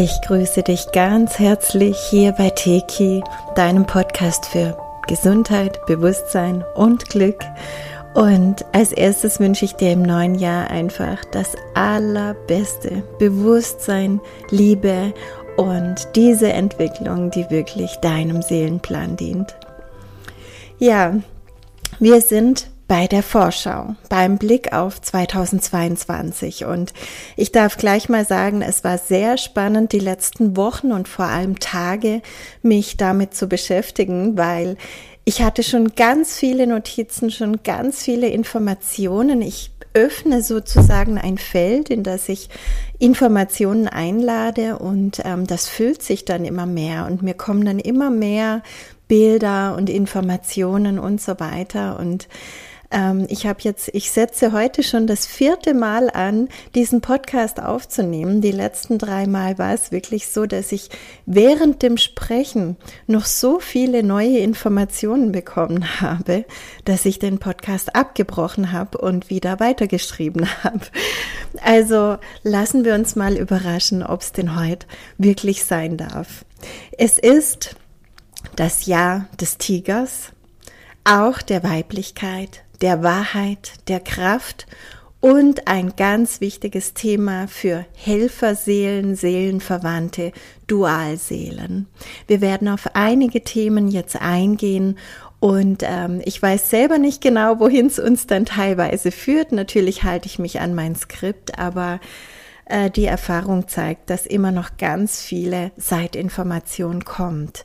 Ich 0.00 0.20
grüße 0.20 0.62
dich 0.62 0.92
ganz 0.92 1.40
herzlich 1.40 1.98
hier 1.98 2.30
bei 2.30 2.50
Teki, 2.50 3.24
deinem 3.56 3.84
Podcast 3.84 4.46
für 4.46 4.78
Gesundheit, 5.08 5.84
Bewusstsein 5.86 6.64
und 6.76 7.08
Glück. 7.08 7.40
Und 8.14 8.64
als 8.72 8.92
erstes 8.92 9.38
wünsche 9.38 9.64
ich 9.64 9.74
dir 9.74 9.92
im 9.92 10.02
neuen 10.02 10.34
Jahr 10.34 10.70
einfach 10.70 11.24
das 11.26 11.54
allerbeste 11.74 13.02
Bewusstsein, 13.18 14.20
Liebe 14.50 15.12
und 15.56 16.08
diese 16.16 16.52
Entwicklung, 16.52 17.30
die 17.30 17.48
wirklich 17.50 17.96
deinem 17.96 18.42
Seelenplan 18.42 19.16
dient. 19.16 19.56
Ja, 20.78 21.16
wir 21.98 22.20
sind 22.20 22.68
bei 22.88 23.06
der 23.06 23.22
Vorschau, 23.22 23.94
beim 24.08 24.38
Blick 24.38 24.72
auf 24.72 25.00
2022. 25.00 26.64
Und 26.64 26.94
ich 27.36 27.52
darf 27.52 27.76
gleich 27.76 28.08
mal 28.08 28.24
sagen, 28.24 28.62
es 28.62 28.82
war 28.82 28.96
sehr 28.96 29.36
spannend, 29.36 29.92
die 29.92 29.98
letzten 29.98 30.56
Wochen 30.56 30.92
und 30.92 31.06
vor 31.06 31.26
allem 31.26 31.58
Tage 31.58 32.22
mich 32.62 32.96
damit 32.96 33.34
zu 33.34 33.46
beschäftigen, 33.46 34.38
weil 34.38 34.76
ich 35.28 35.42
hatte 35.42 35.62
schon 35.62 35.94
ganz 35.94 36.38
viele 36.38 36.66
Notizen, 36.66 37.30
schon 37.30 37.62
ganz 37.62 38.02
viele 38.02 38.28
Informationen. 38.28 39.42
Ich 39.42 39.72
öffne 39.92 40.40
sozusagen 40.40 41.18
ein 41.18 41.36
Feld, 41.36 41.90
in 41.90 42.02
das 42.02 42.30
ich 42.30 42.48
Informationen 42.98 43.88
einlade 43.88 44.78
und 44.78 45.20
ähm, 45.26 45.46
das 45.46 45.68
füllt 45.68 46.02
sich 46.02 46.24
dann 46.24 46.46
immer 46.46 46.64
mehr 46.64 47.04
und 47.04 47.20
mir 47.20 47.34
kommen 47.34 47.66
dann 47.66 47.78
immer 47.78 48.08
mehr 48.08 48.62
Bilder 49.06 49.76
und 49.76 49.90
Informationen 49.90 50.98
und 50.98 51.20
so 51.20 51.38
weiter 51.38 51.98
und 52.00 52.26
ähm, 52.90 53.26
ich 53.28 53.46
habe 53.46 53.60
jetzt, 53.62 53.90
ich 53.92 54.10
setze 54.10 54.52
heute 54.52 54.82
schon 54.82 55.06
das 55.06 55.26
vierte 55.26 55.74
Mal 55.74 56.10
an, 56.10 56.48
diesen 56.74 57.00
Podcast 57.00 57.60
aufzunehmen. 57.60 58.40
Die 58.40 58.50
letzten 58.50 58.98
drei 58.98 59.26
Mal 59.26 59.58
war 59.58 59.74
es 59.74 59.92
wirklich 59.92 60.28
so, 60.28 60.46
dass 60.46 60.72
ich 60.72 60.88
während 61.26 61.82
dem 61.82 61.98
Sprechen 61.98 62.76
noch 63.06 63.26
so 63.26 63.60
viele 63.60 64.02
neue 64.02 64.38
Informationen 64.38 65.32
bekommen 65.32 66.00
habe, 66.00 66.46
dass 66.84 67.04
ich 67.04 67.18
den 67.18 67.38
Podcast 67.38 67.94
abgebrochen 67.94 68.72
habe 68.72 68.98
und 68.98 69.28
wieder 69.28 69.60
weitergeschrieben 69.60 70.48
habe. 70.64 70.86
Also 71.62 72.16
lassen 72.42 72.84
wir 72.84 72.94
uns 72.94 73.16
mal 73.16 73.36
überraschen, 73.36 74.02
ob 74.02 74.22
es 74.22 74.32
denn 74.32 74.58
heute 74.58 74.86
wirklich 75.18 75.64
sein 75.64 75.98
darf. 75.98 76.44
Es 76.96 77.18
ist 77.18 77.76
das 78.56 78.86
Jahr 78.86 79.28
des 79.40 79.58
Tigers, 79.58 80.32
auch 81.04 81.42
der 81.42 81.62
Weiblichkeit, 81.62 82.64
der 82.80 83.02
Wahrheit, 83.02 83.72
der 83.88 84.00
Kraft 84.00 84.66
und 85.20 85.66
ein 85.66 85.94
ganz 85.96 86.40
wichtiges 86.40 86.94
Thema 86.94 87.48
für 87.48 87.84
Helferseelen, 87.94 89.16
Seelenverwandte, 89.16 90.32
Dualseelen. 90.68 91.86
Wir 92.28 92.40
werden 92.40 92.68
auf 92.68 92.94
einige 92.94 93.42
Themen 93.42 93.88
jetzt 93.88 94.20
eingehen 94.20 94.96
und 95.40 95.82
ähm, 95.84 96.20
ich 96.24 96.40
weiß 96.40 96.70
selber 96.70 96.98
nicht 96.98 97.20
genau, 97.20 97.60
wohin 97.60 97.86
es 97.86 97.98
uns 97.98 98.26
dann 98.26 98.44
teilweise 98.44 99.10
führt. 99.10 99.52
Natürlich 99.52 100.04
halte 100.04 100.26
ich 100.26 100.38
mich 100.38 100.60
an 100.60 100.74
mein 100.74 100.96
Skript, 100.96 101.58
aber 101.58 102.00
äh, 102.66 102.90
die 102.90 103.06
Erfahrung 103.06 103.68
zeigt, 103.68 104.10
dass 104.10 104.26
immer 104.26 104.52
noch 104.52 104.76
ganz 104.78 105.20
viele 105.22 105.72
Seitinformation 105.76 107.04
kommt. 107.04 107.64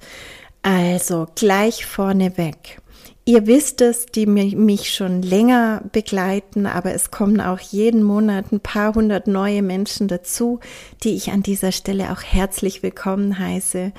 Also 0.61 1.27
gleich 1.35 1.85
vorneweg. 1.85 2.79
Ihr 3.25 3.47
wisst 3.47 3.79
es, 3.79 4.05
die 4.07 4.25
mich 4.25 4.93
schon 4.93 5.21
länger 5.21 5.81
begleiten, 5.93 6.65
aber 6.65 6.93
es 6.93 7.09
kommen 7.09 7.39
auch 7.39 7.59
jeden 7.59 8.03
Monat 8.03 8.51
ein 8.51 8.59
paar 8.59 8.95
hundert 8.95 9.27
neue 9.27 9.61
Menschen 9.61 10.09
dazu, 10.09 10.59
die 11.03 11.15
ich 11.15 11.31
an 11.31 11.41
dieser 11.41 11.71
Stelle 11.71 12.11
auch 12.11 12.21
herzlich 12.21 12.83
willkommen 12.83 13.39
heiße. 13.39 13.93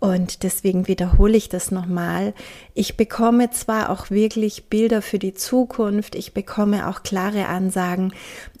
Und 0.00 0.42
deswegen 0.42 0.86
wiederhole 0.86 1.38
ich 1.38 1.48
das 1.48 1.70
nochmal. 1.70 2.34
Ich 2.74 2.98
bekomme 2.98 3.50
zwar 3.50 3.88
auch 3.88 4.10
wirklich 4.10 4.66
Bilder 4.66 5.00
für 5.00 5.18
die 5.18 5.32
Zukunft, 5.32 6.14
ich 6.14 6.34
bekomme 6.34 6.88
auch 6.88 7.02
klare 7.02 7.46
Ansagen, 7.46 8.12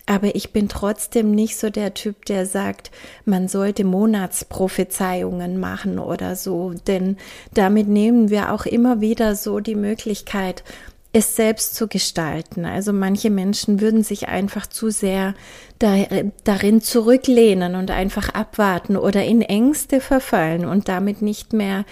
aber 0.08 0.34
ich 0.34 0.54
bin 0.54 0.70
trotzdem 0.70 1.32
nicht 1.32 1.58
so 1.58 1.68
der 1.68 1.92
Typ, 1.92 2.24
der 2.24 2.46
sagt, 2.46 2.90
man 3.26 3.46
sollte 3.46 3.84
Monatsprophezeiungen 3.84 5.60
machen 5.60 5.98
oder 5.98 6.34
so, 6.34 6.72
denn 6.86 7.18
damit 7.52 7.88
nehmen 7.88 8.30
wir 8.30 8.52
auch 8.52 8.64
immer 8.64 9.02
wieder 9.02 9.36
so 9.36 9.60
die 9.60 9.74
Möglichkeit, 9.74 10.64
es 11.12 11.36
selbst 11.36 11.74
zu 11.74 11.88
gestalten. 11.88 12.64
Also 12.64 12.94
manche 12.94 13.28
Menschen 13.28 13.82
würden 13.82 14.02
sich 14.02 14.28
einfach 14.28 14.66
zu 14.66 14.88
sehr 14.88 15.34
darin 15.78 16.80
zurücklehnen 16.80 17.74
und 17.74 17.90
einfach 17.90 18.30
abwarten 18.30 18.96
oder 18.96 19.24
in 19.26 19.42
Ängste 19.42 20.00
verfallen 20.00 20.64
und 20.64 20.88
damit 20.88 21.20
nicht 21.20 21.52
mehr 21.52 21.84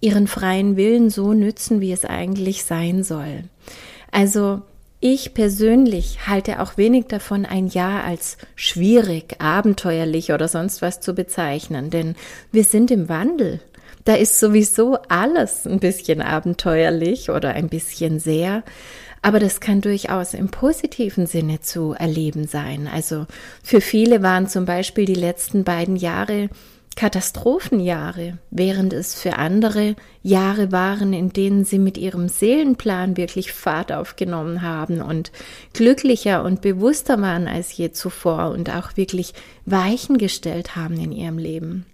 ihren 0.00 0.28
freien 0.28 0.76
Willen 0.76 1.10
so 1.10 1.32
nützen, 1.32 1.80
wie 1.80 1.90
es 1.90 2.04
eigentlich 2.04 2.64
sein 2.64 3.02
soll. 3.02 3.44
Also 4.12 4.62
ich 5.06 5.34
persönlich 5.34 6.26
halte 6.28 6.62
auch 6.62 6.78
wenig 6.78 7.08
davon, 7.08 7.44
ein 7.44 7.66
Jahr 7.66 8.04
als 8.04 8.38
schwierig, 8.56 9.38
abenteuerlich 9.38 10.32
oder 10.32 10.48
sonst 10.48 10.80
was 10.80 11.00
zu 11.00 11.12
bezeichnen, 11.12 11.90
denn 11.90 12.14
wir 12.52 12.64
sind 12.64 12.90
im 12.90 13.10
Wandel. 13.10 13.60
Da 14.06 14.14
ist 14.14 14.40
sowieso 14.40 14.96
alles 15.10 15.66
ein 15.66 15.78
bisschen 15.78 16.22
abenteuerlich 16.22 17.28
oder 17.28 17.50
ein 17.50 17.68
bisschen 17.68 18.18
sehr. 18.18 18.62
Aber 19.20 19.40
das 19.40 19.60
kann 19.60 19.82
durchaus 19.82 20.32
im 20.32 20.48
positiven 20.48 21.26
Sinne 21.26 21.60
zu 21.60 21.92
erleben 21.92 22.46
sein. 22.46 22.88
Also 22.90 23.26
für 23.62 23.82
viele 23.82 24.22
waren 24.22 24.48
zum 24.48 24.64
Beispiel 24.64 25.04
die 25.04 25.14
letzten 25.14 25.64
beiden 25.64 25.96
Jahre 25.96 26.48
Katastrophenjahre, 26.96 28.38
während 28.50 28.92
es 28.92 29.14
für 29.14 29.36
andere 29.36 29.96
Jahre 30.22 30.72
waren, 30.72 31.12
in 31.12 31.32
denen 31.32 31.64
sie 31.64 31.78
mit 31.78 31.98
ihrem 31.98 32.28
Seelenplan 32.28 33.16
wirklich 33.16 33.52
Fahrt 33.52 33.92
aufgenommen 33.92 34.62
haben 34.62 35.00
und 35.00 35.32
glücklicher 35.72 36.44
und 36.44 36.60
bewusster 36.60 37.20
waren 37.20 37.48
als 37.48 37.76
je 37.76 37.92
zuvor 37.92 38.50
und 38.50 38.70
auch 38.70 38.96
wirklich 38.96 39.34
Weichen 39.64 40.18
gestellt 40.18 40.76
haben 40.76 40.98
in 40.98 41.12
ihrem 41.12 41.38
Leben. 41.38 41.86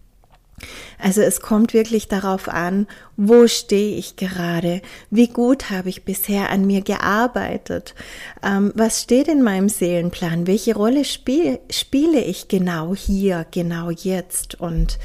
Also 1.03 1.23
es 1.23 1.41
kommt 1.41 1.73
wirklich 1.73 2.09
darauf 2.09 2.49
an, 2.49 2.87
wo 3.17 3.47
stehe 3.47 3.97
ich 3.97 4.17
gerade, 4.17 4.83
wie 5.11 5.29
gut 5.29 5.71
habe 5.71 5.89
ich 5.89 6.05
bisher 6.05 6.51
an 6.51 6.67
mir 6.67 6.83
gearbeitet, 6.83 7.95
ähm, 8.43 8.73
was 8.75 9.03
steht 9.03 9.29
in 9.29 9.43
meinem 9.43 9.69
Seelenplan, 9.69 10.47
welche 10.47 10.75
Rolle 10.75 11.05
spiel, 11.05 11.59
spiele 11.71 12.23
ich 12.23 12.49
genau 12.49 12.95
hier, 12.95 13.47
genau 13.51 13.91
jetzt? 13.91 14.61
Und 14.61 14.99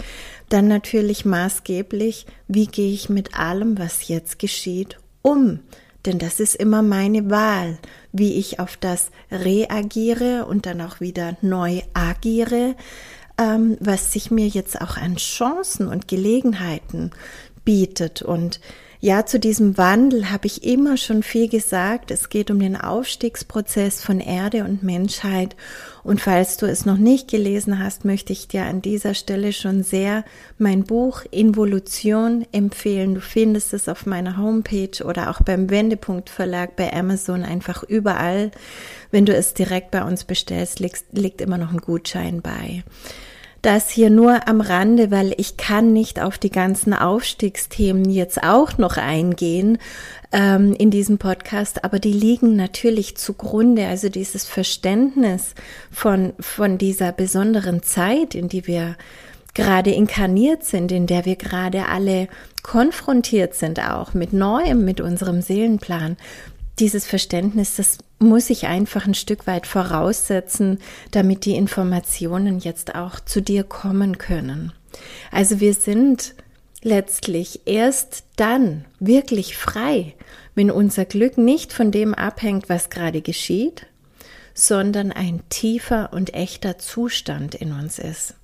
dann 0.49 0.67
natürlich 0.67 1.25
maßgeblich, 1.25 2.25
wie 2.47 2.67
gehe 2.67 2.93
ich 2.93 3.09
mit 3.09 3.37
allem, 3.37 3.77
was 3.79 4.07
jetzt 4.07 4.37
geschieht, 4.39 4.97
um. 5.21 5.59
Denn 6.05 6.19
das 6.19 6.39
ist 6.39 6.55
immer 6.55 6.83
meine 6.83 7.31
Wahl, 7.31 7.79
wie 8.11 8.33
ich 8.35 8.59
auf 8.59 8.77
das 8.77 9.09
reagiere 9.31 10.45
und 10.45 10.67
dann 10.67 10.81
auch 10.81 10.99
wieder 10.99 11.35
neu 11.41 11.81
agiere 11.93 12.75
ähm, 13.37 13.77
was 13.79 14.13
sich 14.13 14.31
mir 14.31 14.47
jetzt 14.47 14.79
auch 14.81 14.97
an 14.97 15.17
Chancen 15.17 15.87
und 15.87 16.07
Gelegenheiten 16.07 17.11
bietet. 17.63 18.21
Und 18.21 18.59
ja, 18.99 19.25
zu 19.25 19.39
diesem 19.39 19.77
Wandel 19.77 20.31
habe 20.31 20.47
ich 20.47 20.63
immer 20.63 20.97
schon 20.97 21.21
viel 21.21 21.49
gesagt. 21.49 22.11
Es 22.11 22.29
geht 22.29 22.49
um 22.49 22.59
den 22.59 22.75
Aufstiegsprozess 22.79 24.01
von 24.01 24.19
Erde 24.19 24.63
und 24.63 24.83
Menschheit. 24.83 25.55
Und 26.05 26.21
falls 26.21 26.57
du 26.57 26.67
es 26.67 26.85
noch 26.85 26.97
nicht 26.97 27.31
gelesen 27.31 27.79
hast, 27.79 28.05
möchte 28.05 28.31
ich 28.31 28.47
dir 28.47 28.65
an 28.65 28.79
dieser 28.79 29.15
Stelle 29.15 29.51
schon 29.51 29.81
sehr 29.81 30.23
mein 30.59 30.83
Buch 30.83 31.23
Involution 31.31 32.45
empfehlen. 32.51 33.15
Du 33.15 33.21
findest 33.21 33.73
es 33.73 33.89
auf 33.89 34.05
meiner 34.05 34.37
Homepage 34.37 35.03
oder 35.03 35.31
auch 35.31 35.41
beim 35.41 35.71
Wendepunkt 35.71 36.29
Verlag 36.29 36.75
bei 36.75 36.93
Amazon 36.93 37.41
einfach 37.41 37.81
überall. 37.81 38.51
Wenn 39.09 39.25
du 39.25 39.33
es 39.33 39.55
direkt 39.55 39.89
bei 39.89 40.03
uns 40.03 40.25
bestellst, 40.25 40.79
liegt, 40.79 41.05
liegt 41.11 41.41
immer 41.41 41.57
noch 41.57 41.73
ein 41.73 41.79
Gutschein 41.81 42.43
bei. 42.43 42.83
Das 43.65 43.89
hier 43.89 44.11
nur 44.11 44.47
am 44.47 44.61
Rande, 44.61 45.09
weil 45.09 45.33
ich 45.37 45.57
kann 45.57 45.91
nicht 45.91 46.21
auf 46.21 46.37
die 46.37 46.51
ganzen 46.51 46.93
Aufstiegsthemen 46.93 48.07
jetzt 48.07 48.43
auch 48.43 48.77
noch 48.77 48.97
eingehen 48.97 49.79
ähm, 50.31 50.75
in 50.77 50.91
diesem 50.91 51.17
Podcast, 51.17 51.83
aber 51.83 51.97
die 51.97 52.13
liegen 52.13 52.55
natürlich 52.55 53.17
zugrunde. 53.17 53.87
Also 53.87 54.09
dieses 54.09 54.45
Verständnis 54.45 55.55
von, 55.89 56.33
von 56.39 56.77
dieser 56.77 57.11
besonderen 57.11 57.81
Zeit, 57.81 58.35
in 58.35 58.49
die 58.49 58.67
wir 58.67 58.97
gerade 59.55 59.89
inkarniert 59.89 60.63
sind, 60.63 60.91
in 60.91 61.07
der 61.07 61.25
wir 61.25 61.35
gerade 61.35 61.87
alle 61.87 62.27
konfrontiert 62.61 63.55
sind 63.55 63.79
auch 63.79 64.13
mit 64.13 64.31
Neuem, 64.31 64.85
mit 64.85 65.01
unserem 65.01 65.41
Seelenplan, 65.41 66.17
dieses 66.79 67.05
Verständnis, 67.07 67.75
das 67.75 67.97
muss 68.19 68.49
ich 68.49 68.67
einfach 68.67 69.05
ein 69.05 69.13
Stück 69.13 69.47
weit 69.47 69.67
voraussetzen, 69.67 70.79
damit 71.11 71.45
die 71.45 71.55
Informationen 71.55 72.59
jetzt 72.59 72.95
auch 72.95 73.19
zu 73.19 73.41
dir 73.41 73.63
kommen 73.63 74.17
können. 74.17 74.73
Also 75.31 75.59
wir 75.59 75.73
sind 75.73 76.35
letztlich 76.81 77.61
erst 77.65 78.23
dann 78.35 78.85
wirklich 78.99 79.57
frei, 79.57 80.13
wenn 80.53 80.71
unser 80.71 81.05
Glück 81.05 81.37
nicht 81.37 81.73
von 81.73 81.91
dem 81.91 82.13
abhängt, 82.13 82.69
was 82.69 82.89
gerade 82.89 83.21
geschieht, 83.21 83.87
sondern 84.53 85.11
ein 85.11 85.41
tiefer 85.49 86.13
und 86.13 86.33
echter 86.33 86.77
Zustand 86.77 87.55
in 87.55 87.73
uns 87.73 87.99
ist. 87.99 88.35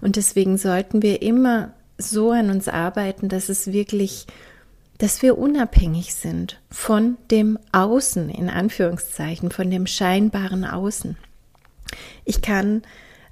Und 0.00 0.16
deswegen 0.16 0.58
sollten 0.58 1.02
wir 1.02 1.22
immer 1.22 1.72
so 1.98 2.30
an 2.30 2.50
uns 2.50 2.68
arbeiten, 2.68 3.28
dass 3.28 3.48
es 3.48 3.72
wirklich 3.72 4.26
dass 5.02 5.20
wir 5.20 5.36
unabhängig 5.36 6.14
sind 6.14 6.60
von 6.70 7.16
dem 7.32 7.58
Außen, 7.72 8.28
in 8.28 8.48
Anführungszeichen, 8.48 9.50
von 9.50 9.68
dem 9.68 9.88
scheinbaren 9.88 10.64
Außen. 10.64 11.16
Ich 12.24 12.40
kann 12.40 12.82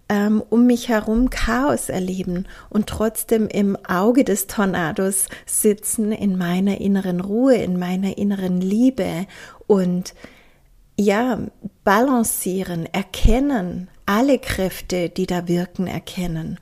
ähm, 0.08 0.42
um 0.50 0.66
mich 0.66 0.88
herum 0.88 1.30
Chaos 1.30 1.88
erleben 1.88 2.48
und 2.70 2.88
trotzdem 2.88 3.46
im 3.46 3.76
Auge 3.86 4.24
des 4.24 4.48
Tornados 4.48 5.28
sitzen, 5.46 6.10
in 6.10 6.36
meiner 6.36 6.80
inneren 6.80 7.20
Ruhe, 7.20 7.54
in 7.54 7.78
meiner 7.78 8.18
inneren 8.18 8.60
Liebe 8.60 9.28
und 9.68 10.14
ja, 10.98 11.38
balancieren, 11.84 12.86
erkennen, 12.86 13.86
alle 14.06 14.40
Kräfte, 14.40 15.08
die 15.08 15.26
da 15.28 15.46
wirken, 15.46 15.86
erkennen 15.86 16.58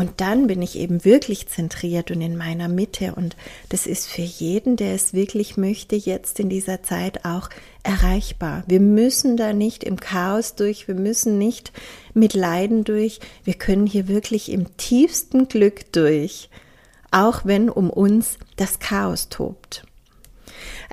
und 0.00 0.22
dann 0.22 0.46
bin 0.46 0.62
ich 0.62 0.78
eben 0.78 1.04
wirklich 1.04 1.48
zentriert 1.48 2.10
und 2.10 2.22
in 2.22 2.34
meiner 2.34 2.68
Mitte. 2.68 3.14
Und 3.14 3.36
das 3.68 3.86
ist 3.86 4.08
für 4.08 4.22
jeden, 4.22 4.76
der 4.76 4.94
es 4.94 5.12
wirklich 5.12 5.58
möchte, 5.58 5.94
jetzt 5.94 6.40
in 6.40 6.48
dieser 6.48 6.82
Zeit 6.82 7.26
auch 7.26 7.50
erreichbar. 7.82 8.64
Wir 8.66 8.80
müssen 8.80 9.36
da 9.36 9.52
nicht 9.52 9.84
im 9.84 10.00
Chaos 10.00 10.54
durch, 10.54 10.88
wir 10.88 10.94
müssen 10.94 11.36
nicht 11.36 11.72
mit 12.14 12.32
Leiden 12.32 12.84
durch. 12.84 13.20
Wir 13.44 13.52
können 13.52 13.86
hier 13.86 14.08
wirklich 14.08 14.50
im 14.50 14.74
tiefsten 14.78 15.48
Glück 15.48 15.92
durch, 15.92 16.48
auch 17.10 17.44
wenn 17.44 17.68
um 17.68 17.90
uns 17.90 18.38
das 18.56 18.78
Chaos 18.78 19.28
tobt. 19.28 19.84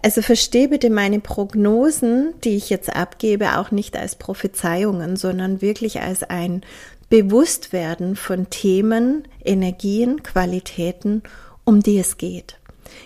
Also 0.04 0.21
verstehe 0.21 0.68
bitte 0.68 0.89
meine 0.89 1.21
Prognosen, 1.21 2.33
die 2.44 2.57
ich 2.57 2.69
jetzt 2.69 2.94
abgebe, 2.94 3.57
auch 3.57 3.71
nicht 3.71 3.95
als 3.95 4.18
Prophezeiungen, 4.18 5.15
sondern 5.15 5.62
wirklich 5.62 6.01
als 6.01 6.24
ein 6.24 6.62
Bewusstwerden 7.09 8.15
von 8.15 8.50
Themen, 8.50 9.27
Energien, 9.44 10.24
Qualitäten, 10.24 11.24
um 11.63 11.81
die 11.81 12.00
es 12.00 12.18
geht. 12.18 12.59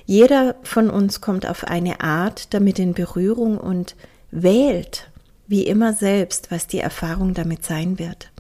Jeder 0.06 0.56
von 0.64 0.90
uns 0.90 1.22
kommt 1.22 1.48
auf 1.48 1.64
eine 1.64 2.02
Art 2.02 2.54
damit 2.54 2.80
in 2.80 2.94
Berührung 2.94 3.58
und 3.58 3.96
wählt 4.32 5.10
wie 5.48 5.64
immer 5.64 5.94
selbst, 5.94 6.50
was 6.50 6.68
die 6.68 6.80
Erfahrung 6.80 7.34
damit 7.34 7.66
sein 7.66 8.00
wird. 8.00 8.32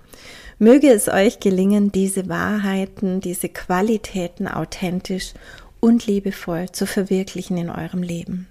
Möge 0.60 0.92
es 0.92 1.10
euch 1.10 1.40
gelingen, 1.40 1.92
diese 1.92 2.30
Wahrheiten, 2.30 3.19
diese 3.19 3.50
Qualitäten 3.50 4.48
authentisch 4.48 5.34
und 5.80 6.08
liebevoll 6.08 6.72
zu 6.72 6.86
verwirklichen 6.86 7.58
in 7.58 7.69
eurem 7.69 8.04
Leben. 8.04 8.48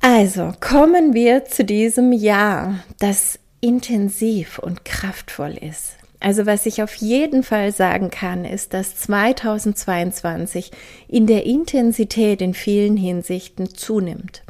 Also 0.00 0.52
kommen 0.60 1.14
wir 1.14 1.44
zu 1.44 1.64
diesem 1.64 2.12
Jahr, 2.12 2.80
das 2.98 3.38
intensiv 3.62 4.58
und 4.58 4.84
kraftvoll 4.84 5.56
ist. 5.56 5.96
Also 6.20 6.46
was 6.46 6.66
ich 6.66 6.82
auf 6.82 6.94
jeden 6.96 7.42
Fall 7.42 7.72
sagen 7.72 8.10
kann, 8.10 8.44
ist, 8.44 8.74
dass 8.74 8.96
2022 8.96 10.70
in 11.08 11.26
der 11.26 11.46
Intensität 11.46 12.42
in 12.42 12.54
vielen 12.54 12.96
Hinsichten 12.96 13.74
zunimmt. 13.74 14.42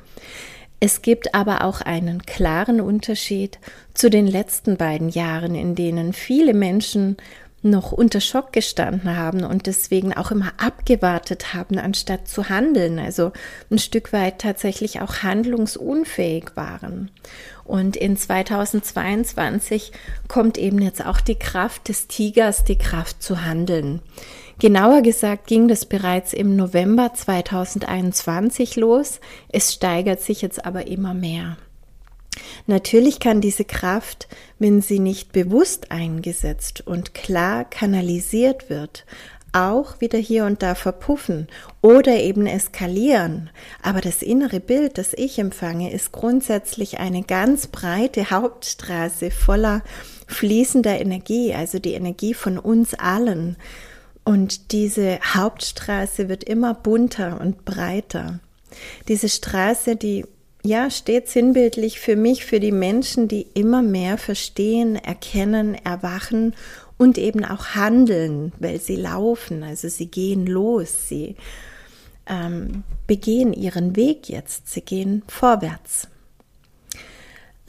Es 0.81 1.00
gibt 1.00 1.35
aber 1.35 1.64
auch 1.64 1.81
einen 1.81 2.23
klaren 2.23 2.81
Unterschied 2.81 3.59
zu 3.94 4.11
den 4.11 4.26
letzten 4.26 4.76
beiden 4.76 5.11
Jahren, 5.11 5.55
in 5.55 5.75
denen 5.75 6.12
viele 6.12 6.55
Menschen 6.55 7.17
noch 7.62 7.93
unter 7.93 8.20
Schock 8.20 8.53
gestanden 8.53 9.17
haben 9.17 9.44
und 9.44 9.67
deswegen 9.67 10.12
auch 10.12 10.31
immer 10.31 10.53
abgewartet 10.59 11.55
haben, 11.55 11.79
anstatt 11.79 12.29
zu 12.29 12.49
handeln, 12.49 12.99
also 12.99 13.32
ein 13.70 13.79
Stück 13.79 14.12
weit 14.12 14.41
tatsächlich 14.41 15.00
auch 15.00 15.23
handlungsunfähig 15.23 16.56
waren. 16.56 17.11
Und 17.64 17.97
in 17.97 18.17
2022 18.17 19.93
kommt 20.26 20.59
eben 20.59 20.81
jetzt 20.81 21.05
auch 21.05 21.20
die 21.20 21.37
Kraft 21.38 21.88
des 21.88 22.09
Tigers, 22.09 22.64
die 22.64 22.76
Kraft 22.79 23.23
zu 23.23 23.44
handeln. 23.44 24.00
Genauer 24.58 25.03
gesagt 25.03 25.47
ging 25.47 25.69
das 25.69 25.87
bereits 25.87 26.32
im 26.32 26.56
November 26.56 27.15
2021 27.15 28.76
los. 28.76 29.20
Es 29.49 29.73
steigert 29.73 30.20
sich 30.20 30.43
jetzt 30.43 30.65
aber 30.65 30.87
immer 30.87 31.15
mehr. 31.15 31.56
Natürlich 32.67 33.20
kann 33.20 33.40
diese 33.40 33.64
Kraft, 33.64 34.29
wenn 34.58 34.81
sie 34.81 34.99
nicht 34.99 35.32
bewusst 35.32 35.90
eingesetzt 35.90 36.87
und 36.87 37.14
klar 37.14 37.64
kanalisiert 37.64 38.70
wird, 38.70 39.05
auch 39.52 40.00
wieder 40.00 40.19
hier 40.19 40.46
und 40.46 40.62
da 40.62 40.75
verpuffen 40.75 41.49
oder 41.82 42.17
eben 42.17 42.46
eskalieren. 42.46 43.50
Aber 43.82 44.00
das 44.00 44.23
innere 44.23 44.61
Bild, 44.61 44.96
das 44.96 45.12
ich 45.12 45.38
empfange, 45.38 45.93
ist 45.93 46.12
grundsätzlich 46.12 46.99
eine 46.99 47.23
ganz 47.23 47.67
breite 47.67 48.31
Hauptstraße 48.31 49.31
voller 49.31 49.82
fließender 50.26 50.99
Energie, 50.99 51.52
also 51.55 51.79
die 51.79 51.93
Energie 51.93 52.32
von 52.32 52.58
uns 52.58 52.94
allen. 52.94 53.56
Und 54.25 54.73
diese 54.73 55.19
Hauptstraße 55.34 56.29
wird 56.29 56.44
immer 56.44 56.75
bunter 56.75 57.40
und 57.40 57.64
breiter. 57.64 58.40
Diese 59.08 59.29
Straße, 59.29 59.96
die 59.96 60.25
ja, 60.64 60.91
steht 60.91 61.29
sinnbildlich 61.29 61.99
für 61.99 62.17
mich, 62.17 62.44
für 62.44 62.61
die 62.61 62.73
Menschen, 62.73 63.26
die 63.26 63.47
immer 63.55 63.82
mehr 63.82 64.17
verstehen, 64.17 64.97
erkennen, 64.97 65.75
erwachen 65.75 66.55
und 66.99 67.19
eben 67.19 67.44
auch 67.44 67.75
handeln, 67.75 68.53
weil 68.61 68.81
sie 68.81 68.97
laufen, 68.97 69.64
also 69.64 69.88
sie 69.88 70.06
gehen 70.06 70.47
los, 70.47 71.09
sie 71.09 71.35
ähm, 72.26 72.85
begehen 73.09 73.53
ihren 73.53 73.97
Weg 73.97 74.29
jetzt, 74.29 74.69
sie 74.69 74.82
gehen 74.82 75.23
vorwärts. 75.26 76.06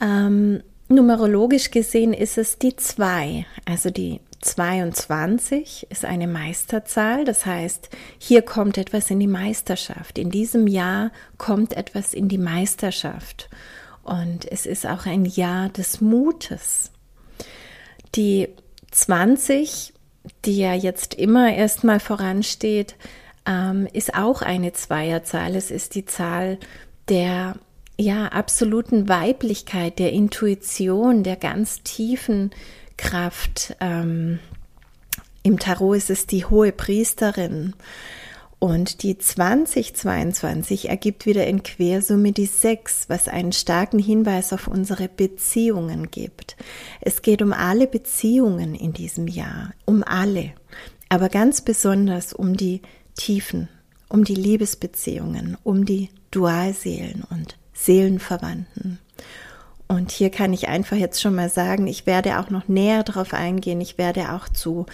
Ähm, 0.00 0.62
numerologisch 0.88 1.72
gesehen 1.72 2.12
ist 2.12 2.38
es 2.38 2.58
die 2.58 2.76
zwei, 2.76 3.46
also 3.64 3.90
die 3.90 4.20
22 4.44 5.86
ist 5.88 6.04
eine 6.04 6.26
Meisterzahl, 6.26 7.24
das 7.24 7.46
heißt, 7.46 7.88
hier 8.18 8.42
kommt 8.42 8.76
etwas 8.76 9.10
in 9.10 9.18
die 9.18 9.26
Meisterschaft. 9.26 10.18
In 10.18 10.30
diesem 10.30 10.66
Jahr 10.66 11.12
kommt 11.38 11.74
etwas 11.74 12.12
in 12.12 12.28
die 12.28 12.38
Meisterschaft. 12.38 13.48
Und 14.02 14.50
es 14.50 14.66
ist 14.66 14.86
auch 14.86 15.06
ein 15.06 15.24
Jahr 15.24 15.70
des 15.70 16.02
Mutes. 16.02 16.90
Die 18.14 18.48
20, 18.90 19.94
die 20.44 20.58
ja 20.58 20.74
jetzt 20.74 21.14
immer 21.14 21.54
erstmal 21.54 21.98
voransteht, 21.98 22.96
ähm, 23.46 23.88
ist 23.92 24.14
auch 24.14 24.42
eine 24.42 24.74
Zweierzahl. 24.74 25.56
Es 25.56 25.70
ist 25.70 25.94
die 25.94 26.04
Zahl 26.04 26.58
der 27.08 27.56
ja 27.96 28.26
absoluten 28.26 29.08
Weiblichkeit, 29.08 29.98
der 29.98 30.12
Intuition, 30.12 31.22
der 31.22 31.36
ganz 31.36 31.82
tiefen 31.82 32.50
Kraft. 32.96 33.76
Ähm, 33.80 34.38
Im 35.42 35.58
Tarot 35.58 35.96
ist 35.96 36.10
es 36.10 36.26
die 36.26 36.44
hohe 36.44 36.72
Priesterin. 36.72 37.74
Und 38.64 39.02
die 39.02 39.18
2022 39.18 40.88
ergibt 40.88 41.26
wieder 41.26 41.46
in 41.46 41.62
Quersumme 41.62 42.32
die 42.32 42.46
6, 42.46 43.10
was 43.10 43.28
einen 43.28 43.52
starken 43.52 43.98
Hinweis 43.98 44.54
auf 44.54 44.68
unsere 44.68 45.08
Beziehungen 45.08 46.10
gibt. 46.10 46.56
Es 47.02 47.20
geht 47.20 47.42
um 47.42 47.52
alle 47.52 47.86
Beziehungen 47.86 48.74
in 48.74 48.94
diesem 48.94 49.28
Jahr, 49.28 49.74
um 49.84 50.02
alle, 50.02 50.52
aber 51.10 51.28
ganz 51.28 51.60
besonders 51.60 52.32
um 52.32 52.56
die 52.56 52.80
Tiefen, 53.14 53.68
um 54.08 54.24
die 54.24 54.34
Liebesbeziehungen, 54.34 55.58
um 55.62 55.84
die 55.84 56.08
Dualseelen 56.30 57.22
und 57.28 57.58
Seelenverwandten. 57.74 58.98
Und 59.88 60.10
hier 60.10 60.30
kann 60.30 60.52
ich 60.52 60.68
einfach 60.68 60.96
jetzt 60.96 61.20
schon 61.20 61.34
mal 61.34 61.48
sagen, 61.48 61.86
ich 61.86 62.06
werde 62.06 62.38
auch 62.38 62.50
noch 62.50 62.68
näher 62.68 63.02
darauf 63.02 63.34
eingehen. 63.34 63.80
Ich 63.80 63.98
werde 63.98 64.32
auch 64.32 64.48
zu 64.48 64.86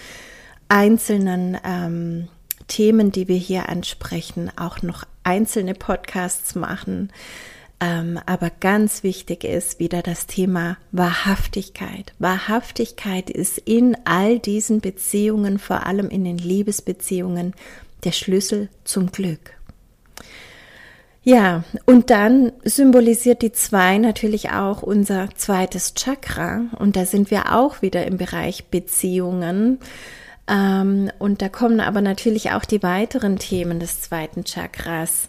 einzelnen 0.68 1.58
ähm, 1.64 2.28
Themen, 2.68 3.12
die 3.12 3.28
wir 3.28 3.36
hier 3.36 3.68
ansprechen, 3.68 4.50
auch 4.56 4.82
noch 4.82 5.04
einzelne 5.24 5.74
Podcasts 5.74 6.54
machen. 6.54 7.10
Ähm, 7.80 8.20
aber 8.26 8.50
ganz 8.50 9.02
wichtig 9.02 9.44
ist 9.44 9.78
wieder 9.78 10.02
das 10.02 10.26
Thema 10.26 10.76
Wahrhaftigkeit. 10.92 12.12
Wahrhaftigkeit 12.18 13.30
ist 13.30 13.58
in 13.58 13.96
all 14.04 14.38
diesen 14.38 14.80
Beziehungen, 14.80 15.58
vor 15.58 15.86
allem 15.86 16.10
in 16.10 16.24
den 16.24 16.38
Liebesbeziehungen, 16.38 17.54
der 18.04 18.12
Schlüssel 18.12 18.68
zum 18.84 19.10
Glück. 19.12 19.54
Ja, 21.22 21.64
und 21.84 22.08
dann 22.08 22.52
symbolisiert 22.64 23.42
die 23.42 23.52
zwei 23.52 23.98
natürlich 23.98 24.50
auch 24.50 24.82
unser 24.82 25.28
zweites 25.36 25.94
Chakra. 25.94 26.62
Und 26.78 26.96
da 26.96 27.04
sind 27.04 27.30
wir 27.30 27.54
auch 27.54 27.82
wieder 27.82 28.06
im 28.06 28.16
Bereich 28.16 28.66
Beziehungen. 28.66 29.78
Ähm, 30.48 31.10
und 31.18 31.42
da 31.42 31.50
kommen 31.50 31.80
aber 31.80 32.00
natürlich 32.00 32.52
auch 32.52 32.64
die 32.64 32.82
weiteren 32.82 33.38
Themen 33.38 33.80
des 33.80 34.00
zweiten 34.00 34.44
Chakras 34.44 35.28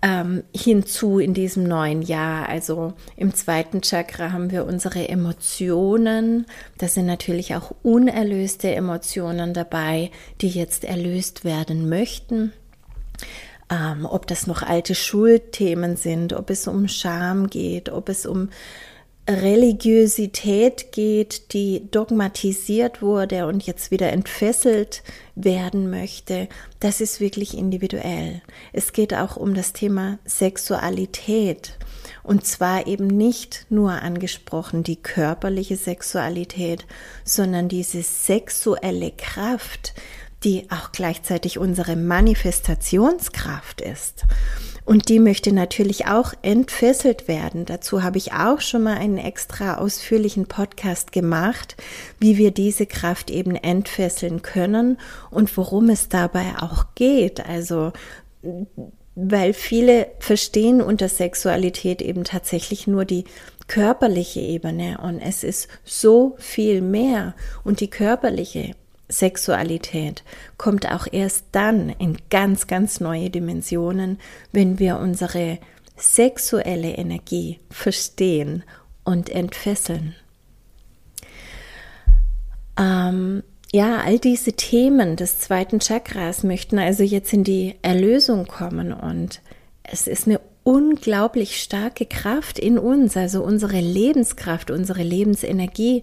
ähm, 0.00 0.42
hinzu 0.54 1.18
in 1.18 1.34
diesem 1.34 1.64
neuen 1.64 2.00
Jahr. 2.00 2.48
Also 2.48 2.94
im 3.14 3.34
zweiten 3.34 3.82
Chakra 3.82 4.32
haben 4.32 4.50
wir 4.50 4.64
unsere 4.64 5.06
Emotionen. 5.06 6.46
Da 6.78 6.88
sind 6.88 7.06
natürlich 7.06 7.54
auch 7.54 7.74
unerlöste 7.82 8.74
Emotionen 8.74 9.52
dabei, 9.52 10.10
die 10.40 10.48
jetzt 10.48 10.84
erlöst 10.84 11.44
werden 11.44 11.90
möchten. 11.90 12.52
Ähm, 13.68 14.06
ob 14.06 14.26
das 14.26 14.46
noch 14.46 14.62
alte 14.62 14.94
Schuldthemen 14.94 15.96
sind, 15.96 16.32
ob 16.32 16.50
es 16.50 16.68
um 16.68 16.86
Scham 16.88 17.48
geht, 17.48 17.88
ob 17.88 18.08
es 18.08 18.24
um 18.24 18.48
Religiosität 19.28 20.92
geht, 20.92 21.52
die 21.52 21.90
dogmatisiert 21.90 23.02
wurde 23.02 23.48
und 23.48 23.66
jetzt 23.66 23.90
wieder 23.90 24.12
entfesselt 24.12 25.02
werden 25.34 25.90
möchte, 25.90 26.48
das 26.78 27.00
ist 27.00 27.20
wirklich 27.20 27.56
individuell. 27.58 28.40
Es 28.72 28.92
geht 28.92 29.14
auch 29.14 29.36
um 29.36 29.54
das 29.54 29.72
Thema 29.72 30.20
Sexualität. 30.24 31.76
Und 32.22 32.44
zwar 32.44 32.86
eben 32.86 33.08
nicht 33.08 33.66
nur 33.68 33.92
angesprochen 34.02 34.84
die 34.84 34.96
körperliche 34.96 35.76
Sexualität, 35.76 36.86
sondern 37.24 37.68
diese 37.68 38.02
sexuelle 38.02 39.10
Kraft, 39.10 39.94
die 40.44 40.70
auch 40.70 40.92
gleichzeitig 40.92 41.58
unsere 41.58 41.96
Manifestationskraft 41.96 43.80
ist. 43.80 44.24
Und 44.84 45.08
die 45.08 45.18
möchte 45.18 45.52
natürlich 45.52 46.06
auch 46.06 46.32
entfesselt 46.42 47.26
werden. 47.26 47.64
Dazu 47.64 48.04
habe 48.04 48.18
ich 48.18 48.34
auch 48.34 48.60
schon 48.60 48.84
mal 48.84 48.96
einen 48.96 49.18
extra 49.18 49.78
ausführlichen 49.78 50.46
Podcast 50.46 51.10
gemacht, 51.10 51.76
wie 52.20 52.38
wir 52.38 52.52
diese 52.52 52.86
Kraft 52.86 53.30
eben 53.30 53.56
entfesseln 53.56 54.42
können 54.42 54.98
und 55.30 55.56
worum 55.56 55.88
es 55.88 56.08
dabei 56.08 56.54
auch 56.60 56.84
geht. 56.94 57.44
Also, 57.44 57.92
weil 59.16 59.54
viele 59.54 60.06
verstehen 60.20 60.80
unter 60.80 61.08
Sexualität 61.08 62.00
eben 62.00 62.22
tatsächlich 62.22 62.86
nur 62.86 63.04
die 63.04 63.24
körperliche 63.66 64.38
Ebene 64.40 64.98
und 65.02 65.18
es 65.18 65.42
ist 65.42 65.66
so 65.84 66.36
viel 66.38 66.80
mehr 66.80 67.34
und 67.64 67.80
die 67.80 67.90
körperliche 67.90 68.76
Sexualität 69.08 70.24
kommt 70.58 70.90
auch 70.90 71.06
erst 71.10 71.46
dann 71.52 71.90
in 71.90 72.18
ganz, 72.30 72.66
ganz 72.66 73.00
neue 73.00 73.30
Dimensionen, 73.30 74.18
wenn 74.52 74.78
wir 74.78 74.98
unsere 74.98 75.58
sexuelle 75.96 76.92
Energie 76.92 77.60
verstehen 77.70 78.64
und 79.04 79.30
entfesseln. 79.30 80.14
Ähm, 82.78 83.42
ja, 83.72 84.00
all 84.00 84.18
diese 84.18 84.52
Themen 84.52 85.16
des 85.16 85.40
zweiten 85.40 85.80
Chakras 85.80 86.42
möchten 86.42 86.78
also 86.78 87.02
jetzt 87.02 87.32
in 87.32 87.44
die 87.44 87.76
Erlösung 87.82 88.46
kommen 88.46 88.92
und 88.92 89.40
es 89.82 90.06
ist 90.06 90.26
eine 90.26 90.40
unglaublich 90.66 91.62
starke 91.62 92.06
Kraft 92.06 92.58
in 92.58 92.76
uns, 92.76 93.16
also 93.16 93.40
unsere 93.40 93.78
Lebenskraft, 93.78 94.72
unsere 94.72 95.04
Lebensenergie, 95.04 96.02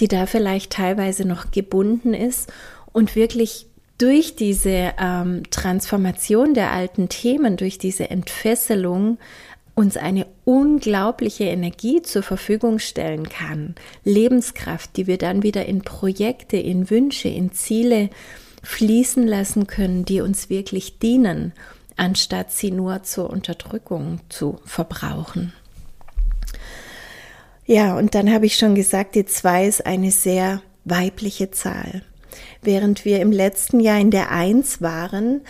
die 0.00 0.08
da 0.08 0.26
vielleicht 0.26 0.70
teilweise 0.70 1.26
noch 1.26 1.50
gebunden 1.50 2.12
ist 2.12 2.52
und 2.92 3.16
wirklich 3.16 3.68
durch 3.96 4.36
diese 4.36 4.92
ähm, 5.00 5.44
Transformation 5.48 6.52
der 6.52 6.72
alten 6.72 7.08
Themen, 7.08 7.56
durch 7.56 7.78
diese 7.78 8.10
Entfesselung 8.10 9.16
uns 9.74 9.96
eine 9.96 10.26
unglaubliche 10.44 11.44
Energie 11.44 12.02
zur 12.02 12.22
Verfügung 12.22 12.80
stellen 12.80 13.30
kann. 13.30 13.76
Lebenskraft, 14.04 14.94
die 14.98 15.06
wir 15.06 15.16
dann 15.16 15.42
wieder 15.42 15.64
in 15.64 15.80
Projekte, 15.80 16.58
in 16.58 16.90
Wünsche, 16.90 17.28
in 17.28 17.52
Ziele 17.52 18.10
fließen 18.62 19.26
lassen 19.26 19.66
können, 19.66 20.04
die 20.04 20.20
uns 20.20 20.50
wirklich 20.50 20.98
dienen 20.98 21.54
anstatt 22.02 22.50
sie 22.50 22.72
nur 22.72 23.04
zur 23.04 23.30
Unterdrückung 23.30 24.18
zu 24.28 24.58
verbrauchen. 24.64 25.52
Ja, 27.64 27.96
und 27.96 28.16
dann 28.16 28.32
habe 28.32 28.44
ich 28.44 28.56
schon 28.56 28.74
gesagt, 28.74 29.14
die 29.14 29.24
zwei 29.24 29.68
ist 29.68 29.86
eine 29.86 30.10
sehr 30.10 30.62
weibliche 30.84 31.52
Zahl. 31.52 32.02
Während 32.60 33.04
wir 33.04 33.20
im 33.20 33.30
letzten 33.30 33.78
Jahr 33.78 34.00
in 34.00 34.10
der 34.10 34.32
Eins 34.32 34.82
waren, 34.82 35.42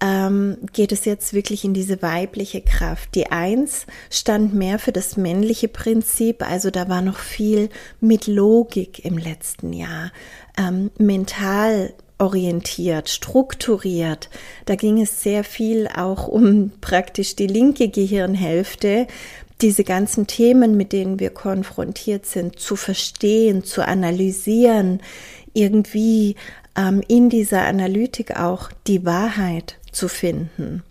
ähm, 0.00 0.56
geht 0.72 0.90
es 0.90 1.04
jetzt 1.04 1.32
wirklich 1.32 1.64
in 1.64 1.74
diese 1.74 2.02
weibliche 2.02 2.60
Kraft. 2.60 3.14
Die 3.14 3.30
Eins 3.30 3.86
stand 4.10 4.52
mehr 4.52 4.80
für 4.80 4.92
das 4.92 5.16
männliche 5.16 5.68
Prinzip, 5.68 6.42
also 6.42 6.72
da 6.72 6.88
war 6.88 7.02
noch 7.02 7.18
viel 7.18 7.68
mit 8.00 8.26
Logik 8.26 9.04
im 9.04 9.16
letzten 9.16 9.72
Jahr, 9.72 10.10
ähm, 10.58 10.90
mental 10.98 11.92
orientiert, 12.20 13.08
strukturiert. 13.08 14.28
Da 14.66 14.76
ging 14.76 15.00
es 15.00 15.22
sehr 15.22 15.42
viel 15.42 15.88
auch 15.88 16.28
um 16.28 16.70
praktisch 16.80 17.34
die 17.34 17.46
linke 17.46 17.88
Gehirnhälfte, 17.88 19.06
diese 19.60 19.84
ganzen 19.84 20.26
Themen, 20.26 20.76
mit 20.76 20.92
denen 20.92 21.20
wir 21.20 21.30
konfrontiert 21.30 22.26
sind, 22.26 22.58
zu 22.58 22.76
verstehen, 22.76 23.64
zu 23.64 23.86
analysieren, 23.86 25.00
irgendwie 25.52 26.36
ähm, 26.76 27.02
in 27.08 27.28
dieser 27.30 27.62
Analytik 27.62 28.36
auch 28.36 28.70
die 28.86 29.04
Wahrheit 29.04 29.76
zu 29.92 30.08
finden. 30.08 30.82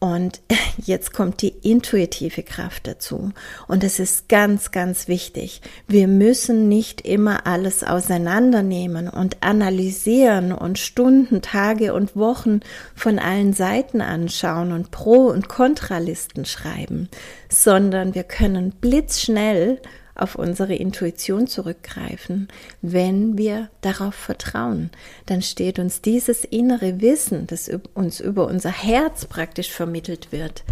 Und 0.00 0.40
jetzt 0.78 1.12
kommt 1.12 1.42
die 1.42 1.54
intuitive 1.62 2.42
Kraft 2.42 2.88
dazu. 2.88 3.30
Und 3.68 3.84
es 3.84 4.00
ist 4.00 4.28
ganz, 4.28 4.72
ganz 4.72 5.06
wichtig. 5.06 5.60
Wir 5.86 6.08
müssen 6.08 6.68
nicht 6.68 7.02
immer 7.02 7.46
alles 7.46 7.84
auseinandernehmen 7.84 9.08
und 9.08 9.42
analysieren 9.42 10.52
und 10.52 10.78
Stunden, 10.78 11.42
Tage 11.42 11.94
und 11.94 12.16
Wochen 12.16 12.60
von 12.96 13.18
allen 13.18 13.52
Seiten 13.52 14.00
anschauen 14.00 14.72
und 14.72 14.90
Pro- 14.90 15.28
und 15.28 15.48
Kontralisten 15.48 16.46
schreiben, 16.46 17.08
sondern 17.50 18.14
wir 18.14 18.24
können 18.24 18.72
blitzschnell 18.72 19.80
auf 20.20 20.34
unsere 20.34 20.74
Intuition 20.74 21.46
zurückgreifen, 21.46 22.48
wenn 22.82 23.38
wir 23.38 23.68
darauf 23.80 24.14
vertrauen. 24.14 24.90
Dann 25.26 25.42
steht 25.42 25.78
uns 25.78 26.02
dieses 26.02 26.44
innere 26.44 27.00
Wissen, 27.00 27.46
das 27.46 27.70
uns 27.94 28.20
über 28.20 28.46
unser 28.46 28.70
Herz 28.70 29.24
praktisch 29.24 29.70
vermittelt 29.70 30.32
wird, 30.32 30.64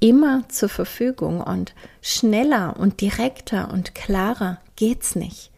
immer 0.00 0.44
zur 0.48 0.68
Verfügung 0.68 1.40
und 1.40 1.74
schneller 2.00 2.76
und 2.78 3.00
direkter 3.00 3.72
und 3.72 3.94
klarer 3.94 4.58
geht's 4.76 5.14
nicht. 5.14 5.52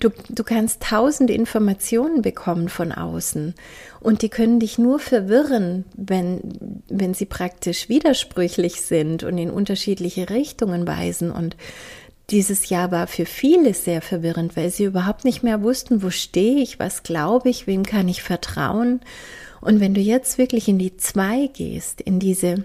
Du, 0.00 0.10
du 0.28 0.44
kannst 0.44 0.82
tausend 0.82 1.30
Informationen 1.30 2.22
bekommen 2.22 2.68
von 2.68 2.92
außen 2.92 3.54
und 4.00 4.22
die 4.22 4.28
können 4.28 4.60
dich 4.60 4.78
nur 4.78 4.98
verwirren, 4.98 5.84
wenn, 5.94 6.80
wenn 6.88 7.14
sie 7.14 7.26
praktisch 7.26 7.88
widersprüchlich 7.88 8.80
sind 8.80 9.24
und 9.24 9.36
in 9.38 9.50
unterschiedliche 9.50 10.30
Richtungen 10.30 10.86
weisen. 10.86 11.30
Und 11.30 11.56
dieses 12.30 12.68
Jahr 12.68 12.90
war 12.90 13.06
für 13.06 13.24
viele 13.24 13.72
sehr 13.72 14.02
verwirrend, 14.02 14.56
weil 14.56 14.70
sie 14.70 14.84
überhaupt 14.84 15.24
nicht 15.24 15.42
mehr 15.42 15.62
wussten, 15.62 16.02
wo 16.02 16.10
stehe 16.10 16.60
ich, 16.60 16.78
was 16.78 17.02
glaube 17.02 17.48
ich, 17.48 17.66
wem 17.66 17.84
kann 17.84 18.08
ich 18.08 18.22
vertrauen. 18.22 19.00
Und 19.60 19.80
wenn 19.80 19.94
du 19.94 20.00
jetzt 20.00 20.36
wirklich 20.36 20.68
in 20.68 20.78
die 20.78 20.96
Zwei 20.96 21.48
gehst, 21.48 22.00
in 22.00 22.18
diese 22.18 22.64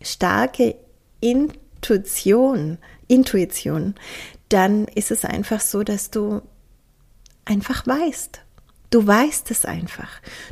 starke 0.00 0.76
Intuition, 1.20 2.78
Intuition, 3.06 3.94
dann 4.48 4.86
ist 4.86 5.10
es 5.10 5.24
einfach 5.24 5.60
so, 5.60 5.82
dass 5.82 6.10
du 6.10 6.40
einfach 7.44 7.86
weißt. 7.86 8.40
Du 8.88 9.06
weißt 9.06 9.50
es 9.50 9.64
einfach. 9.66 10.08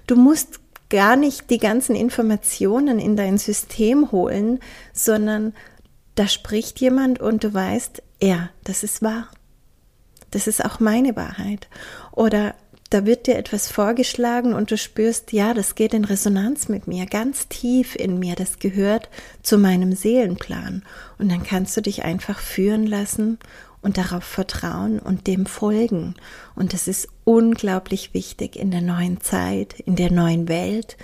Du 0.07 0.17
musst 0.17 0.61
gar 0.91 1.17
nicht 1.17 1.51
die 1.51 1.59
ganzen 1.59 1.97
Informationen 1.97 2.99
in 2.99 3.17
dein 3.17 3.39
System 3.39 4.13
holen, 4.13 4.61
sondern 4.93 5.55
da 6.15 6.29
spricht 6.29 6.81
jemand 6.81 7.21
und 7.21 7.45
du 7.45 7.53
weißt, 7.53 8.03
ja, 8.21 8.51
das 8.65 8.83
ist 8.83 9.03
wahr. 9.03 9.29
Das 10.31 10.47
ist 10.47 10.65
auch 10.65 10.81
meine 10.81 11.17
Wahrheit. 11.17 11.69
Oder 12.13 12.55
da 12.91 13.05
wird 13.05 13.27
dir 13.27 13.37
etwas 13.37 13.71
vorgeschlagen 13.71 14.55
und 14.55 14.71
du 14.71 14.79
spürst, 14.79 15.33
ja, 15.33 15.53
das 15.53 15.75
geht 15.75 15.93
in 15.93 16.05
Resonanz 16.05 16.69
mit 16.69 16.87
mir, 16.87 17.05
ganz 17.05 17.49
tief 17.49 17.95
in 17.95 18.19
mir, 18.19 18.35
das 18.35 18.59
gehört 18.59 19.11
zu 19.43 19.59
meinem 19.59 19.93
Seelenplan. 19.93 20.83
Und 21.19 21.31
dann 21.31 21.43
kannst 21.43 21.77
du 21.77 21.83
dich 21.83 22.05
einfach 22.05 22.39
führen 22.39 22.87
lassen 22.87 23.39
und 23.83 23.99
darauf 23.99 24.25
vertrauen 24.25 24.99
und 24.99 25.27
dem 25.27 25.47
folgen. 25.47 26.15
Und 26.55 26.73
das 26.73 26.89
ist 26.89 27.09
unglaublich 27.25 28.15
wichtig 28.15 28.57
in 28.57 28.71
der 28.71 28.83
neuen 28.83 29.21
Zeit, 29.21 29.79
in 29.81 29.95
der 29.95 30.11
neuen 30.11 30.49
Welt, 30.49 30.97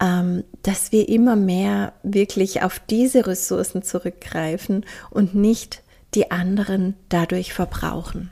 ähm, 0.00 0.44
dass 0.62 0.90
wir 0.90 1.08
immer 1.08 1.36
mehr 1.36 1.92
wirklich 2.02 2.62
auf 2.62 2.80
diese 2.90 3.26
Ressourcen 3.26 3.82
zurückgreifen 3.82 4.84
und 5.10 5.34
nicht 5.34 5.82
die 6.14 6.30
anderen 6.30 6.94
dadurch 7.08 7.52
verbrauchen. 7.52 8.30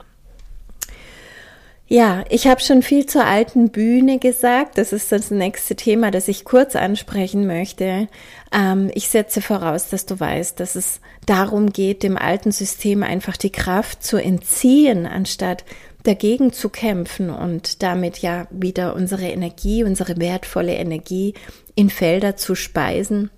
Ja, 1.89 2.25
ich 2.31 2.49
habe 2.49 2.61
schon 2.61 2.83
viel 2.83 3.07
zur 3.07 3.25
alten 3.27 3.71
Bühne 3.71 4.19
gesagt. 4.19 4.77
Das 4.77 4.93
ist 4.93 5.13
das 5.13 5.31
nächste 5.31 5.77
Thema, 5.77 6.11
das 6.11 6.27
ich 6.27 6.45
kurz 6.45 6.75
ansprechen 6.75 7.47
möchte. 7.47 8.09
Ähm, 8.53 8.91
ich 8.95 9.09
setze 9.09 9.41
voraus, 9.41 9.89
dass 9.89 10.05
du 10.05 10.19
weißt, 10.19 10.59
dass 10.59 10.75
es 10.75 11.01
darum 11.27 11.71
geht, 11.71 12.03
dem 12.03 12.17
alten 12.17 12.51
System 12.51 13.05
einfach 13.05 13.37
die 13.37 13.51
Kraft 13.51 14.03
zu 14.03 14.17
entziehen, 14.17 15.07
anstatt 15.07 15.65
dagegen 16.03 16.53
zu 16.53 16.71
kämpfen 16.71 17.31
und 17.31 17.85
damit 17.85 18.19
ja 18.19 18.49
wieder 18.51 18.97
unsere 18.97 19.29
Energie, 19.29 19.85
unsere 19.85 20.19
wertvolle 20.19 20.75
Energie 20.75 21.35
in 21.77 21.91
Felder 21.91 22.37
zu 22.37 22.57
speisen, 22.57 23.31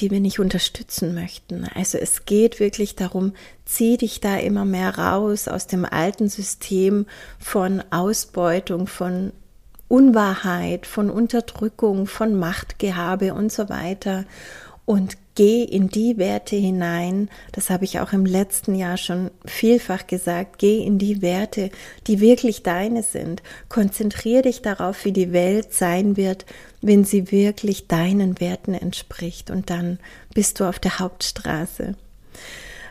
die 0.00 0.10
wir 0.10 0.20
nicht 0.20 0.40
unterstützen 0.40 1.14
möchten. 1.14 1.66
Also 1.74 1.98
es 1.98 2.24
geht 2.24 2.58
wirklich 2.60 2.96
darum, 2.96 3.32
zieh 3.64 3.96
dich 3.96 4.20
da 4.20 4.36
immer 4.36 4.64
mehr 4.64 4.98
raus 4.98 5.48
aus 5.48 5.66
dem 5.66 5.84
alten 5.84 6.28
System 6.28 7.06
von 7.38 7.82
Ausbeutung, 7.90 8.86
von 8.86 9.32
Unwahrheit, 9.86 10.86
von 10.86 11.10
Unterdrückung, 11.10 12.06
von 12.06 12.38
Machtgehabe 12.38 13.34
und 13.34 13.52
so 13.52 13.68
weiter 13.68 14.24
und 14.84 15.16
geh 15.38 15.62
in 15.62 15.88
die 15.88 16.18
Werte 16.18 16.56
hinein, 16.56 17.30
das 17.52 17.70
habe 17.70 17.84
ich 17.84 18.00
auch 18.00 18.12
im 18.12 18.26
letzten 18.26 18.74
Jahr 18.74 18.96
schon 18.96 19.30
vielfach 19.44 20.08
gesagt, 20.08 20.58
geh 20.58 20.82
in 20.82 20.98
die 20.98 21.22
Werte, 21.22 21.70
die 22.08 22.18
wirklich 22.18 22.64
deine 22.64 23.04
sind. 23.04 23.44
Konzentriere 23.68 24.42
dich 24.42 24.62
darauf, 24.62 25.04
wie 25.04 25.12
die 25.12 25.32
Welt 25.32 25.72
sein 25.72 26.16
wird, 26.16 26.44
wenn 26.82 27.04
sie 27.04 27.30
wirklich 27.30 27.86
deinen 27.86 28.40
Werten 28.40 28.74
entspricht 28.74 29.52
und 29.52 29.70
dann 29.70 30.00
bist 30.34 30.58
du 30.58 30.64
auf 30.64 30.80
der 30.80 30.98
Hauptstraße. 30.98 31.94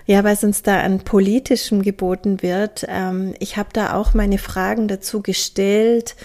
Ja, 0.06 0.24
was 0.24 0.46
uns 0.46 0.64
da 0.64 0.80
an 0.80 1.00
politischem 1.00 1.82
geboten 1.82 2.42
wird. 2.42 2.86
Ähm, 2.88 3.34
ich 3.40 3.58
habe 3.58 3.70
da 3.74 3.94
auch 3.94 4.14
meine 4.14 4.38
Fragen 4.38 4.88
dazu 4.88 5.22
gestellt 5.22 6.16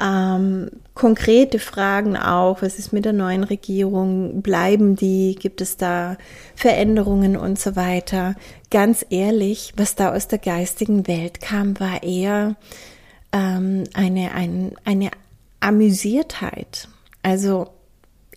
ähm, 0.00 0.70
konkrete 1.00 1.58
Fragen 1.58 2.14
auch, 2.14 2.60
was 2.60 2.78
ist 2.78 2.92
mit 2.92 3.06
der 3.06 3.14
neuen 3.14 3.42
Regierung, 3.42 4.42
bleiben 4.42 4.96
die, 4.96 5.34
gibt 5.34 5.62
es 5.62 5.78
da 5.78 6.18
Veränderungen 6.54 7.38
und 7.38 7.58
so 7.58 7.74
weiter. 7.74 8.34
Ganz 8.70 9.06
ehrlich, 9.08 9.72
was 9.78 9.94
da 9.94 10.14
aus 10.14 10.28
der 10.28 10.40
geistigen 10.40 11.08
Welt 11.08 11.40
kam, 11.40 11.80
war 11.80 12.02
eher 12.02 12.54
ähm, 13.32 13.84
eine, 13.94 14.34
ein, 14.34 14.72
eine 14.84 15.10
Amüsiertheit. 15.60 16.88
Also 17.22 17.68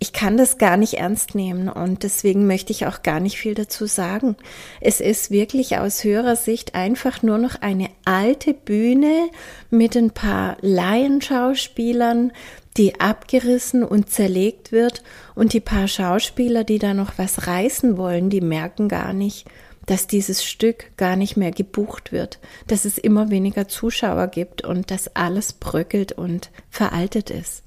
ich 0.04 0.12
kann 0.12 0.36
das 0.36 0.58
gar 0.58 0.76
nicht 0.76 0.96
ernst 0.96 1.34
nehmen 1.34 1.70
und 1.70 2.04
deswegen 2.04 2.46
möchte 2.46 2.74
ich 2.74 2.86
auch 2.86 3.04
gar 3.04 3.22
nicht 3.22 3.38
viel 3.38 3.54
dazu 3.54 3.86
sagen. 3.86 4.36
Es 4.82 5.00
ist 5.00 5.32
wirklich 5.32 5.78
aus 5.78 6.04
höherer 6.04 6.36
Sicht 6.36 6.76
einfach 6.76 7.24
nur 7.24 7.38
noch 7.38 7.62
eine 7.62 7.90
alte 8.04 8.54
Bühne 8.54 9.30
mit 9.70 9.96
ein 9.96 10.12
paar 10.12 10.58
Laienschauspielern, 10.60 12.34
die 12.76 13.00
abgerissen 13.00 13.82
und 13.86 14.10
zerlegt 14.10 14.74
wird 14.74 15.04
und 15.36 15.54
die 15.54 15.62
paar 15.62 15.88
Schauspieler, 15.88 16.66
die 16.66 16.80
da 16.80 16.94
noch 16.94 17.14
was 17.16 17.48
reißen 17.48 17.96
wollen, 17.96 18.30
die 18.30 18.42
merken 18.42 18.90
gar 18.90 19.14
nicht, 19.14 19.46
dass 19.86 20.06
dieses 20.06 20.44
Stück 20.44 20.98
gar 20.98 21.16
nicht 21.16 21.38
mehr 21.38 21.52
gebucht 21.52 22.12
wird, 22.12 22.40
dass 22.68 22.84
es 22.84 22.98
immer 22.98 23.30
weniger 23.30 23.70
Zuschauer 23.70 24.28
gibt 24.28 24.66
und 24.66 24.92
dass 24.92 25.16
alles 25.16 25.54
bröckelt 25.54 26.12
und 26.12 26.52
veraltet 26.70 27.30
ist. 27.30 27.63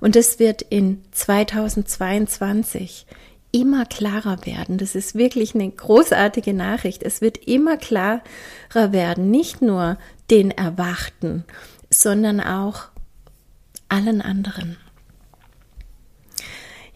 Und 0.00 0.16
es 0.16 0.38
wird 0.38 0.62
in 0.62 1.04
2022 1.12 3.06
immer 3.52 3.86
klarer 3.86 4.44
werden. 4.44 4.78
Das 4.78 4.94
ist 4.94 5.14
wirklich 5.14 5.54
eine 5.54 5.70
großartige 5.70 6.52
Nachricht. 6.52 7.02
Es 7.02 7.20
wird 7.20 7.38
immer 7.46 7.76
klarer 7.76 8.22
werden, 8.72 9.30
nicht 9.30 9.62
nur 9.62 9.96
den 10.30 10.50
Erwachten, 10.50 11.44
sondern 11.88 12.40
auch 12.40 12.88
allen 13.88 14.20
anderen. 14.22 14.76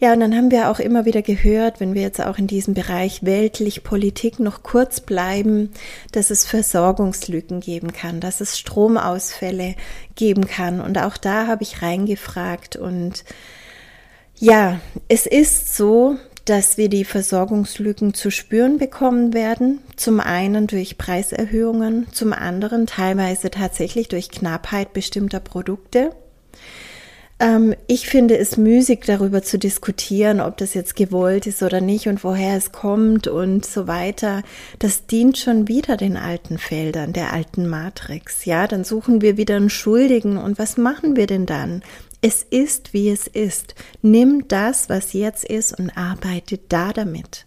Ja, 0.01 0.13
und 0.13 0.21
dann 0.21 0.33
haben 0.33 0.49
wir 0.49 0.69
auch 0.69 0.79
immer 0.79 1.03
wieder 1.03 1.21
gehört, 1.21 1.81
wenn 1.81 1.93
wir 1.93 2.01
jetzt 2.01 2.21
auch 2.21 2.37
in 2.37 2.47
diesem 2.47 2.73
Bereich 2.73 3.25
weltlich 3.25 3.83
Politik 3.83 4.39
noch 4.39 4.63
kurz 4.63 5.01
bleiben, 5.01 5.71
dass 6.13 6.29
es 6.29 6.45
Versorgungslücken 6.45 7.59
geben 7.59 7.91
kann, 7.91 8.21
dass 8.21 8.39
es 8.39 8.57
Stromausfälle 8.57 9.75
geben 10.15 10.47
kann. 10.47 10.79
Und 10.79 10.97
auch 10.97 11.17
da 11.17 11.47
habe 11.47 11.63
ich 11.63 11.81
reingefragt. 11.81 12.77
Und 12.77 13.25
ja, 14.37 14.79
es 15.09 15.25
ist 15.25 15.75
so, 15.75 16.17
dass 16.45 16.77
wir 16.77 16.87
die 16.87 17.03
Versorgungslücken 17.03 18.13
zu 18.13 18.31
spüren 18.31 18.77
bekommen 18.77 19.33
werden. 19.33 19.81
Zum 19.97 20.21
einen 20.21 20.67
durch 20.67 20.97
Preiserhöhungen, 20.97 22.07
zum 22.13 22.31
anderen 22.31 22.87
teilweise 22.87 23.51
tatsächlich 23.51 24.07
durch 24.07 24.29
Knappheit 24.29 24.93
bestimmter 24.93 25.41
Produkte. 25.41 26.11
Ähm, 27.39 27.73
ich 27.87 28.07
finde 28.07 28.37
es 28.37 28.57
müßig, 28.57 29.01
darüber 29.05 29.41
zu 29.41 29.57
diskutieren, 29.57 30.41
ob 30.41 30.57
das 30.57 30.73
jetzt 30.73 30.95
gewollt 30.95 31.47
ist 31.47 31.63
oder 31.63 31.81
nicht 31.81 32.07
und 32.07 32.23
woher 32.23 32.57
es 32.57 32.71
kommt 32.71 33.27
und 33.27 33.65
so 33.65 33.87
weiter. 33.87 34.43
Das 34.79 35.07
dient 35.07 35.37
schon 35.37 35.67
wieder 35.67 35.97
den 35.97 36.17
alten 36.17 36.57
Feldern, 36.57 37.13
der 37.13 37.33
alten 37.33 37.67
Matrix. 37.67 38.45
Ja, 38.45 38.67
dann 38.67 38.83
suchen 38.83 39.21
wir 39.21 39.37
wieder 39.37 39.55
einen 39.55 39.69
Schuldigen 39.69 40.37
und 40.37 40.59
was 40.59 40.77
machen 40.77 41.15
wir 41.15 41.27
denn 41.27 41.45
dann? 41.45 41.81
Es 42.21 42.43
ist, 42.43 42.93
wie 42.93 43.09
es 43.09 43.27
ist. 43.27 43.75
Nimm 44.01 44.47
das, 44.49 44.89
was 44.89 45.13
jetzt 45.13 45.45
ist 45.45 45.79
und 45.79 45.97
arbeite 45.97 46.59
da 46.67 46.91
damit. 46.91 47.45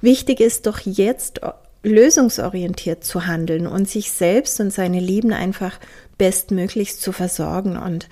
Wichtig 0.00 0.40
ist 0.40 0.66
doch 0.66 0.80
jetzt 0.80 1.40
lösungsorientiert 1.82 3.04
zu 3.04 3.26
handeln 3.26 3.66
und 3.66 3.88
sich 3.88 4.10
selbst 4.10 4.60
und 4.60 4.72
seine 4.72 5.00
Lieben 5.00 5.32
einfach 5.32 5.78
bestmöglichst 6.16 7.00
zu 7.00 7.12
versorgen 7.12 7.76
und 7.76 8.08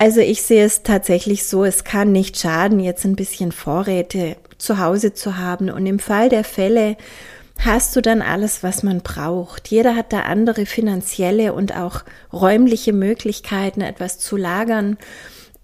also 0.00 0.20
ich 0.20 0.40
sehe 0.40 0.64
es 0.64 0.82
tatsächlich 0.82 1.44
so, 1.44 1.62
es 1.62 1.84
kann 1.84 2.10
nicht 2.10 2.38
schaden, 2.38 2.80
jetzt 2.80 3.04
ein 3.04 3.16
bisschen 3.16 3.52
Vorräte 3.52 4.38
zu 4.56 4.78
Hause 4.78 5.12
zu 5.12 5.36
haben. 5.36 5.68
Und 5.68 5.84
im 5.84 5.98
Fall 5.98 6.30
der 6.30 6.42
Fälle 6.42 6.96
hast 7.58 7.94
du 7.94 8.00
dann 8.00 8.22
alles, 8.22 8.62
was 8.62 8.82
man 8.82 9.02
braucht. 9.02 9.68
Jeder 9.68 9.94
hat 9.94 10.14
da 10.14 10.20
andere 10.20 10.64
finanzielle 10.64 11.52
und 11.52 11.76
auch 11.76 12.02
räumliche 12.32 12.94
Möglichkeiten, 12.94 13.82
etwas 13.82 14.18
zu 14.18 14.38
lagern. 14.38 14.96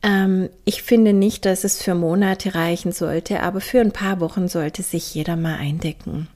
Ähm, 0.02 0.50
ich 0.66 0.82
finde 0.82 1.14
nicht, 1.14 1.46
dass 1.46 1.64
es 1.64 1.82
für 1.82 1.94
Monate 1.94 2.54
reichen 2.54 2.92
sollte, 2.92 3.42
aber 3.42 3.62
für 3.62 3.80
ein 3.80 3.92
paar 3.92 4.20
Wochen 4.20 4.48
sollte 4.48 4.82
sich 4.82 5.14
jeder 5.14 5.36
mal 5.36 5.56
eindecken. 5.56 6.28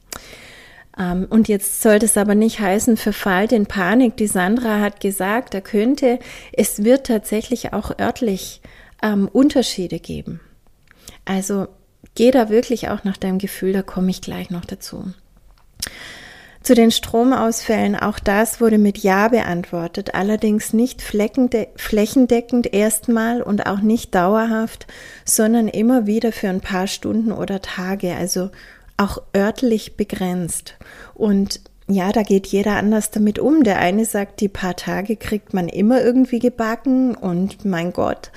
Ähm, 1.00 1.26
und 1.30 1.48
jetzt 1.48 1.80
sollte 1.80 2.06
es 2.06 2.16
aber 2.16 2.34
nicht 2.34 2.60
heißen, 2.60 2.96
verfallt 2.96 3.52
in 3.52 3.66
Panik. 3.66 4.16
Die 4.16 4.26
Sandra 4.26 4.80
hat 4.80 5.00
gesagt, 5.00 5.54
da 5.54 5.60
könnte, 5.60 6.18
es 6.52 6.84
wird 6.84 7.06
tatsächlich 7.06 7.72
auch 7.72 7.98
örtlich 7.98 8.60
ähm, 9.02 9.28
Unterschiede 9.32 9.98
geben. 9.98 10.40
Also 11.24 11.68
geh 12.14 12.30
da 12.30 12.50
wirklich 12.50 12.90
auch 12.90 13.04
nach 13.04 13.16
deinem 13.16 13.38
Gefühl, 13.38 13.72
da 13.72 13.82
komme 13.82 14.10
ich 14.10 14.20
gleich 14.20 14.50
noch 14.50 14.64
dazu. 14.64 15.12
Zu 16.62 16.74
den 16.74 16.90
Stromausfällen, 16.90 17.96
auch 17.96 18.18
das 18.18 18.60
wurde 18.60 18.76
mit 18.76 18.98
Ja 18.98 19.28
beantwortet, 19.28 20.14
allerdings 20.14 20.74
nicht 20.74 21.00
flächendeckend 21.00 22.74
erstmal 22.74 23.40
und 23.40 23.66
auch 23.66 23.80
nicht 23.80 24.14
dauerhaft, 24.14 24.86
sondern 25.24 25.68
immer 25.68 26.06
wieder 26.06 26.32
für 26.32 26.50
ein 26.50 26.60
paar 26.60 26.86
Stunden 26.86 27.32
oder 27.32 27.62
Tage, 27.62 28.14
also 28.14 28.50
auch 29.00 29.22
örtlich 29.34 29.96
begrenzt. 29.96 30.76
Und 31.14 31.60
ja, 31.88 32.12
da 32.12 32.22
geht 32.22 32.46
jeder 32.46 32.76
anders 32.76 33.10
damit 33.10 33.38
um. 33.38 33.64
Der 33.64 33.78
eine 33.78 34.04
sagt, 34.04 34.40
die 34.40 34.48
paar 34.48 34.76
Tage 34.76 35.16
kriegt 35.16 35.54
man 35.54 35.68
immer 35.68 36.02
irgendwie 36.02 36.38
gebacken 36.38 37.14
und 37.14 37.64
mein 37.64 37.92
Gott, 37.92 38.30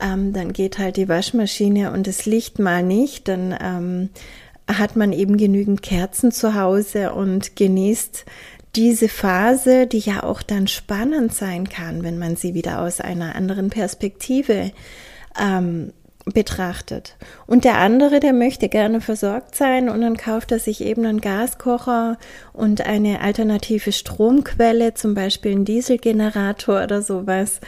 ähm, 0.00 0.32
dann 0.32 0.52
geht 0.52 0.78
halt 0.78 0.96
die 0.96 1.08
Waschmaschine 1.08 1.92
und 1.92 2.06
das 2.06 2.24
Licht 2.26 2.58
mal 2.58 2.82
nicht, 2.82 3.28
dann 3.28 3.54
ähm, 3.60 4.10
hat 4.68 4.96
man 4.96 5.12
eben 5.12 5.36
genügend 5.36 5.82
Kerzen 5.82 6.32
zu 6.32 6.54
Hause 6.54 7.12
und 7.12 7.56
genießt 7.56 8.24
diese 8.74 9.08
Phase, 9.08 9.86
die 9.86 9.98
ja 9.98 10.22
auch 10.22 10.42
dann 10.42 10.66
spannend 10.66 11.34
sein 11.34 11.68
kann, 11.68 12.02
wenn 12.02 12.18
man 12.18 12.36
sie 12.36 12.54
wieder 12.54 12.80
aus 12.80 13.00
einer 13.00 13.34
anderen 13.34 13.70
Perspektive 13.70 14.72
ähm, 15.40 15.92
betrachtet. 16.26 17.16
Und 17.46 17.64
der 17.64 17.78
andere, 17.78 18.18
der 18.20 18.32
möchte 18.32 18.68
gerne 18.68 19.00
versorgt 19.00 19.54
sein 19.54 19.88
und 19.88 20.00
dann 20.00 20.16
kauft 20.16 20.50
er 20.50 20.58
sich 20.58 20.80
eben 20.80 21.06
einen 21.06 21.20
Gaskocher 21.20 22.18
und 22.52 22.80
eine 22.84 23.20
alternative 23.20 23.92
Stromquelle, 23.92 24.94
zum 24.94 25.14
Beispiel 25.14 25.52
einen 25.52 25.64
Dieselgenerator 25.64 26.82
oder 26.82 27.00
sowas. 27.02 27.60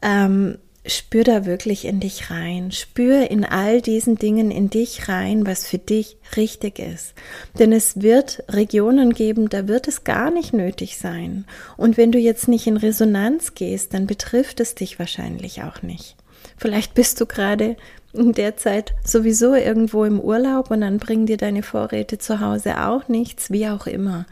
Ähm, 0.00 0.56
spür 0.86 1.24
da 1.24 1.44
wirklich 1.44 1.84
in 1.84 2.00
dich 2.00 2.30
rein. 2.30 2.72
Spür 2.72 3.30
in 3.30 3.44
all 3.44 3.82
diesen 3.82 4.16
Dingen 4.16 4.50
in 4.50 4.70
dich 4.70 5.08
rein, 5.08 5.46
was 5.46 5.66
für 5.66 5.78
dich 5.78 6.16
richtig 6.36 6.78
ist. 6.78 7.12
Denn 7.58 7.70
es 7.70 8.00
wird 8.00 8.42
Regionen 8.48 9.12
geben, 9.12 9.50
da 9.50 9.68
wird 9.68 9.88
es 9.88 10.04
gar 10.04 10.30
nicht 10.30 10.54
nötig 10.54 10.96
sein. 10.96 11.44
Und 11.76 11.98
wenn 11.98 12.12
du 12.12 12.18
jetzt 12.18 12.48
nicht 12.48 12.66
in 12.66 12.78
Resonanz 12.78 13.54
gehst, 13.54 13.92
dann 13.92 14.06
betrifft 14.06 14.60
es 14.60 14.74
dich 14.74 14.98
wahrscheinlich 14.98 15.62
auch 15.62 15.82
nicht. 15.82 16.16
Vielleicht 16.60 16.92
bist 16.92 17.18
du 17.20 17.26
gerade 17.26 17.76
in 18.12 18.32
der 18.32 18.56
Zeit 18.58 18.92
sowieso 19.02 19.54
irgendwo 19.54 20.04
im 20.04 20.20
Urlaub 20.20 20.70
und 20.70 20.82
dann 20.82 20.98
bringen 20.98 21.24
dir 21.24 21.38
deine 21.38 21.62
Vorräte 21.62 22.18
zu 22.18 22.40
Hause 22.40 22.84
auch 22.84 23.08
nichts, 23.08 23.50
wie 23.50 23.66
auch 23.66 23.86
immer. 23.86 24.26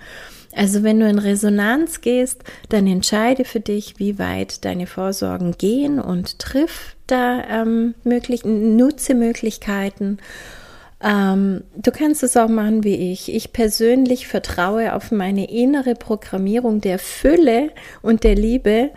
Also 0.55 0.83
wenn 0.83 1.01
du 1.01 1.09
in 1.09 1.19
Resonanz 1.19 2.03
gehst, 2.03 2.45
dann 2.69 2.87
entscheide 2.87 3.47
für 3.47 3.61
dich, 3.61 3.99
wie 3.99 4.19
weit 4.19 4.67
deine 4.67 4.87
Vorsorgen 4.87 5.57
gehen 5.57 6.01
und 6.01 6.39
triff 6.39 6.97
da 7.07 7.43
ähm, 7.49 7.95
möglich, 8.05 8.45
nutze 8.45 9.15
Möglichkeiten. 9.15 10.19
Ähm, 11.01 11.63
du 11.77 11.91
kannst 11.93 12.23
es 12.23 12.37
auch 12.37 12.49
machen 12.49 12.85
wie 12.85 13.13
ich. 13.13 13.33
Ich 13.33 13.53
persönlich 13.55 14.27
vertraue 14.27 14.95
auf 14.95 15.13
meine 15.13 15.51
innere 15.51 15.95
Programmierung 15.95 16.83
der 16.83 16.99
Fülle 16.99 17.71
und 18.03 18.25
der 18.25 18.35
Liebe 18.35 18.91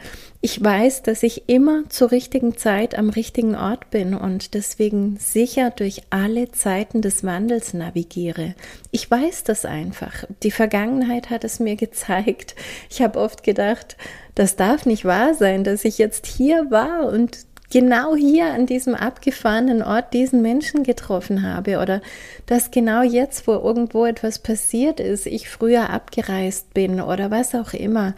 Ich 0.44 0.62
weiß, 0.62 1.04
dass 1.04 1.22
ich 1.22 1.48
immer 1.48 1.88
zur 1.90 2.10
richtigen 2.10 2.58
Zeit 2.58 2.98
am 2.98 3.12
richtigen 3.12 3.56
Ort 3.56 3.92
bin 3.92 4.16
und 4.16 4.56
deswegen 4.56 5.18
sicher 5.18 5.70
durch 5.70 6.02
alle 6.10 6.52
Zeiten 6.52 7.04
des 7.04 7.24
Wandels 7.24 7.76
navigiere. 7.76 8.56
Ich 8.90 9.10
weiß 9.10 9.44
das 9.44 9.66
einfach. 9.66 10.24
Die 10.42 10.50
Vergangenheit 10.50 11.30
hat 11.30 11.44
es 11.44 11.60
mir 11.60 11.76
gezeigt. 11.78 12.56
Ich 12.90 13.04
habe 13.04 13.20
oft 13.20 13.44
gedacht, 13.44 13.98
das 14.34 14.56
darf 14.56 14.88
nicht 14.88 15.06
wahr 15.06 15.36
sein, 15.36 15.64
dass 15.64 15.86
ich 15.86 16.00
jetzt 16.00 16.26
hier 16.26 16.72
war 16.72 17.06
und 17.14 17.46
genau 17.70 18.16
hier 18.16 18.48
an 18.48 18.66
diesem 18.66 18.96
abgefahrenen 18.96 19.84
Ort 19.84 20.12
diesen 20.12 20.42
Menschen 20.42 20.82
getroffen 20.82 21.44
habe 21.44 21.78
oder 21.78 22.02
dass 22.48 22.72
genau 22.72 23.04
jetzt, 23.04 23.46
wo 23.46 23.54
irgendwo 23.54 24.08
etwas 24.08 24.40
passiert 24.40 25.00
ist, 25.00 25.28
ich 25.28 25.50
früher 25.50 25.92
abgereist 25.92 26.74
bin 26.74 27.00
oder 27.00 27.30
was 27.30 27.54
auch 27.54 27.74
immer. 27.74 28.16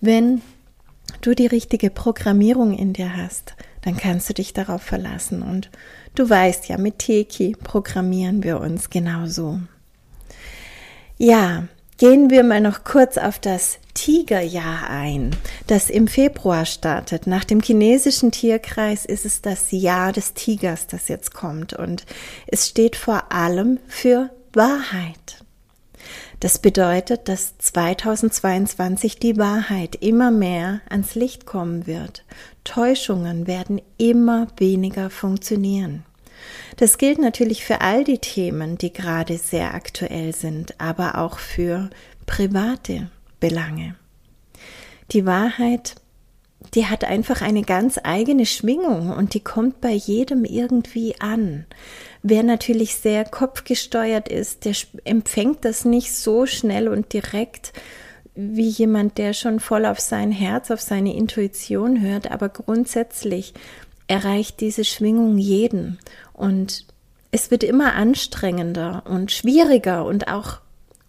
Wenn 0.00 0.40
du 1.26 1.34
die 1.34 1.46
richtige 1.46 1.90
Programmierung 1.90 2.76
in 2.76 2.92
dir 2.92 3.16
hast, 3.16 3.54
dann 3.82 3.96
kannst 3.96 4.28
du 4.28 4.34
dich 4.34 4.52
darauf 4.52 4.82
verlassen. 4.82 5.42
Und 5.42 5.70
du 6.14 6.28
weißt 6.28 6.68
ja, 6.68 6.78
mit 6.78 6.98
Teki 6.98 7.56
programmieren 7.62 8.42
wir 8.42 8.60
uns 8.60 8.90
genauso. 8.90 9.60
Ja, 11.16 11.64
gehen 11.98 12.30
wir 12.30 12.42
mal 12.42 12.60
noch 12.60 12.84
kurz 12.84 13.18
auf 13.18 13.38
das 13.38 13.78
Tigerjahr 13.94 14.90
ein, 14.90 15.36
das 15.68 15.88
im 15.88 16.08
Februar 16.08 16.66
startet. 16.66 17.26
Nach 17.26 17.44
dem 17.44 17.60
chinesischen 17.60 18.32
Tierkreis 18.32 19.04
ist 19.04 19.24
es 19.24 19.40
das 19.40 19.70
Jahr 19.70 20.12
des 20.12 20.34
Tigers, 20.34 20.88
das 20.88 21.08
jetzt 21.08 21.32
kommt. 21.32 21.72
Und 21.72 22.04
es 22.46 22.68
steht 22.68 22.96
vor 22.96 23.32
allem 23.32 23.78
für 23.86 24.30
Wahrheit. 24.52 25.43
Das 26.44 26.58
bedeutet, 26.58 27.30
dass 27.30 27.56
2022 27.56 29.18
die 29.18 29.38
Wahrheit 29.38 29.94
immer 29.94 30.30
mehr 30.30 30.82
ans 30.90 31.14
Licht 31.14 31.46
kommen 31.46 31.86
wird. 31.86 32.22
Täuschungen 32.64 33.46
werden 33.46 33.80
immer 33.96 34.48
weniger 34.58 35.08
funktionieren. 35.08 36.04
Das 36.76 36.98
gilt 36.98 37.18
natürlich 37.18 37.64
für 37.64 37.80
all 37.80 38.04
die 38.04 38.18
Themen, 38.18 38.76
die 38.76 38.92
gerade 38.92 39.38
sehr 39.38 39.72
aktuell 39.72 40.34
sind, 40.34 40.78
aber 40.78 41.16
auch 41.16 41.38
für 41.38 41.88
private 42.26 43.08
Belange. 43.40 43.94
Die 45.12 45.24
Wahrheit, 45.24 45.94
die 46.74 46.86
hat 46.86 47.04
einfach 47.04 47.42
eine 47.42 47.62
ganz 47.62 48.00
eigene 48.02 48.46
Schwingung 48.46 49.10
und 49.10 49.34
die 49.34 49.40
kommt 49.40 49.80
bei 49.80 49.92
jedem 49.92 50.44
irgendwie 50.44 51.20
an. 51.20 51.66
Wer 52.22 52.42
natürlich 52.42 52.96
sehr 52.96 53.24
kopfgesteuert 53.24 54.28
ist, 54.28 54.64
der 54.64 54.74
empfängt 55.04 55.64
das 55.64 55.84
nicht 55.84 56.14
so 56.14 56.46
schnell 56.46 56.88
und 56.88 57.12
direkt 57.12 57.72
wie 58.34 58.68
jemand, 58.68 59.18
der 59.18 59.32
schon 59.32 59.60
voll 59.60 59.86
auf 59.86 60.00
sein 60.00 60.32
Herz, 60.32 60.70
auf 60.70 60.80
seine 60.80 61.14
Intuition 61.14 62.00
hört, 62.00 62.30
aber 62.30 62.48
grundsätzlich 62.48 63.54
erreicht 64.08 64.60
diese 64.60 64.84
Schwingung 64.84 65.38
jeden 65.38 65.98
und 66.32 66.86
es 67.30 67.50
wird 67.50 67.64
immer 67.64 67.94
anstrengender 67.94 69.02
und 69.06 69.32
schwieriger 69.32 70.04
und 70.04 70.28
auch 70.28 70.60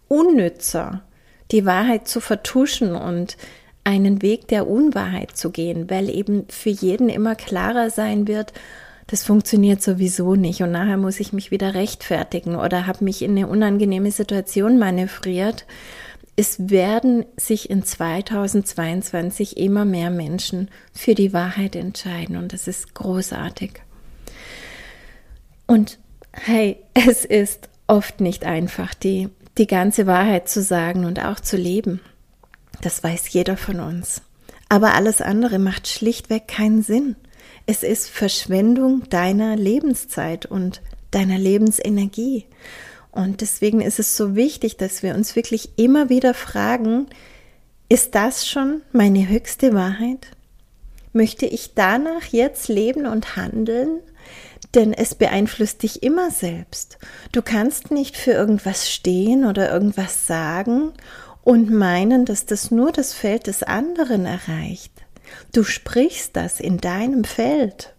unnützer, 0.08 1.02
die 1.50 1.64
Wahrheit 1.64 2.08
zu 2.08 2.20
vertuschen 2.20 2.94
und 2.94 3.36
einen 3.86 4.20
Weg 4.20 4.48
der 4.48 4.66
Unwahrheit 4.66 5.36
zu 5.36 5.50
gehen, 5.50 5.88
weil 5.88 6.10
eben 6.10 6.44
für 6.48 6.70
jeden 6.70 7.08
immer 7.08 7.36
klarer 7.36 7.88
sein 7.88 8.26
wird, 8.26 8.52
das 9.06 9.22
funktioniert 9.22 9.80
sowieso 9.80 10.34
nicht 10.34 10.62
und 10.62 10.72
nachher 10.72 10.96
muss 10.96 11.20
ich 11.20 11.32
mich 11.32 11.52
wieder 11.52 11.74
rechtfertigen 11.74 12.56
oder 12.56 12.88
habe 12.88 13.04
mich 13.04 13.22
in 13.22 13.30
eine 13.30 13.46
unangenehme 13.46 14.10
Situation 14.10 14.78
manövriert. 14.78 15.64
Es 16.34 16.68
werden 16.68 17.24
sich 17.36 17.70
in 17.70 17.84
2022 17.84 19.56
immer 19.56 19.84
mehr 19.84 20.10
Menschen 20.10 20.68
für 20.92 21.14
die 21.14 21.32
Wahrheit 21.32 21.76
entscheiden 21.76 22.36
und 22.36 22.52
das 22.52 22.66
ist 22.66 22.94
großartig. 22.94 23.80
Und 25.68 25.98
hey, 26.32 26.78
es 26.94 27.24
ist 27.24 27.68
oft 27.86 28.20
nicht 28.20 28.44
einfach, 28.44 28.94
die, 28.94 29.28
die 29.56 29.68
ganze 29.68 30.08
Wahrheit 30.08 30.48
zu 30.48 30.60
sagen 30.60 31.04
und 31.04 31.24
auch 31.24 31.38
zu 31.38 31.56
leben. 31.56 32.00
Das 32.80 33.02
weiß 33.02 33.28
jeder 33.30 33.56
von 33.56 33.80
uns. 33.80 34.22
Aber 34.68 34.94
alles 34.94 35.20
andere 35.20 35.58
macht 35.58 35.88
schlichtweg 35.88 36.48
keinen 36.48 36.82
Sinn. 36.82 37.16
Es 37.66 37.82
ist 37.82 38.08
Verschwendung 38.08 39.08
deiner 39.10 39.56
Lebenszeit 39.56 40.46
und 40.46 40.82
deiner 41.10 41.38
Lebensenergie. 41.38 42.46
Und 43.10 43.40
deswegen 43.40 43.80
ist 43.80 43.98
es 43.98 44.16
so 44.16 44.36
wichtig, 44.36 44.76
dass 44.76 45.02
wir 45.02 45.14
uns 45.14 45.36
wirklich 45.36 45.70
immer 45.76 46.08
wieder 46.08 46.34
fragen, 46.34 47.06
ist 47.88 48.14
das 48.14 48.46
schon 48.46 48.82
meine 48.92 49.28
höchste 49.28 49.72
Wahrheit? 49.72 50.26
Möchte 51.12 51.46
ich 51.46 51.74
danach 51.74 52.24
jetzt 52.24 52.68
leben 52.68 53.06
und 53.06 53.36
handeln? 53.36 54.00
Denn 54.74 54.92
es 54.92 55.14
beeinflusst 55.14 55.82
dich 55.82 56.02
immer 56.02 56.30
selbst. 56.30 56.98
Du 57.32 57.40
kannst 57.40 57.90
nicht 57.90 58.16
für 58.16 58.32
irgendwas 58.32 58.90
stehen 58.90 59.46
oder 59.46 59.72
irgendwas 59.72 60.26
sagen 60.26 60.92
und 61.46 61.70
meinen, 61.70 62.24
dass 62.24 62.44
das 62.44 62.72
nur 62.72 62.90
das 62.90 63.12
Feld 63.12 63.46
des 63.46 63.62
anderen 63.62 64.26
erreicht. 64.26 64.90
Du 65.52 65.62
sprichst 65.62 66.34
das 66.34 66.58
in 66.58 66.78
deinem 66.78 67.22
Feld. 67.22 67.94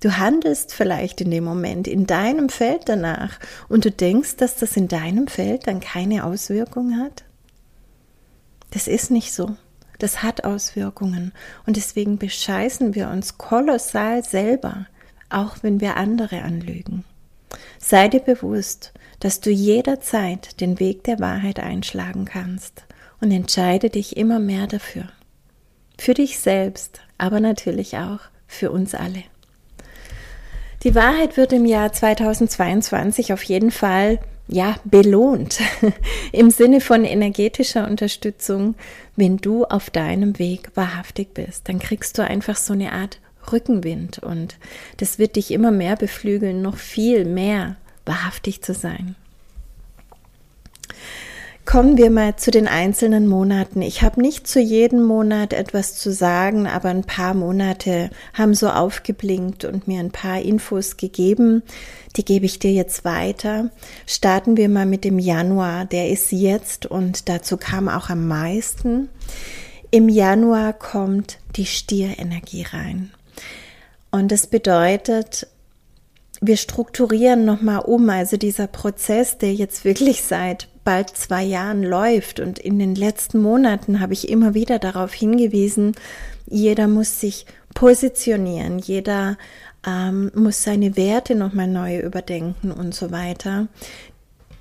Du 0.00 0.16
handelst 0.16 0.74
vielleicht 0.74 1.20
in 1.20 1.30
dem 1.30 1.44
Moment 1.44 1.86
in 1.86 2.08
deinem 2.08 2.48
Feld 2.48 2.88
danach 2.88 3.38
und 3.68 3.84
du 3.84 3.92
denkst, 3.92 4.34
dass 4.38 4.56
das 4.56 4.76
in 4.76 4.88
deinem 4.88 5.28
Feld 5.28 5.68
dann 5.68 5.78
keine 5.78 6.24
Auswirkung 6.24 6.98
hat? 6.98 7.22
Das 8.72 8.88
ist 8.88 9.12
nicht 9.12 9.32
so. 9.32 9.56
Das 10.00 10.24
hat 10.24 10.42
Auswirkungen 10.42 11.30
und 11.66 11.76
deswegen 11.76 12.18
bescheißen 12.18 12.96
wir 12.96 13.10
uns 13.10 13.38
kolossal 13.38 14.24
selber, 14.24 14.86
auch 15.30 15.58
wenn 15.62 15.80
wir 15.80 15.96
andere 15.96 16.42
anlügen. 16.42 17.04
Sei 17.78 18.08
dir 18.08 18.20
bewusst, 18.20 18.92
dass 19.20 19.38
du 19.38 19.50
jederzeit 19.50 20.60
den 20.60 20.80
Weg 20.80 21.04
der 21.04 21.20
Wahrheit 21.20 21.60
einschlagen 21.60 22.24
kannst 22.24 22.87
und 23.20 23.30
entscheide 23.30 23.90
dich 23.90 24.16
immer 24.16 24.38
mehr 24.38 24.66
dafür. 24.66 25.04
Für 25.98 26.14
dich 26.14 26.38
selbst, 26.38 27.00
aber 27.18 27.40
natürlich 27.40 27.96
auch 27.96 28.20
für 28.46 28.70
uns 28.70 28.94
alle. 28.94 29.24
Die 30.84 30.94
Wahrheit 30.94 31.36
wird 31.36 31.52
im 31.52 31.64
Jahr 31.64 31.92
2022 31.92 33.32
auf 33.32 33.42
jeden 33.42 33.72
Fall 33.72 34.20
ja, 34.46 34.76
belohnt 34.84 35.60
im 36.32 36.50
Sinne 36.50 36.80
von 36.80 37.04
energetischer 37.04 37.86
Unterstützung, 37.86 38.74
wenn 39.14 39.36
du 39.36 39.64
auf 39.64 39.90
deinem 39.90 40.38
Weg 40.38 40.70
wahrhaftig 40.74 41.34
bist. 41.34 41.68
Dann 41.68 41.78
kriegst 41.78 42.16
du 42.16 42.24
einfach 42.24 42.56
so 42.56 42.72
eine 42.72 42.92
Art 42.92 43.20
Rückenwind 43.52 44.18
und 44.20 44.56
das 44.96 45.18
wird 45.18 45.36
dich 45.36 45.50
immer 45.50 45.70
mehr 45.70 45.96
beflügeln, 45.96 46.62
noch 46.62 46.76
viel 46.76 47.24
mehr 47.24 47.76
wahrhaftig 48.06 48.62
zu 48.62 48.72
sein. 48.72 49.16
Kommen 51.68 51.98
wir 51.98 52.10
mal 52.10 52.34
zu 52.36 52.50
den 52.50 52.66
einzelnen 52.66 53.26
Monaten. 53.26 53.82
Ich 53.82 54.00
habe 54.00 54.22
nicht 54.22 54.46
zu 54.46 54.58
jedem 54.58 55.04
Monat 55.04 55.52
etwas 55.52 55.96
zu 55.96 56.10
sagen, 56.10 56.66
aber 56.66 56.88
ein 56.88 57.04
paar 57.04 57.34
Monate 57.34 58.08
haben 58.32 58.54
so 58.54 58.70
aufgeblinkt 58.70 59.66
und 59.66 59.86
mir 59.86 60.00
ein 60.00 60.10
paar 60.10 60.40
Infos 60.40 60.96
gegeben. 60.96 61.62
Die 62.16 62.24
gebe 62.24 62.46
ich 62.46 62.58
dir 62.58 62.72
jetzt 62.72 63.04
weiter. 63.04 63.68
Starten 64.06 64.56
wir 64.56 64.70
mal 64.70 64.86
mit 64.86 65.04
dem 65.04 65.18
Januar. 65.18 65.84
Der 65.84 66.08
ist 66.08 66.32
jetzt 66.32 66.86
und 66.86 67.28
dazu 67.28 67.58
kam 67.58 67.90
auch 67.90 68.08
am 68.08 68.26
meisten. 68.26 69.10
Im 69.90 70.08
Januar 70.08 70.72
kommt 70.72 71.36
die 71.56 71.66
Stierenergie 71.66 72.62
rein. 72.62 73.12
Und 74.10 74.32
das 74.32 74.46
bedeutet, 74.46 75.46
wir 76.40 76.56
strukturieren 76.56 77.44
nochmal 77.44 77.80
um. 77.80 78.08
Also 78.08 78.38
dieser 78.38 78.68
Prozess, 78.68 79.36
der 79.36 79.52
jetzt 79.52 79.84
wirklich 79.84 80.22
seit 80.22 80.68
bald 80.88 81.10
zwei 81.10 81.44
Jahren 81.44 81.82
läuft. 81.82 82.40
Und 82.40 82.58
in 82.58 82.78
den 82.78 82.94
letzten 82.94 83.42
Monaten 83.42 84.00
habe 84.00 84.14
ich 84.14 84.30
immer 84.30 84.54
wieder 84.54 84.78
darauf 84.78 85.12
hingewiesen, 85.12 85.92
jeder 86.46 86.88
muss 86.88 87.20
sich 87.20 87.44
positionieren, 87.74 88.78
jeder 88.78 89.36
ähm, 89.86 90.30
muss 90.34 90.62
seine 90.62 90.96
Werte 90.96 91.34
nochmal 91.34 91.68
neu 91.68 91.98
überdenken 91.98 92.72
und 92.72 92.94
so 92.94 93.10
weiter. 93.10 93.68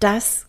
Das 0.01 0.47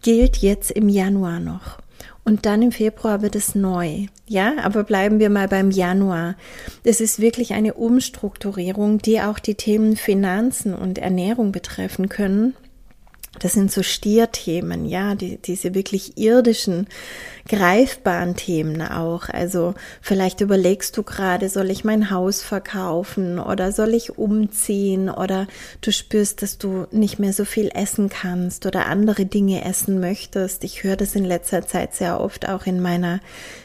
gilt 0.00 0.38
jetzt 0.38 0.70
im 0.70 0.88
Januar 0.88 1.40
noch. 1.40 1.76
Und 2.24 2.46
dann 2.46 2.62
im 2.62 2.72
Februar 2.72 3.20
wird 3.20 3.36
es 3.36 3.54
neu. 3.54 4.06
Ja, 4.26 4.54
aber 4.62 4.82
bleiben 4.82 5.18
wir 5.18 5.28
mal 5.28 5.48
beim 5.48 5.70
Januar. 5.70 6.36
Es 6.84 7.02
ist 7.02 7.20
wirklich 7.20 7.52
eine 7.52 7.74
Umstrukturierung, 7.74 8.96
die 8.96 9.20
auch 9.20 9.38
die 9.38 9.56
Themen 9.56 9.94
Finanzen 9.96 10.72
und 10.72 10.96
Ernährung 10.96 11.52
betreffen 11.52 12.08
können. 12.08 12.54
Das 13.38 13.52
sind 13.52 13.70
so 13.70 13.82
Stierthemen, 13.82 14.84
ja, 14.84 15.14
die, 15.14 15.38
diese 15.38 15.74
wirklich 15.74 16.18
irdischen, 16.18 16.86
greifbaren 17.48 18.36
Themen 18.36 18.82
auch. 18.82 19.28
Also 19.28 19.74
vielleicht 20.00 20.40
überlegst 20.40 20.96
du 20.96 21.02
gerade, 21.02 21.48
soll 21.48 21.70
ich 21.70 21.84
mein 21.84 22.10
Haus 22.10 22.42
verkaufen 22.42 23.38
oder 23.38 23.72
soll 23.72 23.94
ich 23.94 24.18
umziehen 24.18 25.08
oder 25.08 25.46
du 25.80 25.90
spürst, 25.90 26.42
dass 26.42 26.58
du 26.58 26.86
nicht 26.90 27.18
mehr 27.18 27.32
so 27.32 27.44
viel 27.44 27.70
essen 27.74 28.08
kannst 28.08 28.66
oder 28.66 28.86
andere 28.86 29.26
Dinge 29.26 29.64
essen 29.64 30.00
möchtest. 30.00 30.64
Ich 30.64 30.84
höre 30.84 30.96
das 30.96 31.14
in 31.14 31.24
letzter 31.24 31.66
Zeit 31.66 31.94
sehr 31.94 32.20
oft 32.20 32.48
auch 32.48 32.66
in 32.66 32.80
meiner 32.80 33.20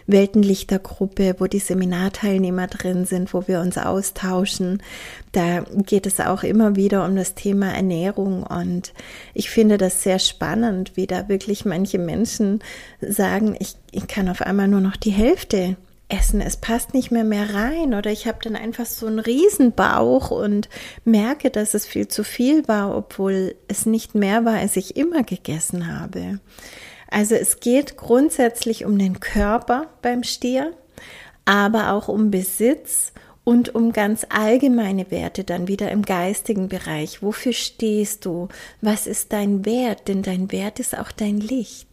Weltenlichtergruppe, 0.07 1.35
wo 1.39 1.47
die 1.47 1.59
Seminarteilnehmer 1.59 2.67
drin 2.67 3.05
sind, 3.05 3.33
wo 3.33 3.47
wir 3.47 3.59
uns 3.59 3.77
austauschen. 3.77 4.81
Da 5.33 5.61
geht 5.61 6.05
es 6.05 6.19
auch 6.19 6.43
immer 6.43 6.75
wieder 6.75 7.03
um 7.05 7.15
das 7.15 7.33
Thema 7.33 7.73
Ernährung 7.73 8.43
und 8.43 8.93
ich 9.33 9.49
finde 9.49 9.79
das 9.79 10.03
sehr 10.03 10.19
spannend, 10.19 10.95
wie 10.95 11.07
da 11.07 11.27
wirklich 11.27 11.65
manche 11.65 11.97
Menschen 11.97 12.59
sagen, 13.01 13.55
ich, 13.59 13.75
ich 13.91 14.07
kann 14.07 14.29
auf 14.29 14.43
einmal 14.43 14.67
nur 14.67 14.79
noch 14.79 14.95
die 14.95 15.09
Hälfte 15.09 15.75
essen, 16.07 16.39
es 16.39 16.57
passt 16.57 16.93
nicht 16.93 17.11
mehr 17.11 17.23
mehr 17.23 17.53
rein 17.53 17.95
oder 17.95 18.11
ich 18.11 18.27
habe 18.27 18.37
dann 18.43 18.55
einfach 18.55 18.85
so 18.85 19.07
einen 19.07 19.17
Riesenbauch 19.17 20.29
und 20.29 20.69
merke, 21.03 21.49
dass 21.49 21.73
es 21.73 21.87
viel 21.87 22.07
zu 22.07 22.23
viel 22.23 22.67
war, 22.67 22.95
obwohl 22.95 23.55
es 23.67 23.87
nicht 23.87 24.13
mehr 24.13 24.45
war, 24.45 24.57
als 24.59 24.75
ich 24.75 24.95
immer 24.95 25.23
gegessen 25.23 25.97
habe. 25.99 26.39
Also 27.09 27.33
es 27.33 27.59
geht 27.59 27.97
grundsätzlich 27.97 28.85
um 28.85 28.99
den 28.99 29.19
Körper 29.19 29.87
beim 30.03 30.21
Stier, 30.21 30.73
aber 31.45 31.93
auch 31.93 32.07
um 32.07 32.29
Besitz 32.29 33.13
und 33.43 33.75
um 33.75 33.91
ganz 33.91 34.25
allgemeine 34.29 35.11
Werte 35.11 35.43
dann 35.43 35.67
wieder 35.67 35.91
im 35.91 36.03
geistigen 36.03 36.69
Bereich. 36.69 37.21
Wofür 37.21 37.53
stehst 37.53 38.25
du? 38.25 38.47
Was 38.81 39.07
ist 39.07 39.33
dein 39.33 39.65
Wert? 39.65 40.07
Denn 40.07 40.21
dein 40.21 40.51
Wert 40.51 40.79
ist 40.79 40.97
auch 40.97 41.11
dein 41.11 41.39
Licht. 41.39 41.89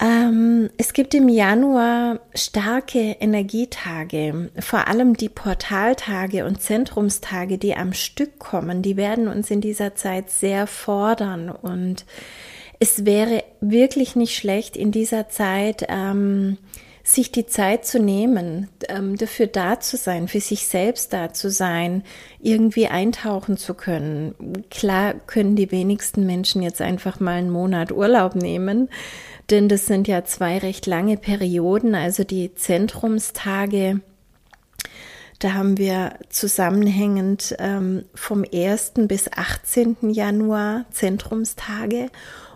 Ähm, 0.00 0.70
es 0.76 0.92
gibt 0.92 1.12
im 1.14 1.28
Januar 1.28 2.20
starke 2.32 3.16
Energietage, 3.18 4.50
vor 4.60 4.86
allem 4.86 5.16
die 5.16 5.28
Portaltage 5.28 6.44
und 6.44 6.62
Zentrumstage, 6.62 7.58
die 7.58 7.74
am 7.74 7.92
Stück 7.92 8.38
kommen. 8.38 8.80
Die 8.80 8.96
werden 8.96 9.26
uns 9.26 9.50
in 9.50 9.60
dieser 9.60 9.96
Zeit 9.96 10.30
sehr 10.30 10.68
fordern 10.68 11.50
und 11.50 12.04
es 12.78 13.04
wäre 13.04 13.42
wirklich 13.60 14.14
nicht 14.14 14.36
schlecht 14.36 14.76
in 14.76 14.92
dieser 14.92 15.28
Zeit 15.28 15.84
ähm, 15.88 16.58
sich 17.08 17.32
die 17.32 17.46
Zeit 17.46 17.86
zu 17.86 17.98
nehmen, 17.98 18.68
ähm, 18.88 19.16
dafür 19.16 19.46
da 19.46 19.80
zu 19.80 19.96
sein, 19.96 20.28
für 20.28 20.40
sich 20.40 20.66
selbst 20.66 21.12
da 21.12 21.32
zu 21.32 21.50
sein, 21.50 22.02
irgendwie 22.40 22.88
eintauchen 22.88 23.56
zu 23.56 23.74
können. 23.74 24.34
Klar 24.70 25.14
können 25.14 25.56
die 25.56 25.70
wenigsten 25.70 26.26
Menschen 26.26 26.62
jetzt 26.62 26.82
einfach 26.82 27.18
mal 27.18 27.36
einen 27.36 27.50
Monat 27.50 27.92
Urlaub 27.92 28.34
nehmen, 28.34 28.90
denn 29.50 29.68
das 29.68 29.86
sind 29.86 30.06
ja 30.06 30.24
zwei 30.24 30.58
recht 30.58 30.86
lange 30.86 31.16
Perioden, 31.16 31.94
also 31.94 32.24
die 32.24 32.54
Zentrumstage. 32.54 34.00
Da 35.38 35.54
haben 35.54 35.78
wir 35.78 36.14
zusammenhängend 36.28 37.56
ähm, 37.58 38.04
vom 38.14 38.44
1. 38.52 38.92
bis 39.06 39.30
18. 39.32 39.96
Januar 40.10 40.84
Zentrumstage 40.90 42.10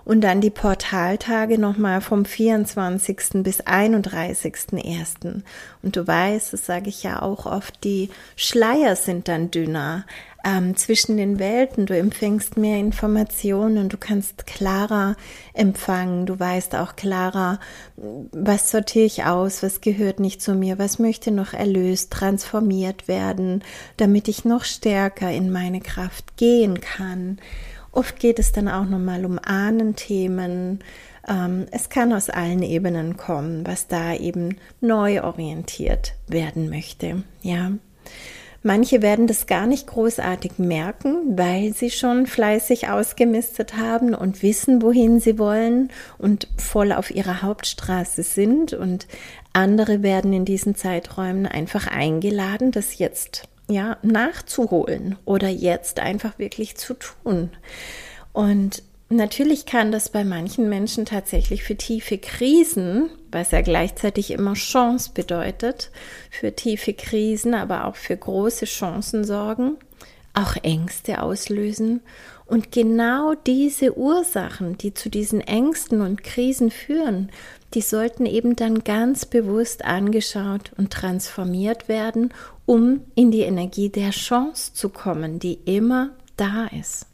und 0.05 0.23
dann 0.23 0.41
die 0.41 0.51
Portaltage 0.51 1.59
nochmal 1.59 2.01
vom 2.01 2.25
24. 2.25 3.43
bis 3.43 3.61
31.01. 3.63 5.43
Und 5.83 5.97
du 5.97 6.07
weißt, 6.07 6.53
das 6.53 6.67
sage 6.67 6.89
ich 6.89 7.03
ja 7.03 7.23
auch 7.23 7.47
oft, 7.47 7.85
die 7.85 8.11
Schleier 8.37 8.97
sind 8.97 9.29
dann 9.29 9.51
dünner 9.51 10.05
ähm, 10.45 10.77
zwischen 10.77 11.17
den 11.17 11.39
Welten. 11.39 11.87
Du 11.87 11.97
empfängst 11.97 12.57
mehr 12.57 12.79
Informationen, 12.79 13.89
du 13.89 13.97
kannst 13.97 14.47
klarer 14.47 15.17
empfangen, 15.55 16.27
du 16.27 16.39
weißt 16.39 16.75
auch 16.77 16.97
klarer, 16.97 17.61
was 17.97 18.71
sortiere 18.71 19.07
ich 19.07 19.25
aus, 19.25 19.63
was 19.63 19.81
gehört 19.81 20.21
nicht 20.21 20.43
zu 20.43 20.55
mir, 20.55 20.79
was 20.79 20.99
möchte 20.99 21.31
noch 21.31 21.53
erlöst, 21.53 22.13
transformiert 22.13 23.09
werden, 23.09 23.63
damit 23.97 24.29
ich 24.29 24.45
noch 24.45 24.65
stärker 24.65 25.31
in 25.31 25.51
meine 25.51 25.81
Kraft 25.81 26.37
gehen 26.37 26.81
kann. 26.81 27.39
Oft 27.93 28.19
geht 28.19 28.39
es 28.39 28.53
dann 28.53 28.69
auch 28.69 28.87
nochmal 28.87 29.25
um 29.27 29.39
Ahnenthemen. 29.39 30.81
Ähm, 31.29 31.67
es 31.71 31.91
kann 31.91 32.13
aus 32.13 32.31
allen 32.31 32.63
Ebenen 32.63 33.17
kommen, 33.19 33.67
was 33.67 33.87
da 33.87 34.15
eben 34.15 34.57
neu 34.81 35.23
orientiert 35.23 36.15
werden 36.27 36.71
möchte. 36.71 37.23
Ja. 37.43 37.73
Manche 38.65 39.03
werden 39.03 39.27
das 39.27 39.47
gar 39.47 39.67
nicht 39.67 39.89
großartig 39.89 40.59
merken, 40.59 41.37
weil 41.37 41.75
sie 41.75 41.91
schon 41.91 42.27
fleißig 42.27 42.89
ausgemistet 42.89 43.77
haben 43.77 44.15
und 44.15 44.43
wissen, 44.43 44.83
wohin 44.83 45.19
sie 45.19 45.37
wollen 45.37 45.91
und 46.17 46.47
voll 46.57 46.93
auf 46.93 47.11
ihrer 47.11 47.43
Hauptstraße 47.43 48.23
sind. 48.23 48.73
Und 48.73 49.09
andere 49.53 50.05
werden 50.05 50.33
in 50.33 50.45
diesen 50.45 50.77
Zeiträumen 50.77 51.47
einfach 51.47 51.89
eingeladen, 51.89 52.71
das 52.71 52.99
jetzt 52.99 53.49
ja, 53.69 53.97
nachzuholen 54.03 55.17
oder 55.25 55.49
jetzt 55.49 56.01
einfach 56.01 56.39
wirklich 56.39 56.77
zu 56.77 56.95
tun. 56.95 57.51
Und 58.33 58.83
natürlich 59.09 59.67
kann 59.67 59.93
das 59.93 60.11
bei 60.11 60.25
manchen 60.25 60.69
Menschen 60.69 61.05
tatsächlich 61.05 61.63
für 61.63 61.77
tiefe 61.77 62.19
Krisen, 62.19 63.11
was 63.31 63.51
ja 63.51 63.61
gleichzeitig 63.61 64.31
immer 64.31 64.55
Chance 64.55 65.11
bedeutet, 65.15 65.91
für 66.31 66.55
tiefe 66.55 66.95
Krisen, 66.95 67.55
aber 67.55 67.87
auch 67.87 67.97
für 67.97 68.17
große 68.17 68.67
Chancen 68.67 69.25
sorgen, 69.25 69.77
auch 70.35 70.57
Ängste 70.63 71.23
auslösen. 71.23 72.01
Und 72.53 72.71
genau 72.71 73.33
diese 73.33 73.97
Ursachen, 73.97 74.77
die 74.77 74.93
zu 74.93 75.09
diesen 75.09 75.41
Ängsten 75.41 76.03
und 76.03 76.23
Krisen 76.23 76.71
führen, 76.71 77.31
die 77.73 77.81
sollten 77.81 78.27
eben 78.27 78.57
dann 78.57 78.85
ganz 78.85 79.25
bewusst 79.25 79.87
angeschaut 79.87 80.71
und 80.77 80.91
transformiert 80.91 81.89
werden, 81.89 82.29
um 82.67 83.05
in 83.15 83.31
die 83.31 83.41
Energie 83.41 83.89
der 83.89 84.11
Chance 84.11 84.75
zu 84.75 84.91
kommen, 84.91 85.39
die 85.39 85.61
immer 85.65 86.11
da 86.37 86.67
ist. 86.79 87.07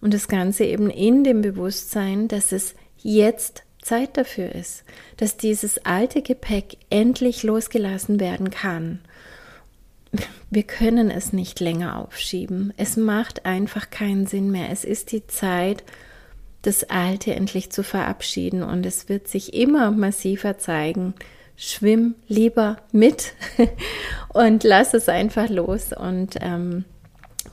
Und 0.00 0.14
das 0.14 0.28
Ganze 0.28 0.64
eben 0.64 0.88
in 0.88 1.24
dem 1.24 1.42
Bewusstsein, 1.42 2.26
dass 2.26 2.52
es 2.52 2.74
jetzt 2.96 3.64
Zeit 3.82 4.16
dafür 4.16 4.54
ist, 4.54 4.84
dass 5.18 5.36
dieses 5.36 5.84
alte 5.84 6.22
Gepäck 6.22 6.78
endlich 6.88 7.42
losgelassen 7.42 8.18
werden 8.18 8.48
kann. 8.48 9.00
Wir 10.50 10.64
können 10.64 11.10
es 11.10 11.32
nicht 11.32 11.60
länger 11.60 11.98
aufschieben. 11.98 12.74
Es 12.76 12.96
macht 12.96 13.46
einfach 13.46 13.90
keinen 13.90 14.26
Sinn 14.26 14.50
mehr. 14.50 14.70
Es 14.70 14.84
ist 14.84 15.12
die 15.12 15.26
Zeit, 15.26 15.82
das 16.62 16.84
Alte 16.84 17.34
endlich 17.34 17.72
zu 17.72 17.82
verabschieden 17.82 18.62
und 18.62 18.86
es 18.86 19.08
wird 19.08 19.28
sich 19.28 19.54
immer 19.54 19.90
massiver 19.90 20.58
zeigen. 20.58 21.14
Schwimm 21.56 22.14
lieber 22.28 22.78
mit 22.92 23.34
und 24.28 24.64
lass 24.64 24.94
es 24.94 25.08
einfach 25.08 25.48
los 25.48 25.92
und 25.92 26.36
ähm, 26.40 26.84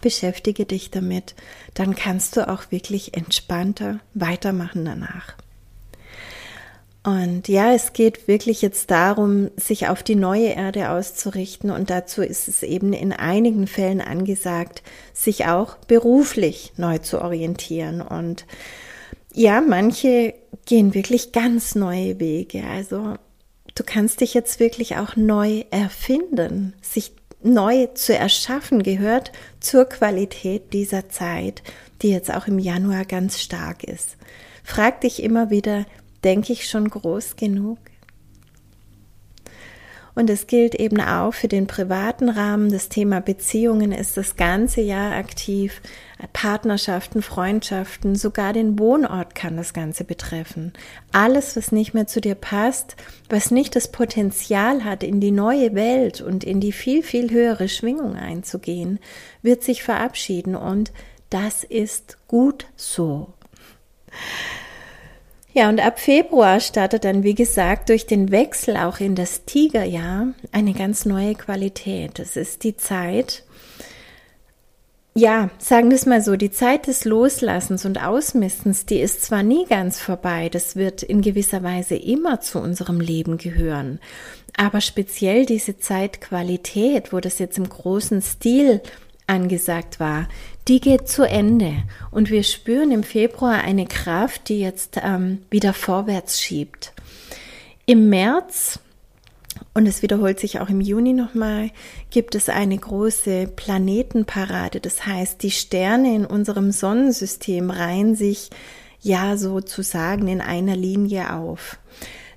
beschäftige 0.02 0.65
dich 0.65 0.91
damit. 0.91 1.36
Dann 1.74 1.95
kannst 1.95 2.38
du 2.38 2.48
auch 2.48 2.72
wirklich 2.72 3.15
entspannter 3.15 4.00
weitermachen 4.13 4.86
danach. 4.86 5.36
Und 7.04 7.48
ja, 7.48 7.74
es 7.74 7.94
geht 7.94 8.28
wirklich 8.28 8.62
jetzt 8.62 8.92
darum, 8.92 9.52
sich 9.56 9.88
auf 9.88 10.04
die 10.04 10.16
neue 10.16 10.50
Erde 10.50 10.90
auszurichten. 10.90 11.72
Und 11.72 11.90
dazu 11.90 12.22
ist 12.22 12.48
es 12.50 12.62
eben 12.62 12.92
in 12.92 13.14
einigen 13.14 13.68
Fällen 13.68 14.02
angesagt, 14.02 14.84
sich 15.14 15.46
auch 15.46 15.78
beruflich 15.88 16.74
neu 16.76 16.98
zu 16.98 17.22
orientieren. 17.22 18.02
Und 18.02 18.46
ja, 19.34 19.62
manche 19.62 20.34
gehen 20.66 20.94
wirklich 20.94 21.32
ganz 21.32 21.74
neue 21.74 22.20
Wege. 22.20 22.64
Also 22.66 23.16
du 23.76 23.84
kannst 23.86 24.20
dich 24.20 24.34
jetzt 24.34 24.60
wirklich 24.60 24.98
auch 24.98 25.16
neu 25.16 25.64
erfinden. 25.72 26.74
Sich 26.82 27.14
neu 27.42 27.88
zu 27.88 28.14
erschaffen 28.14 28.84
gehört 28.84 29.32
zur 29.62 29.86
Qualität 29.86 30.74
dieser 30.74 31.08
Zeit, 31.08 31.64
die 32.02 32.10
jetzt 32.10 32.34
auch 32.34 32.48
im 32.48 32.60
Januar 32.60 33.06
ganz 33.06 33.40
stark 33.40 33.86
ist. 33.86 34.18
Frag 34.66 35.00
dich 35.02 35.24
immer 35.24 35.50
wieder, 35.50 35.86
denke 36.24 36.54
ich 36.54 36.70
schon 36.70 36.90
groß 36.90 37.36
genug? 37.36 37.78
Und 40.20 40.30
es 40.30 40.48
gilt 40.48 40.76
eben 40.76 41.00
auch 41.00 41.34
für 41.34 41.48
den 41.48 41.66
privaten 41.66 42.28
Rahmen. 42.28 42.70
Das 42.70 42.90
Thema 42.90 43.22
Beziehungen 43.22 43.94
ist 43.94 44.18
das 44.18 44.36
ganze 44.36 44.82
Jahr 44.82 45.14
aktiv. 45.14 45.82
Partnerschaften, 46.34 47.22
Freundschaften, 47.22 48.16
sogar 48.16 48.52
den 48.52 48.78
Wohnort 48.78 49.34
kann 49.34 49.56
das 49.56 49.74
Ganze 49.74 50.04
betreffen. 50.04 50.74
Alles, 51.14 51.56
was 51.56 51.72
nicht 51.72 51.94
mehr 51.94 52.06
zu 52.06 52.20
dir 52.20 52.36
passt, 52.36 52.98
was 53.30 53.50
nicht 53.50 53.78
das 53.78 53.94
Potenzial 53.94 54.84
hat, 54.84 55.04
in 55.04 55.22
die 55.22 55.32
neue 55.32 55.74
Welt 55.74 56.20
und 56.20 56.44
in 56.44 56.60
die 56.60 56.74
viel, 56.74 57.02
viel 57.02 57.32
höhere 57.32 57.70
Schwingung 57.70 58.18
einzugehen, 58.18 59.00
wird 59.42 59.64
sich 59.64 59.84
verabschieden 59.84 60.58
und 60.58 60.92
das 61.30 61.64
ist 61.64 62.18
gut 62.28 62.66
so. 62.76 63.34
Ja, 65.60 65.67
und 65.67 65.82
ab 65.82 66.00
Februar 66.00 66.62
startet 66.62 67.04
dann, 67.04 67.24
wie 67.24 67.36
gesagt, 67.36 67.89
durch 67.89 68.06
den 68.06 68.32
Wechsel 68.32 68.78
auch 68.78 69.02
in 69.02 69.13
das 69.13 69.43
Tigerjahr 69.43 70.30
eine 70.54 70.72
ganz 70.72 71.04
neue 71.04 71.36
Qualität. 71.36 72.17
Es 72.19 72.38
ist 72.38 72.63
die 72.63 72.78
Zeit, 72.78 73.43
ja, 75.15 75.50
sagen 75.58 75.89
wir 75.89 75.98
es 75.98 76.06
mal 76.06 76.22
so, 76.22 76.38
die 76.38 76.50
Zeit 76.50 76.88
des 76.88 77.04
Loslassens 77.04 77.84
und 77.84 78.02
Ausmistens, 78.02 78.86
die 78.86 79.02
ist 79.02 79.22
zwar 79.22 79.43
nie 79.43 79.65
ganz 79.65 80.00
vorbei, 80.00 80.48
das 80.48 80.78
wird 80.78 81.04
in 81.04 81.22
gewisser 81.22 81.62
Weise 81.62 81.98
immer 81.98 82.39
zu 82.39 82.60
unserem 82.60 83.02
Leben 83.02 83.38
gehören, 83.38 84.00
aber 84.56 84.80
speziell 84.80 85.45
diese 85.45 85.78
Zeitqualität, 85.78 87.12
wo 87.12 87.19
das 87.19 87.38
jetzt 87.38 87.58
im 87.58 87.67
großen 87.67 88.22
Stil 88.22 88.82
angesagt 89.28 90.00
war, 90.00 90.30
die 90.67 90.80
geht 90.80 91.08
zu 91.08 91.24
Ende 91.24 91.74
und 92.12 92.30
wir 92.30 92.43
spüren 92.43 92.91
im 92.91 93.04
Februar 93.04 93.63
eine 93.63 93.86
Kraft, 93.86 94.50
die 94.50 94.60
jetzt 94.60 95.00
ähm, 95.04 95.39
wieder 95.50 95.74
vorwärts 95.74 96.41
schiebt. 96.41 96.93
Im 97.86 98.10
März 98.10 98.80
und 99.74 99.86
es 99.86 100.02
wiederholt 100.02 100.39
sich 100.39 100.60
auch 100.60 100.69
im 100.69 100.82
Juni 100.82 101.13
nochmal, 101.13 101.72
gibt 102.10 102.36
es 102.36 102.50
eine 102.50 102.78
große 102.78 103.48
Planetenparade. 103.56 104.80
Das 104.80 105.06
heißt, 105.06 105.41
die 105.41 105.52
Sterne 105.52 106.15
in 106.15 106.26
unserem 106.26 106.72
Sonnensystem 106.72 107.69
reihen 107.69 108.15
sich 108.15 108.50
ja 109.02 109.38
sozusagen 109.38 110.28
in 110.28 110.41
einer 110.41 110.76
Linie 110.76 111.34
auf. 111.34 111.80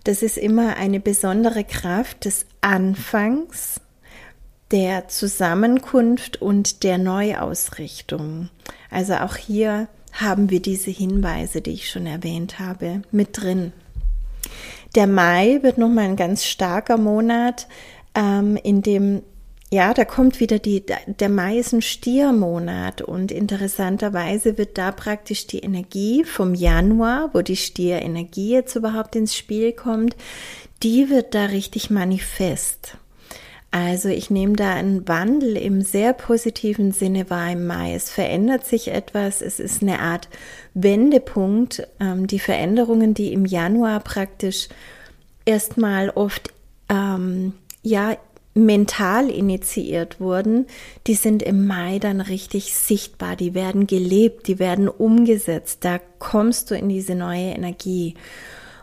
Das 0.04 0.22
ist 0.22 0.36
immer 0.36 0.76
eine 0.76 1.00
besondere 1.00 1.64
Kraft 1.64 2.24
des 2.24 2.46
Anfangs, 2.60 3.80
der 4.72 5.08
Zusammenkunft 5.08 6.40
und 6.40 6.82
der 6.82 6.98
Neuausrichtung. 6.98 8.48
Also 8.90 9.14
auch 9.14 9.36
hier 9.36 9.88
haben 10.12 10.50
wir 10.50 10.60
diese 10.60 10.90
Hinweise, 10.90 11.60
die 11.60 11.72
ich 11.72 11.90
schon 11.90 12.06
erwähnt 12.06 12.58
habe, 12.58 13.02
mit 13.10 13.40
drin. 13.40 13.72
Der 14.94 15.06
Mai 15.06 15.60
wird 15.62 15.78
nochmal 15.78 16.04
ein 16.04 16.16
ganz 16.16 16.44
starker 16.44 16.98
Monat, 16.98 17.68
ähm, 18.14 18.56
in 18.56 18.82
dem 18.82 19.22
ja, 19.72 19.94
da 19.94 20.04
kommt 20.04 20.38
wieder 20.38 20.58
die, 20.58 20.84
der 20.84 21.30
Mai 21.30 21.56
ist 21.56 21.72
ein 21.72 21.80
Stiermonat 21.80 23.00
und 23.00 23.32
interessanterweise 23.32 24.58
wird 24.58 24.76
da 24.76 24.92
praktisch 24.92 25.46
die 25.46 25.60
Energie 25.60 26.24
vom 26.24 26.54
Januar, 26.54 27.30
wo 27.32 27.40
die 27.40 27.56
Stierenergie 27.56 28.52
jetzt 28.52 28.76
überhaupt 28.76 29.16
ins 29.16 29.34
Spiel 29.34 29.72
kommt, 29.72 30.14
die 30.82 31.08
wird 31.08 31.34
da 31.34 31.46
richtig 31.46 31.88
manifest. 31.88 32.98
Also 33.72 34.10
ich 34.10 34.30
nehme 34.30 34.54
da 34.54 34.74
einen 34.74 35.08
Wandel 35.08 35.56
im 35.56 35.80
sehr 35.80 36.12
positiven 36.12 36.92
Sinne 36.92 37.30
wahr 37.30 37.52
im 37.52 37.66
Mai. 37.66 37.94
Es 37.94 38.10
verändert 38.10 38.66
sich 38.66 38.88
etwas, 38.88 39.40
es 39.40 39.58
ist 39.58 39.82
eine 39.82 40.00
Art 40.00 40.28
Wendepunkt. 40.74 41.88
Ähm, 41.98 42.26
die 42.26 42.38
Veränderungen, 42.38 43.14
die 43.14 43.32
im 43.32 43.46
Januar 43.46 44.00
praktisch 44.00 44.68
erstmal 45.46 46.10
oft 46.10 46.52
ähm, 46.90 47.54
ja 47.82 48.14
mental 48.54 49.30
initiiert 49.30 50.20
wurden, 50.20 50.66
die 51.06 51.14
sind 51.14 51.42
im 51.42 51.66
Mai 51.66 51.98
dann 51.98 52.20
richtig 52.20 52.74
sichtbar, 52.74 53.36
die 53.36 53.54
werden 53.54 53.86
gelebt, 53.86 54.48
die 54.48 54.58
werden 54.58 54.88
umgesetzt, 54.88 55.78
da 55.86 55.98
kommst 56.18 56.70
du 56.70 56.74
in 56.74 56.90
diese 56.90 57.14
neue 57.14 57.52
Energie. 57.52 58.14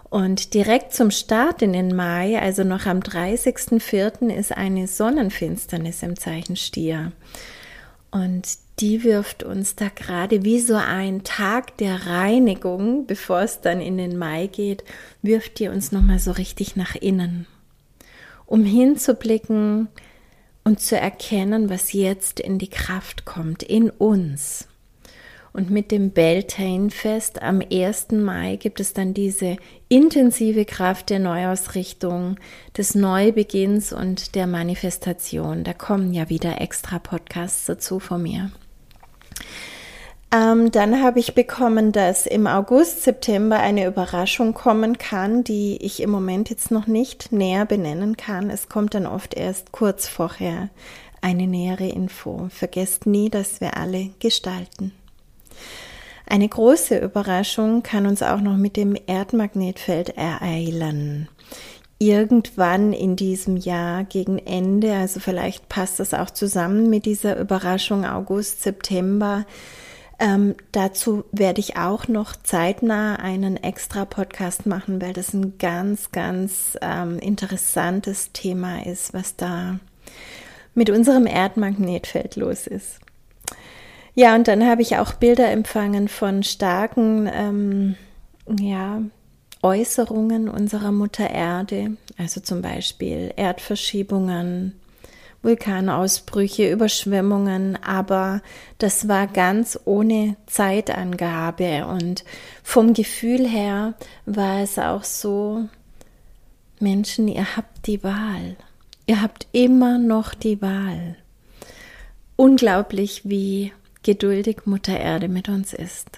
Und 0.09 0.55
direkt 0.55 0.93
zum 0.93 1.11
Start 1.11 1.61
in 1.61 1.73
den 1.73 1.95
Mai, 1.95 2.39
also 2.39 2.63
noch 2.63 2.85
am 2.87 2.99
30.04., 2.99 4.33
ist 4.33 4.51
eine 4.51 4.87
Sonnenfinsternis 4.87 6.01
im 6.01 6.17
Zeichen 6.17 6.55
Stier. 6.55 7.11
Und 8.09 8.47
die 8.79 9.03
wirft 9.03 9.43
uns 9.43 9.75
da 9.75 9.89
gerade 9.89 10.43
wie 10.43 10.59
so 10.59 10.75
ein 10.75 11.23
Tag 11.23 11.77
der 11.77 12.07
Reinigung, 12.07 13.05
bevor 13.05 13.41
es 13.41 13.61
dann 13.61 13.81
in 13.81 13.97
den 13.97 14.17
Mai 14.17 14.47
geht, 14.47 14.83
wirft 15.21 15.59
die 15.59 15.67
uns 15.67 15.91
nochmal 15.91 16.19
so 16.19 16.31
richtig 16.31 16.75
nach 16.75 16.95
innen, 16.95 17.45
um 18.45 18.63
hinzublicken 18.63 19.89
und 20.63 20.79
zu 20.79 20.97
erkennen, 20.97 21.69
was 21.69 21.93
jetzt 21.93 22.39
in 22.39 22.57
die 22.57 22.69
Kraft 22.69 23.25
kommt, 23.25 23.61
in 23.61 23.89
uns. 23.89 24.67
Und 25.51 25.71
mit 25.71 25.91
dem 25.91 26.11
Beltane-Fest 26.11 27.41
am 27.41 27.61
1. 27.61 28.11
Mai 28.11 28.55
gibt 28.55 28.79
es 28.79 28.93
dann 28.93 29.13
diese 29.13 29.57
intensive 29.87 30.65
Kraft 30.65 31.09
der 31.09 31.19
Neuausrichtung, 31.19 32.37
des 32.77 32.95
Neubeginns 32.95 33.91
und 33.91 34.35
der 34.35 34.47
Manifestation. 34.47 35.63
Da 35.63 35.73
kommen 35.73 36.13
ja 36.13 36.29
wieder 36.29 36.61
extra 36.61 36.99
Podcasts 36.99 37.65
dazu 37.65 37.99
von 37.99 38.21
mir. 38.21 38.51
Ähm, 40.31 40.69
dann 40.71 41.01
habe 41.01 41.19
ich 41.19 41.33
bekommen, 41.33 41.91
dass 41.91 42.27
im 42.27 42.45
August, 42.45 43.03
September 43.03 43.59
eine 43.59 43.87
Überraschung 43.87 44.53
kommen 44.53 44.99
kann, 44.99 45.43
die 45.43 45.77
ich 45.81 46.03
im 46.03 46.11
Moment 46.11 46.51
jetzt 46.51 46.69
noch 46.69 46.85
nicht 46.85 47.31
näher 47.31 47.65
benennen 47.65 48.15
kann. 48.15 48.51
Es 48.51 48.69
kommt 48.69 48.93
dann 48.93 49.07
oft 49.07 49.33
erst 49.33 49.71
kurz 49.71 50.07
vorher 50.07 50.69
eine 51.21 51.47
nähere 51.47 51.87
Info. 51.87 52.47
Vergesst 52.49 53.07
nie, 53.07 53.29
dass 53.29 53.59
wir 53.59 53.75
alle 53.75 54.11
gestalten. 54.19 54.91
Eine 56.25 56.47
große 56.47 56.99
Überraschung 56.99 57.81
kann 57.81 58.05
uns 58.05 58.21
auch 58.21 58.39
noch 58.39 58.55
mit 58.55 58.77
dem 58.77 58.95
Erdmagnetfeld 59.07 60.09
ereilen. 60.15 61.27
Irgendwann 61.97 62.93
in 62.93 63.15
diesem 63.15 63.57
Jahr 63.57 64.03
gegen 64.03 64.37
Ende, 64.37 64.93
also 64.93 65.19
vielleicht 65.19 65.67
passt 65.69 65.99
das 65.99 66.13
auch 66.13 66.29
zusammen 66.29 66.89
mit 66.89 67.05
dieser 67.05 67.37
Überraschung 67.39 68.05
August, 68.05 68.61
September. 68.61 69.45
Ähm, 70.19 70.55
dazu 70.71 71.23
werde 71.31 71.61
ich 71.61 71.77
auch 71.77 72.07
noch 72.07 72.35
zeitnah 72.35 73.15
einen 73.15 73.57
extra 73.57 74.05
Podcast 74.05 74.65
machen, 74.65 75.01
weil 75.01 75.13
das 75.13 75.33
ein 75.33 75.57
ganz, 75.57 76.11
ganz 76.11 76.77
ähm, 76.81 77.17
interessantes 77.19 78.31
Thema 78.33 78.85
ist, 78.85 79.13
was 79.13 79.35
da 79.35 79.79
mit 80.75 80.89
unserem 80.89 81.25
Erdmagnetfeld 81.25 82.35
los 82.35 82.67
ist. 82.67 82.99
Ja, 84.15 84.35
und 84.35 84.47
dann 84.47 84.65
habe 84.65 84.81
ich 84.81 84.97
auch 84.97 85.13
Bilder 85.13 85.49
empfangen 85.51 86.07
von 86.07 86.43
starken, 86.43 87.29
ähm, 87.33 87.95
ja, 88.59 89.01
Äußerungen 89.61 90.47
unserer 90.49 90.91
Mutter 90.91 91.29
Erde, 91.29 91.97
also 92.17 92.39
zum 92.39 92.61
Beispiel 92.61 93.33
Erdverschiebungen, 93.35 94.79
Vulkanausbrüche, 95.41 96.71
Überschwemmungen, 96.71 97.77
aber 97.83 98.41
das 98.77 99.07
war 99.07 99.27
ganz 99.27 99.79
ohne 99.85 100.35
Zeitangabe 100.47 101.85
und 101.87 102.23
vom 102.63 102.93
Gefühl 102.93 103.47
her 103.47 103.93
war 104.25 104.61
es 104.61 104.77
auch 104.77 105.03
so, 105.03 105.65
Menschen, 106.79 107.27
ihr 107.27 107.57
habt 107.57 107.87
die 107.87 108.03
Wahl. 108.03 108.55
Ihr 109.05 109.21
habt 109.21 109.47
immer 109.51 109.97
noch 109.97 110.33
die 110.33 110.61
Wahl. 110.61 111.17
Unglaublich, 112.35 113.21
wie 113.25 113.73
geduldig 114.03 114.65
Mutter 114.65 114.99
Erde 114.99 115.27
mit 115.27 115.49
uns 115.49 115.73
ist. 115.73 116.09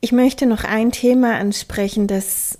Ich 0.00 0.12
möchte 0.12 0.46
noch 0.46 0.64
ein 0.64 0.92
Thema 0.92 1.38
ansprechen, 1.38 2.06
das 2.06 2.58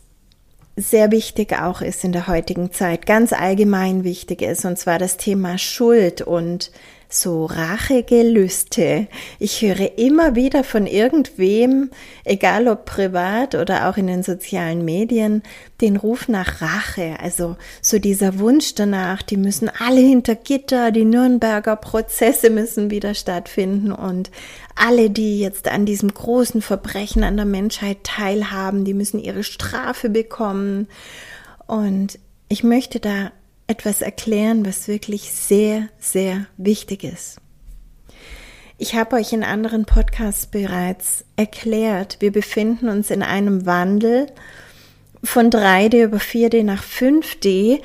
sehr 0.77 1.11
wichtig 1.11 1.55
auch 1.59 1.81
ist 1.81 2.05
in 2.05 2.13
der 2.13 2.27
heutigen 2.27 2.73
Zeit, 2.73 3.07
ganz 3.07 3.33
allgemein 3.33 4.05
wichtig 4.05 4.43
ist, 4.43 4.65
und 4.65 4.79
zwar 4.79 4.99
das 4.99 5.17
Thema 5.17 5.59
Schuld 5.59 6.23
und 6.23 6.71
so 7.12 7.46
Rachegelüste. 7.46 9.09
Ich 9.38 9.62
höre 9.62 9.99
immer 9.99 10.37
wieder 10.37 10.64
von 10.64 10.87
irgendwem, 10.87 11.90
egal 12.25 12.68
ob 12.68 12.85
privat 12.85 13.55
oder 13.55 13.88
auch 13.88 13.96
in 13.96 14.07
den 14.07 14.23
sozialen 14.23 14.85
Medien, 14.85 15.42
den 15.81 15.96
Ruf 15.96 16.29
nach 16.29 16.62
Rache. 16.62 17.16
Also 17.20 17.57
so 17.83 17.99
dieser 17.99 18.38
Wunsch 18.38 18.75
danach, 18.75 19.23
die 19.23 19.37
müssen 19.37 19.68
alle 19.68 20.01
hinter 20.01 20.37
Gitter, 20.37 20.92
die 20.92 21.05
Nürnberger 21.05 21.77
Prozesse 21.77 22.49
müssen 22.49 22.90
wieder 22.90 23.14
stattfinden 23.14 23.92
und 23.92 24.31
alle, 24.77 25.11
die 25.11 25.40
jetzt 25.40 25.68
an 25.68 25.85
diesem 25.87 26.14
großen 26.14 26.62
Verbrechen 26.62 27.25
an 27.25 27.37
der 27.37 27.46
Menschheit 27.46 28.05
teilhaben, 28.05 28.85
die 28.85 28.94
müssen 28.94 29.18
ihre 29.18 29.42
Strafe 29.42 30.09
bekommen. 30.09 30.88
Und 31.66 32.18
ich 32.49 32.64
möchte 32.64 33.01
da 33.01 33.33
etwas 33.70 34.02
erklären, 34.02 34.66
was 34.66 34.88
wirklich 34.88 35.33
sehr, 35.33 35.88
sehr 36.00 36.46
wichtig 36.56 37.04
ist. 37.04 37.38
Ich 38.78 38.94
habe 38.94 39.16
euch 39.16 39.33
in 39.33 39.44
anderen 39.44 39.85
Podcasts 39.85 40.46
bereits 40.46 41.24
erklärt, 41.37 42.16
wir 42.20 42.33
befinden 42.33 42.88
uns 42.88 43.11
in 43.11 43.22
einem 43.22 43.66
Wandel 43.66 44.26
von 45.22 45.50
3D 45.50 46.04
über 46.04 46.16
4D 46.16 46.64
nach 46.64 46.83
5D 46.83 47.80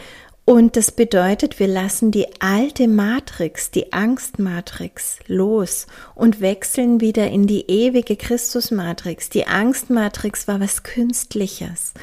und 0.46 0.76
das 0.76 0.92
bedeutet, 0.92 1.60
wir 1.60 1.68
lassen 1.68 2.12
die 2.12 2.28
alte 2.40 2.88
Matrix, 2.88 3.72
die 3.72 3.94
Angstmatrix 3.94 5.20
los 5.28 5.86
und 6.16 6.40
wechseln 6.40 7.02
wieder 7.02 7.30
in 7.30 7.46
die 7.46 7.70
ewige 7.70 8.16
Christusmatrix. 8.16 9.30
Die 9.30 9.48
Angstmatrix 9.48 10.48
war 10.48 10.60
was 10.60 10.84
Künstliches 10.84 11.94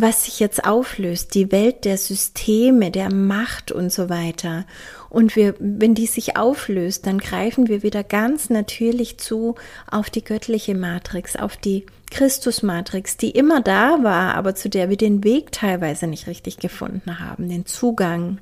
was 0.00 0.24
sich 0.24 0.40
jetzt 0.40 0.64
auflöst, 0.64 1.34
die 1.34 1.52
Welt 1.52 1.84
der 1.84 1.98
Systeme, 1.98 2.90
der 2.90 3.12
Macht 3.12 3.72
und 3.72 3.92
so 3.92 4.08
weiter. 4.08 4.64
Und 5.08 5.36
wir, 5.36 5.54
wenn 5.58 5.94
die 5.94 6.06
sich 6.06 6.36
auflöst, 6.36 7.06
dann 7.06 7.18
greifen 7.18 7.68
wir 7.68 7.82
wieder 7.82 8.04
ganz 8.04 8.50
natürlich 8.50 9.18
zu 9.18 9.56
auf 9.90 10.10
die 10.10 10.24
göttliche 10.24 10.74
Matrix, 10.74 11.36
auf 11.36 11.56
die 11.56 11.86
Christusmatrix, 12.10 13.16
die 13.16 13.30
immer 13.30 13.60
da 13.60 14.02
war, 14.02 14.34
aber 14.34 14.54
zu 14.54 14.68
der 14.68 14.90
wir 14.90 14.96
den 14.96 15.24
Weg 15.24 15.52
teilweise 15.52 16.06
nicht 16.06 16.26
richtig 16.26 16.58
gefunden 16.58 17.18
haben, 17.20 17.48
den 17.48 17.66
Zugang. 17.66 18.38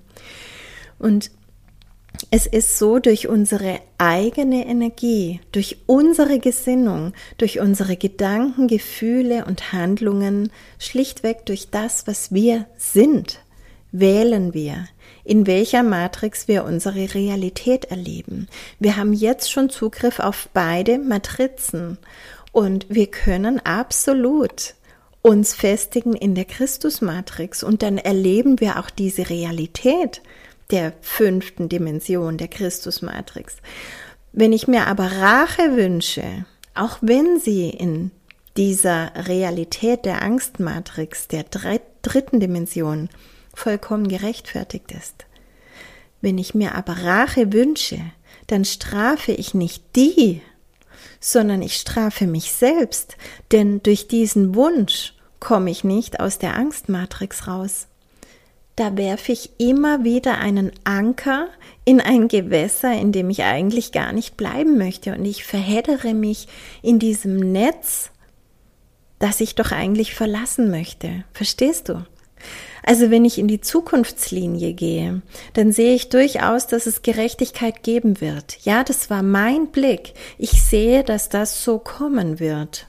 Und 0.99 1.31
es 2.31 2.47
ist 2.47 2.79
so 2.79 2.99
durch 2.99 3.29
unsere 3.29 3.81
eigene 3.97 4.67
Energie, 4.67 5.41
durch 5.53 5.79
unsere 5.87 6.39
Gesinnung, 6.39 7.13
durch 7.39 7.61
unsere 7.61 7.97
Gedanken, 7.97 8.69
Gefühle 8.69 9.45
und 9.45 9.73
Handlungen, 9.73 10.51
schlichtweg 10.79 11.47
durch 11.47 11.71
das, 11.71 12.07
was 12.07 12.33
wir 12.33 12.67
sind, 12.77 13.41
wählen 13.93 14.53
wir, 14.53 14.89
in 15.25 15.47
welcher 15.47 15.83
Matrix 15.83 16.49
wir 16.49 16.65
unsere 16.65 17.15
Realität 17.15 17.87
erleben. 17.87 18.49
Wir 18.79 18.97
haben 18.97 19.13
jetzt 19.13 19.51
schon 19.51 19.71
Zugriff 19.71 20.19
auf 20.19 20.49
beide 20.53 20.99
Matrizen 20.99 21.99
und 22.53 22.87
wir 22.89 23.07
können 23.07 23.61
absolut 23.65 24.75
uns 25.23 25.55
festigen 25.55 26.15
in 26.15 26.35
der 26.35 26.45
Christusmatrix 26.45 27.63
und 27.63 27.83
dann 27.83 27.99
erleben 27.99 28.61
wir 28.61 28.79
auch 28.79 28.91
diese 28.91 29.31
Realität 29.31 30.23
der 30.71 30.93
fünften 31.01 31.69
Dimension 31.69 32.37
der 32.37 32.49
Christusmatrix. 32.49 33.57
Wenn 34.33 34.53
ich 34.53 34.69
mir 34.69 34.87
aber 34.87 35.11
Rache 35.12 35.77
wünsche, 35.77 36.45
auch 36.75 36.99
wenn 37.01 37.41
sie 37.41 37.71
in 37.71 38.11
dieser 38.57 39.12
Realität 39.27 40.05
der 40.05 40.23
Angstmatrix 40.23 41.29
der 41.29 41.45
dritten 41.45 42.41
Dimension 42.41 43.09
vollkommen 43.55 44.09
gerechtfertigt 44.09 44.93
ist, 44.93 45.27
wenn 46.21 46.39
ich 46.39 46.55
mir 46.55 46.75
aber 46.75 47.05
Rache 47.05 47.53
wünsche, 47.53 48.01
dann 48.49 48.64
strafe 48.64 49.33
ich 49.33 49.55
nicht 49.55 49.85
die, 49.97 50.43
sondern 51.21 51.62
ich 51.62 51.77
strafe 51.77 52.27
mich 52.27 52.53
selbst, 52.53 53.16
denn 53.53 53.83
durch 53.83 54.09
diesen 54.09 54.55
Wunsch 54.55 55.14
komme 55.41 55.71
ich 55.71 55.85
nicht 55.85 56.21
aus 56.21 56.39
der 56.39 56.57
Angstmatrix 56.57 57.47
raus 57.47 57.87
da 58.79 58.97
werfe 58.97 59.33
ich 59.33 59.51
immer 59.59 60.05
wieder 60.05 60.39
einen 60.39 60.70
Anker 60.85 61.49
in 61.85 62.01
ein 62.01 62.29
Gewässer, 62.29 62.93
in 62.93 63.12
dem 63.12 63.29
ich 63.29 63.43
eigentlich 63.43 63.93
gar 63.93 64.12
nicht 64.12 64.37
bleiben 64.37 64.79
möchte. 64.79 65.14
Und 65.14 65.24
ich 65.24 65.45
verheddere 65.45 66.14
mich 66.14 66.47
in 66.81 66.99
diesem 66.99 67.37
Netz, 67.37 68.11
das 69.18 69.41
ich 69.41 69.57
doch 69.57 69.72
eigentlich 69.72 70.14
verlassen 70.14 70.70
möchte. 70.70 71.24
Verstehst 71.33 71.89
du? 71.89 72.05
Also 72.85 73.11
wenn 73.11 73.24
ich 73.24 73.39
in 73.39 73.49
die 73.49 73.61
Zukunftslinie 73.61 74.72
gehe, 74.74 75.22
dann 75.55 75.72
sehe 75.72 75.95
ich 75.95 76.09
durchaus, 76.09 76.68
dass 76.68 76.87
es 76.87 77.03
Gerechtigkeit 77.03 77.83
geben 77.83 78.20
wird. 78.20 78.59
Ja, 78.64 78.85
das 78.85 79.11
war 79.11 79.22
mein 79.22 79.68
Blick. 79.72 80.14
Ich 80.39 80.62
sehe, 80.62 81.03
dass 81.03 81.29
das 81.29 81.64
so 81.64 81.79
kommen 81.79 82.39
wird 82.39 82.88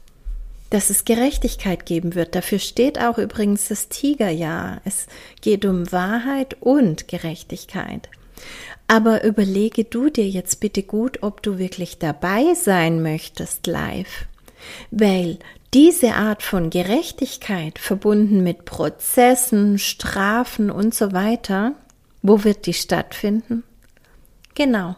dass 0.70 0.89
es 0.89 1.05
Gerechtigkeit 1.05 1.86
geben 1.86 2.15
wird. 2.15 2.36
Dafür 2.36 2.59
steht 2.59 2.99
auch 2.99 3.17
übrigens 3.17 3.67
das 3.67 3.89
Tigerjahr. 3.89 4.82
Es 4.86 5.07
geht 5.41 5.65
um 5.65 5.91
Wahrheit 5.91 6.57
und 6.59 7.07
Gerechtigkeit. 7.07 8.09
Aber 8.88 9.24
überlege 9.24 9.84
du 9.84 10.09
dir 10.09 10.28
jetzt 10.28 10.59
bitte 10.59 10.84
gut, 10.84 11.22
ob 11.22 11.43
du 11.43 11.57
wirklich 11.57 11.99
dabei 11.99 12.53
sein 12.55 13.01
möchtest 13.01 13.67
live. 13.67 14.26
Weil 14.91 15.39
diese 15.74 16.15
Art 16.15 16.41
von 16.41 16.70
Gerechtigkeit 16.70 17.78
verbunden 17.78 18.43
mit 18.43 18.65
Prozessen, 18.65 19.78
Strafen 19.78 20.72
und 20.72 20.95
so 20.95 21.11
weiter, 21.11 21.74
wo 22.24 22.43
wird 22.43 22.65
die 22.65 22.74
stattfinden? 22.74 23.63
Genau, 24.55 24.95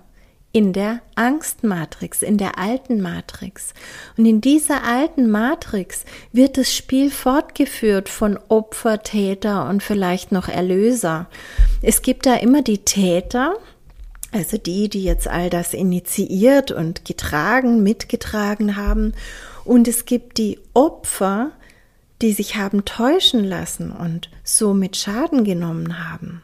in 0.54 0.74
der 0.74 1.02
Angstmatrix, 1.16 2.22
in 2.22 2.38
der 2.38 2.58
alten 2.58 3.02
Matrix. 3.02 3.74
Und 4.18 4.26
in 4.26 4.42
dieser 4.42 4.84
alten 4.84 5.30
Matrix 5.30 6.04
wird 6.34 6.58
das 6.58 6.76
Spiel 6.76 7.10
fortgeführt 7.10 8.10
von 8.10 8.38
Opfer, 8.50 9.02
Täter 9.02 9.70
und 9.70 9.82
vielleicht 9.82 10.32
noch 10.32 10.50
Erlöser. 10.50 11.28
Es 11.82 12.02
gibt 12.02 12.26
da 12.26 12.36
immer 12.36 12.62
die 12.62 12.80
Täter, 12.80 13.56
also 14.34 14.58
die, 14.58 14.90
die 14.90 15.04
jetzt 15.04 15.28
all 15.28 15.50
das 15.50 15.74
initiiert 15.74 16.72
und 16.72 17.06
getragen, 17.06 17.82
mitgetragen 17.82 18.76
haben. 18.76 19.14
Und 19.64 19.88
es 19.88 20.06
gibt 20.06 20.38
die 20.38 20.60
Opfer, 20.74 21.52
die 22.22 22.34
sich 22.34 22.56
haben 22.56 22.84
täuschen 22.86 23.44
lassen 23.44 23.92
und 23.92 24.30
somit 24.44 24.98
Schaden 24.98 25.44
genommen 25.44 26.10
haben. 26.10 26.42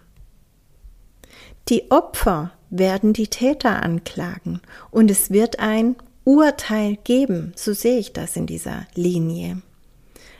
Die 1.69 1.91
Opfer 1.91 2.51
werden 2.69 3.13
die 3.13 3.27
Täter 3.27 3.81
anklagen 3.83 4.61
und 4.91 5.09
es 5.11 5.29
wird 5.29 5.59
ein 5.59 5.95
Urteil 6.23 6.97
geben. 7.03 7.53
So 7.55 7.73
sehe 7.73 7.99
ich 7.99 8.13
das 8.13 8.35
in 8.35 8.47
dieser 8.47 8.85
Linie. 8.95 9.61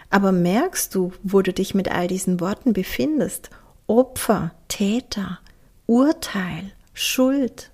Aber 0.10 0.32
merkst 0.32 0.94
du, 0.96 1.14
wo 1.24 1.42
du 1.42 1.54
dich 1.54 1.74
mit 1.74 1.90
all 1.90 2.08
diesen 2.08 2.40
Worten 2.40 2.74
befindest? 2.74 3.50
Opfer, 3.88 4.52
Täter, 4.68 5.40
Urteil, 5.86 6.72
Schuld. 6.94 7.72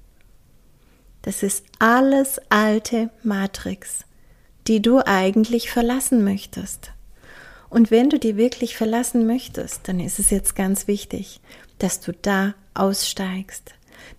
Das 1.23 1.41
ist 1.41 1.63
alles 1.79 2.39
alte 2.49 3.09
Matrix, 3.23 4.05
die 4.67 4.81
du 4.81 4.99
eigentlich 4.99 5.71
verlassen 5.71 6.23
möchtest. 6.23 6.91
Und 7.69 7.89
wenn 7.89 8.09
du 8.09 8.19
die 8.19 8.37
wirklich 8.37 8.77
verlassen 8.77 9.25
möchtest, 9.25 9.87
dann 9.87 9.99
ist 9.99 10.19
es 10.19 10.29
jetzt 10.29 10.55
ganz 10.55 10.87
wichtig, 10.87 11.41
dass 11.79 11.99
du 11.99 12.13
da 12.13 12.53
aussteigst, 12.75 13.73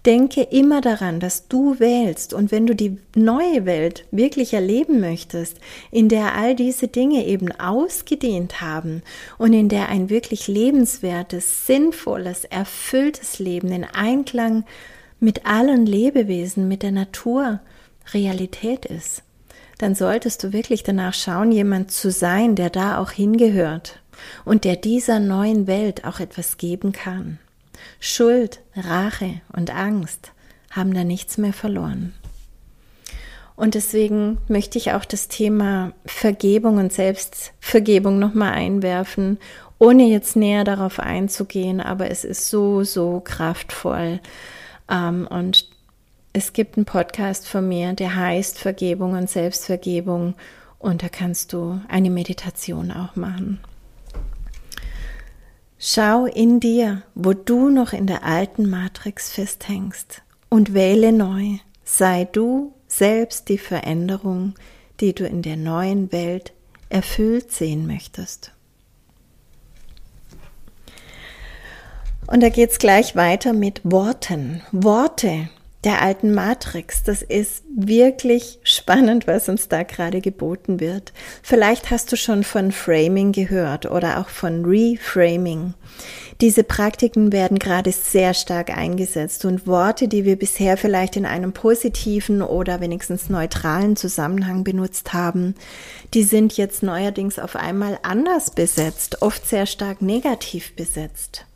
Denke 0.07 0.43
immer 0.43 0.81
daran, 0.81 1.19
dass 1.19 1.49
du 1.49 1.79
wählst 1.81 2.35
und 2.35 2.53
wenn 2.53 2.67
du 2.67 2.75
die 2.75 2.99
neue 3.15 3.65
Welt 3.65 4.05
wirklich 4.11 4.53
erleben 4.53 5.01
möchtest, 5.01 5.59
in 5.91 6.09
der 6.09 6.35
all 6.35 6.55
diese 6.55 6.89
Dinge 6.89 7.27
eben 7.27 7.53
ausgedehnt 7.53 8.61
haben 8.61 9.03
und 9.39 9.53
in 9.53 9.69
der 9.69 9.89
ein 9.89 10.11
wirklich 10.11 10.47
lebenswertes, 10.47 11.67
sinnvolles, 11.67 12.45
erfülltes 12.45 13.39
Leben 13.39 13.73
in 13.73 13.85
Einklang 13.85 14.65
mit 15.21 15.47
allen 15.47 15.87
Lebewesen, 15.87 16.69
mit 16.69 16.83
der 16.83 16.93
Natur 16.93 17.61
Realität 18.13 18.85
ist, 18.85 19.23
dann 19.79 19.95
solltest 19.95 20.43
du 20.45 20.53
wirklich 20.53 20.83
danach 20.83 21.15
schauen, 21.15 21.51
jemand 21.51 21.91
zu 21.91 22.11
sein, 22.11 22.55
der 22.57 22.71
da 22.71 22.99
auch 22.99 23.11
hingehört 23.11 24.01
und 24.45 24.65
der 24.65 24.77
dieser 24.77 25.21
neuen 25.21 25.67
Welt 25.67 26.05
auch 26.05 26.21
etwas 26.21 26.59
geben 26.59 26.93
kann. 26.93 27.39
Schuld, 28.01 28.61
Rache 28.77 29.41
und 29.53 29.71
Angst 29.75 30.33
haben 30.71 30.95
da 30.95 31.05
nichts 31.05 31.39
mehr 31.39 31.53
verloren. 31.53 32.13
Und 33.57 33.75
deswegen 33.75 34.39
möchte 34.49 34.79
ich 34.79 34.93
auch 34.93 35.05
das 35.05 35.29
Thema 35.29 35.93
Vergebung 36.05 36.79
und 36.79 36.93
Selbstvergebung 36.93 38.19
nochmal 38.19 38.53
einwerfen, 38.53 39.39
ohne 39.79 40.05
jetzt 40.05 40.35
näher 40.35 40.65
darauf 40.65 40.99
einzugehen, 40.99 41.81
aber 41.81 42.11
es 42.11 42.25
ist 42.25 42.49
so, 42.49 42.83
so 42.83 43.21
kraftvoll. 43.21 44.21
Ähm, 44.91 45.29
und 45.29 45.69
es 46.33 46.53
gibt 46.53 46.77
einen 46.77 46.85
Podcast 46.85 47.47
von 47.47 47.69
mir, 47.69 47.93
der 47.93 48.17
heißt 48.17 48.59
Vergebung 48.59 49.13
und 49.13 49.31
Selbstvergebung 49.31 50.35
und 50.81 51.03
da 51.03 51.09
kannst 51.09 51.53
du 51.53 51.81
eine 51.89 52.11
Meditation 52.11 52.91
auch 52.91 53.15
machen. 53.15 53.61
Schau 55.87 56.25
in 56.25 56.61
dir, 56.61 57.03
wo 57.15 57.35
du 57.35 57.69
noch 57.69 57.93
in 57.93 58.07
der 58.07 58.25
alten 58.25 58.71
Matrix 58.71 59.31
festhängst 59.31 60.23
und 60.49 60.73
wähle 60.73 61.13
neu. 61.13 61.59
Sei 61.85 62.25
du 62.25 62.73
selbst 62.89 63.51
die 63.51 63.59
Veränderung, 63.59 64.55
die 65.01 65.15
du 65.15 65.27
in 65.27 65.43
der 65.43 65.59
neuen 65.59 66.11
Welt 66.11 66.55
erfüllt 66.89 67.53
sehen 67.53 67.87
möchtest. 67.87 68.53
Und 72.29 72.43
da 72.43 72.49
geht 72.49 72.71
es 72.71 72.79
gleich 72.79 73.15
weiter 73.15 73.53
mit 73.53 73.83
Worten. 73.85 74.63
Worte 74.73 75.51
der 75.85 76.03
alten 76.03 76.33
Matrix. 76.33 77.03
Das 77.03 77.23
ist 77.23 77.65
wirklich 77.77 78.59
spannend, 78.63 79.27
was 79.27 79.49
uns 79.49 79.69
da 79.69 79.83
gerade 79.83 80.21
geboten 80.21 80.81
wird. 80.81 81.13
Vielleicht 81.43 81.91
hast 81.91 82.11
du 82.13 82.17
schon 82.17 82.45
von 82.45 82.73
Framing 82.73 83.33
gehört 83.33 83.87
oder 83.87 84.21
auch 84.21 84.29
von 84.29 84.65
Reframing. 84.65 85.75
Diese 86.41 86.65
Praktiken 86.65 87.33
werden 87.33 87.59
gerade 87.59 87.93
sehr 87.93 88.35
stark 88.35 88.77
eingesetzt 88.77 89.45
und 89.45 89.67
Worte, 89.67 90.09
die 90.09 90.25
wir 90.25 90.37
bisher 90.37 90.77
vielleicht 90.77 91.17
in 91.17 91.27
einem 91.27 91.53
positiven 91.53 92.43
oder 92.43 92.81
wenigstens 92.81 93.31
neutralen 93.31 93.95
Zusammenhang 93.95 94.65
benutzt 94.65 95.13
haben, 95.13 95.55
die 96.13 96.25
sind 96.25 96.57
jetzt 96.57 96.83
neuerdings 96.83 97.39
auf 97.39 97.55
einmal 97.55 97.99
anders 98.03 98.51
besetzt, 98.51 99.23
oft 99.23 99.47
sehr 99.47 99.67
stark 99.67 100.03
negativ 100.03 100.75
besetzt. 100.75 101.47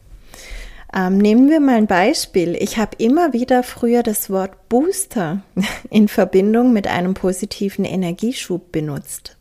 Ähm, 0.95 1.19
nehmen 1.19 1.51
wir 1.51 1.61
mal 1.61 1.77
ein 1.77 1.87
Beispiel. 1.87 2.57
Ich 2.59 2.79
habe 2.79 2.97
immer 2.99 3.33
wieder 3.33 3.63
früher 3.63 4.03
das 4.03 4.31
Wort 4.31 4.69
Booster 4.69 5.43
in 5.91 6.09
Verbindung 6.09 6.73
mit 6.73 6.87
einem 6.87 7.15
positiven 7.15 7.85
Energieschub 7.85 8.73
benutzt. 8.73 9.37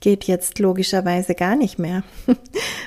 Geht 0.00 0.24
jetzt 0.24 0.58
logischerweise 0.58 1.36
gar 1.36 1.54
nicht 1.54 1.78
mehr, 1.78 2.02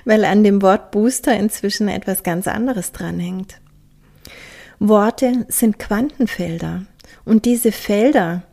weil 0.05 0.25
an 0.25 0.43
dem 0.43 0.61
Wort 0.61 0.91
Booster 0.91 1.37
inzwischen 1.37 1.87
etwas 1.87 2.23
ganz 2.23 2.47
anderes 2.47 2.91
dranhängt. 2.91 3.61
Worte 4.79 5.45
sind 5.47 5.79
Quantenfelder 5.79 6.85
und 7.23 7.45
diese 7.45 7.71
Felder 7.71 8.43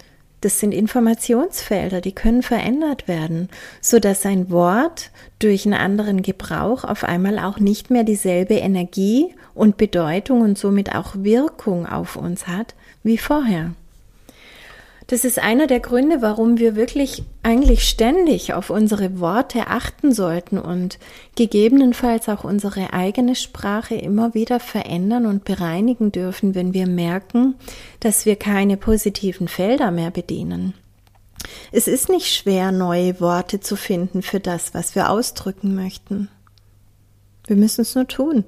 Das 0.42 0.58
sind 0.58 0.72
Informationsfelder, 0.72 2.00
die 2.00 2.10
können 2.10 2.42
verändert 2.42 3.06
werden, 3.06 3.48
so 3.80 4.00
dass 4.00 4.26
ein 4.26 4.50
Wort 4.50 5.12
durch 5.38 5.64
einen 5.64 5.74
anderen 5.74 6.20
Gebrauch 6.22 6.82
auf 6.82 7.04
einmal 7.04 7.38
auch 7.38 7.60
nicht 7.60 7.90
mehr 7.90 8.02
dieselbe 8.02 8.54
Energie 8.54 9.32
und 9.54 9.76
Bedeutung 9.76 10.40
und 10.40 10.58
somit 10.58 10.96
auch 10.96 11.14
Wirkung 11.14 11.86
auf 11.86 12.16
uns 12.16 12.48
hat 12.48 12.74
wie 13.04 13.18
vorher. 13.18 13.72
Das 15.12 15.26
ist 15.26 15.38
einer 15.38 15.66
der 15.66 15.80
Gründe, 15.80 16.22
warum 16.22 16.56
wir 16.58 16.74
wirklich 16.74 17.22
eigentlich 17.42 17.86
ständig 17.86 18.54
auf 18.54 18.70
unsere 18.70 19.20
Worte 19.20 19.66
achten 19.66 20.10
sollten 20.14 20.58
und 20.58 20.98
gegebenenfalls 21.36 22.30
auch 22.30 22.44
unsere 22.44 22.94
eigene 22.94 23.34
Sprache 23.34 23.94
immer 23.94 24.32
wieder 24.32 24.58
verändern 24.58 25.26
und 25.26 25.44
bereinigen 25.44 26.12
dürfen, 26.12 26.54
wenn 26.54 26.72
wir 26.72 26.86
merken, 26.86 27.56
dass 28.00 28.24
wir 28.24 28.36
keine 28.36 28.78
positiven 28.78 29.48
Felder 29.48 29.90
mehr 29.90 30.10
bedienen. 30.10 30.72
Es 31.72 31.88
ist 31.88 32.08
nicht 32.08 32.34
schwer, 32.34 32.72
neue 32.72 33.20
Worte 33.20 33.60
zu 33.60 33.76
finden 33.76 34.22
für 34.22 34.40
das, 34.40 34.72
was 34.72 34.94
wir 34.94 35.10
ausdrücken 35.10 35.74
möchten. 35.74 36.30
Wir 37.46 37.56
müssen 37.56 37.82
es 37.82 37.94
nur 37.94 38.08
tun. 38.08 38.44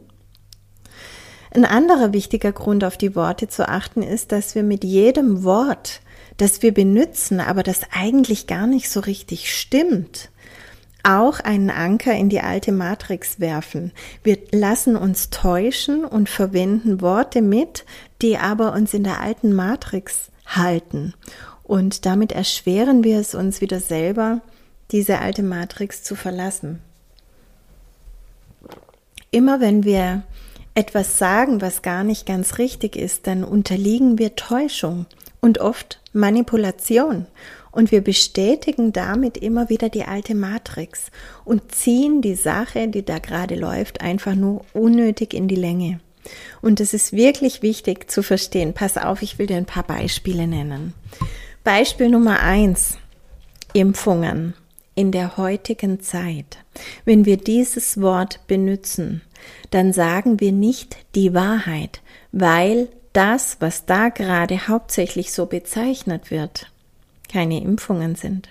Ein 1.51 1.67
anderer 1.67 2.15
wichtiger 2.15 2.53
Grund, 2.53 2.85
auf 2.85 2.97
die 2.97 3.15
Worte 3.15 3.49
zu 3.49 3.69
achten, 3.69 4.03
ist, 4.03 4.33
dass 4.33 4.55
wir 4.55 4.63
mit 4.63 4.83
jedem 4.83 5.45
Wort 5.45 6.01
das 6.37 6.63
wir 6.63 6.75
benutzen, 6.75 7.41
aber 7.41 7.63
das 7.63 7.81
eigentlich 7.93 8.47
gar 8.47 8.67
nicht 8.67 8.91
so 8.91 9.01
richtig 9.01 9.55
stimmt, 9.57 10.31
auch 11.03 11.39
einen 11.41 11.71
Anker 11.71 12.15
in 12.15 12.29
die 12.29 12.41
alte 12.41 12.73
Matrix 12.73 13.39
werfen. 13.39 13.93
Wir 14.23 14.39
lassen 14.51 14.97
uns 14.97 15.31
täuschen 15.31 16.05
und 16.05 16.29
verwenden 16.29 17.01
Worte 17.03 17.43
mit, 17.43 17.85
die 18.23 18.39
aber 18.39 18.73
uns 18.73 18.95
in 18.95 19.05
der 19.05 19.21
alten 19.21 19.53
Matrix 19.53 20.31
halten. 20.47 21.15
Und 21.63 22.07
damit 22.07 22.33
erschweren 22.33 23.05
wir 23.05 23.19
es 23.19 23.35
uns 23.35 23.61
wieder 23.61 23.81
selber, 23.81 24.41
diese 24.93 25.19
alte 25.19 25.43
Matrix 25.43 26.03
zu 26.03 26.17
verlassen. 26.17 26.81
Immer 29.31 29.61
wenn 29.61 29.85
wir 29.85 30.23
etwas 30.75 31.19
sagen, 31.19 31.61
was 31.61 31.83
gar 31.83 32.03
nicht 32.03 32.27
ganz 32.27 32.59
richtig 32.59 32.97
ist, 32.97 33.27
dann 33.27 33.45
unterliegen 33.45 34.19
wir 34.19 34.37
Täuschung 34.37 35.07
und 35.45 35.59
oft 35.59 36.01
Manipulation. 36.15 37.27
Und 37.71 37.93
wir 37.93 38.01
bestätigen 38.01 38.95
damit 38.95 39.37
immer 39.37 39.69
wieder 39.69 39.91
die 39.91 40.05
alte 40.05 40.35
Matrix 40.35 41.11
und 41.45 41.71
ziehen 41.71 42.23
die 42.23 42.35
Sache, 42.35 42.89
die 42.89 43.05
da 43.05 43.19
gerade 43.19 43.55
läuft, 43.55 44.01
einfach 44.01 44.35
nur 44.35 44.65
unnötig 44.73 45.35
in 45.35 45.47
die 45.47 45.55
Länge. 45.57 46.01
Und 46.63 46.81
es 46.81 46.95
ist 46.95 47.13
wirklich 47.13 47.61
wichtig 47.61 48.11
zu 48.11 48.23
verstehen. 48.23 48.73
Pass 48.73 48.97
auf, 48.97 49.21
ich 49.21 49.39
will 49.39 49.47
dir 49.47 49.59
ein 49.59 49.67
paar 49.67 49.83
Beispiele 49.83 50.47
nennen. 50.47 50.95
Beispiel 51.63 52.09
Nummer 52.09 52.41
eins. 52.41 52.97
Impfungen 53.75 54.55
in 54.95 55.13
der 55.13 55.37
heutigen 55.37 56.01
Zeit. 56.01 56.57
Wenn 57.05 57.27
wir 57.27 57.37
dieses 57.37 58.01
Wort 58.01 58.41
benutzen, 58.47 59.21
dann 59.71 59.93
sagen 59.93 60.41
wir 60.41 60.53
nicht 60.53 60.97
die 61.15 61.35
Wahrheit, 61.35 62.01
weil 62.33 62.89
das, 63.15 63.57
was 63.61 63.87
da 63.87 64.11
gerade 64.11 64.69
hauptsächlich 64.69 65.33
so 65.33 65.47
bezeichnet 65.47 66.31
wird, 66.31 66.71
keine 67.33 67.63
Impfungen 67.63 68.17
sind, 68.17 68.51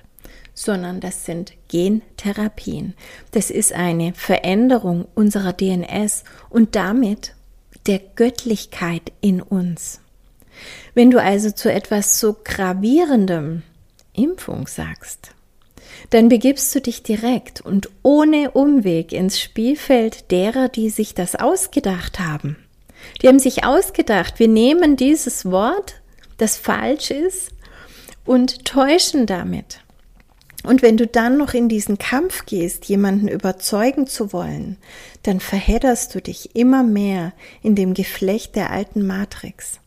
sondern 0.55 0.99
das 0.99 1.25
sind 1.25 1.53
Gentherapien. 1.67 2.95
Das 3.31 3.51
ist 3.51 3.73
eine 3.73 4.13
Veränderung 4.13 5.05
unserer 5.13 5.53
DNS 5.53 6.23
und 6.49 6.75
damit 6.75 7.35
der 7.85 7.99
Göttlichkeit 7.99 9.11
in 9.21 9.41
uns. 9.41 9.99
Wenn 10.93 11.11
du 11.11 11.21
also 11.21 11.51
zu 11.51 11.71
etwas 11.71 12.19
so 12.19 12.35
gravierendem 12.43 13.63
Impfung 14.13 14.67
sagst, 14.67 15.31
dann 16.09 16.29
begibst 16.29 16.73
du 16.73 16.79
dich 16.79 17.03
direkt 17.03 17.61
und 17.61 17.89
ohne 18.01 18.51
Umweg 18.51 19.11
ins 19.11 19.39
Spielfeld 19.39 20.31
derer, 20.31 20.69
die 20.69 20.89
sich 20.89 21.13
das 21.13 21.35
ausgedacht 21.35 22.19
haben. 22.19 22.57
Die 23.21 23.27
haben 23.27 23.39
sich 23.39 23.63
ausgedacht, 23.65 24.39
wir 24.39 24.47
nehmen 24.47 24.95
dieses 24.95 25.45
Wort, 25.45 26.01
das 26.37 26.57
falsch 26.57 27.11
ist, 27.11 27.51
und 28.25 28.65
täuschen 28.65 29.25
damit. 29.25 29.79
Und 30.63 30.81
wenn 30.81 30.95
du 30.95 31.05
dann 31.05 31.37
noch 31.37 31.53
in 31.53 31.67
diesen 31.67 31.97
Kampf 31.97 32.45
gehst, 32.45 32.85
jemanden 32.85 33.27
überzeugen 33.27 34.07
zu 34.07 34.31
wollen, 34.31 34.77
dann 35.23 35.41
verhedderst 35.41 36.15
du 36.15 36.21
dich 36.21 36.55
immer 36.55 36.83
mehr 36.83 37.33
in 37.61 37.75
dem 37.75 37.93
Geflecht 37.93 38.55
der 38.55 38.71
alten 38.71 39.05
Matrix. 39.05 39.79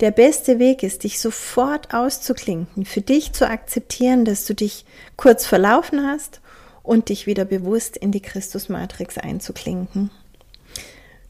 Der 0.00 0.10
beste 0.10 0.58
Weg 0.58 0.82
ist, 0.82 1.04
dich 1.04 1.20
sofort 1.20 1.94
auszuklinken, 1.94 2.84
für 2.84 3.00
dich 3.00 3.32
zu 3.32 3.48
akzeptieren, 3.48 4.24
dass 4.24 4.44
du 4.44 4.54
dich 4.54 4.84
kurz 5.16 5.46
verlaufen 5.46 6.04
hast 6.04 6.40
und 6.82 7.08
dich 7.08 7.28
wieder 7.28 7.44
bewusst 7.44 7.96
in 7.96 8.10
die 8.10 8.22
Christusmatrix 8.22 9.18
einzuklinken. 9.18 10.10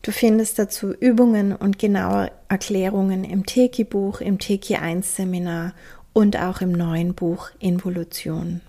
Du 0.03 0.11
findest 0.11 0.59
dazu 0.59 0.93
Übungen 0.93 1.55
und 1.55 1.79
genaue 1.79 2.33
Erklärungen 2.49 3.23
im 3.23 3.47
Teki-Buch, 3.47 4.21
im 4.21 4.41
Teki 4.41 4.75
1 4.75 5.15
Seminar 5.15 5.75
und 6.13 6.37
auch 6.37 6.61
im 6.61 6.73
neuen 6.73 7.15
Buch 7.15 7.51
Involution. 7.61 8.61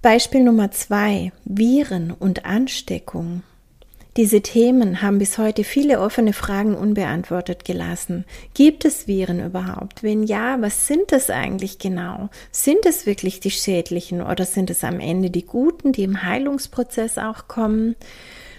Beispiel 0.00 0.42
Nummer 0.42 0.70
zwei: 0.70 1.32
Viren 1.44 2.12
und 2.12 2.46
Ansteckung. 2.46 3.42
Diese 4.16 4.40
Themen 4.40 5.02
haben 5.02 5.18
bis 5.18 5.36
heute 5.36 5.64
viele 5.64 6.00
offene 6.00 6.32
Fragen 6.32 6.74
unbeantwortet 6.74 7.64
gelassen. 7.64 8.24
Gibt 8.54 8.84
es 8.86 9.06
Viren 9.06 9.44
überhaupt? 9.44 10.02
Wenn 10.02 10.24
ja, 10.24 10.60
was 10.60 10.86
sind 10.86 11.12
es 11.12 11.28
eigentlich 11.30 11.78
genau? 11.78 12.30
Sind 12.50 12.86
es 12.86 13.06
wirklich 13.06 13.38
die 13.38 13.50
schädlichen 13.50 14.22
oder 14.22 14.44
sind 14.46 14.70
es 14.70 14.82
am 14.82 14.98
Ende 14.98 15.30
die 15.30 15.44
guten, 15.44 15.92
die 15.92 16.04
im 16.04 16.22
Heilungsprozess 16.22 17.18
auch 17.18 17.48
kommen? 17.48 17.94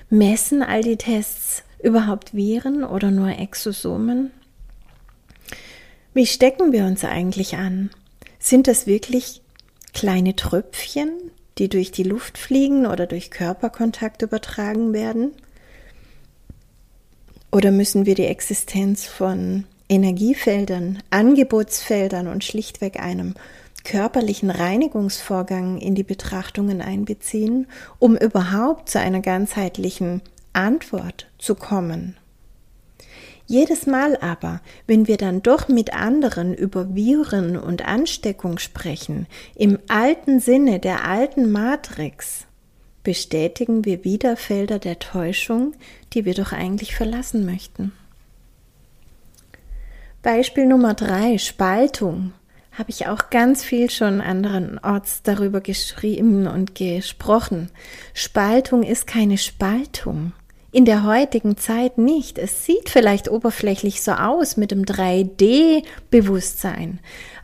Messen 0.10 0.64
all 0.64 0.82
die 0.82 0.98
Tests 0.98 1.64
überhaupt 1.84 2.34
Viren 2.34 2.84
oder 2.84 3.12
nur 3.12 3.30
Exosomen? 3.38 4.32
Wie 6.14 6.26
stecken 6.26 6.72
wir 6.72 6.86
uns 6.86 7.06
eigentlich 7.06 7.56
an? 7.58 7.92
Sind 8.40 8.68
das 8.68 8.88
wirklich 8.88 9.42
kleine 9.94 10.36
Tröpfchen, 10.36 11.12
die 11.58 11.70
durch 11.70 11.92
die 11.92 12.04
Luft 12.04 12.38
fliegen 12.38 12.88
oder 12.88 13.06
durch 13.06 13.30
Körperkontakt 13.30 14.22
übertragen 14.24 14.94
werden? 14.94 15.32
Oder 17.52 17.72
müssen 17.72 18.06
wir 18.06 18.16
die 18.16 18.26
Existenz 18.26 19.06
von 19.06 19.66
Energiefeldern, 19.90 21.04
Angebotsfeldern 21.10 22.28
und 22.28 22.44
schlichtweg 22.44 23.00
einem 23.00 23.36
körperlichen 23.84 24.50
Reinigungsvorgang 24.50 25.78
in 25.78 25.96
die 25.96 26.04
Betrachtungen 26.04 26.82
einbeziehen, 26.82 27.68
um 27.98 28.16
überhaupt 28.16 28.90
zu 28.90 29.00
einer 29.00 29.22
ganzheitlichen 29.22 30.22
Antwort 30.54 31.28
zu 31.38 31.56
kommen. 31.56 32.18
Jedes 33.46 33.88
Mal 33.88 34.16
aber, 34.18 34.62
wenn 34.86 35.08
wir 35.08 35.18
dann 35.18 35.42
doch 35.42 35.70
mit 35.70 35.94
anderen 35.94 36.54
über 36.54 36.94
Viren 36.94 37.58
und 37.58 37.84
Ansteckung 37.84 38.60
sprechen, 38.60 39.26
im 39.56 39.80
alten 39.88 40.40
Sinne 40.40 40.80
der 40.80 41.06
alten 41.06 41.52
Matrix, 41.52 42.46
bestätigen 43.04 43.86
wir 43.86 44.04
wieder 44.04 44.38
Felder 44.38 44.78
der 44.78 45.00
Täuschung, 45.00 45.74
die 46.14 46.26
wir 46.26 46.36
doch 46.36 46.52
eigentlich 46.52 46.96
verlassen 46.96 47.44
möchten. 47.44 47.92
Beispiel 50.22 50.68
Nummer 50.68 50.94
drei, 50.94 51.40
Spaltung 51.40 52.34
habe 52.80 52.90
ich 52.92 53.08
auch 53.08 53.30
ganz 53.30 53.62
viel 53.64 53.90
schon 53.90 54.22
anderenorts 54.22 55.22
darüber 55.22 55.60
geschrieben 55.60 56.48
und 56.48 56.76
gesprochen. 56.76 57.70
Spaltung 58.14 58.84
ist 58.84 59.06
keine 59.06 59.38
Spaltung. 59.38 60.32
In 60.72 60.86
der 60.86 61.04
heutigen 61.04 61.58
Zeit 61.58 61.98
nicht. 61.98 62.38
Es 62.38 62.64
sieht 62.66 62.88
vielleicht 62.90 63.30
oberflächlich 63.30 64.02
so 64.02 64.14
aus 64.14 64.56
mit 64.56 64.72
dem 64.72 64.86
3D-Bewusstsein, 64.86 67.00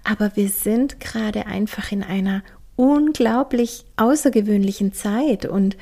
aber 0.06 0.32
wir 0.36 0.48
sind 0.48 1.02
gerade 1.02 1.48
einfach 1.48 1.92
in 1.92 2.02
einer 2.02 2.42
unglaublich 2.78 3.84
außergewöhnlichen 3.98 4.94
Zeit 4.94 5.46
und 5.46 5.76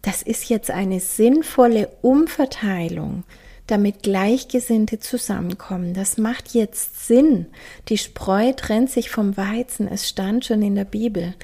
das 0.00 0.22
ist 0.22 0.48
jetzt 0.48 0.70
eine 0.70 1.00
sinnvolle 1.00 1.90
Umverteilung 2.00 3.24
damit 3.66 4.02
Gleichgesinnte 4.02 4.98
zusammenkommen. 4.98 5.94
Das 5.94 6.18
macht 6.18 6.54
jetzt 6.54 7.06
Sinn. 7.06 7.46
Die 7.88 7.98
Spreu 7.98 8.52
trennt 8.52 8.90
sich 8.90 9.10
vom 9.10 9.36
Weizen. 9.36 9.88
Es 9.88 10.08
stand 10.08 10.44
schon 10.44 10.62
in 10.62 10.74
der 10.74 10.84
Bibel. 10.84 11.34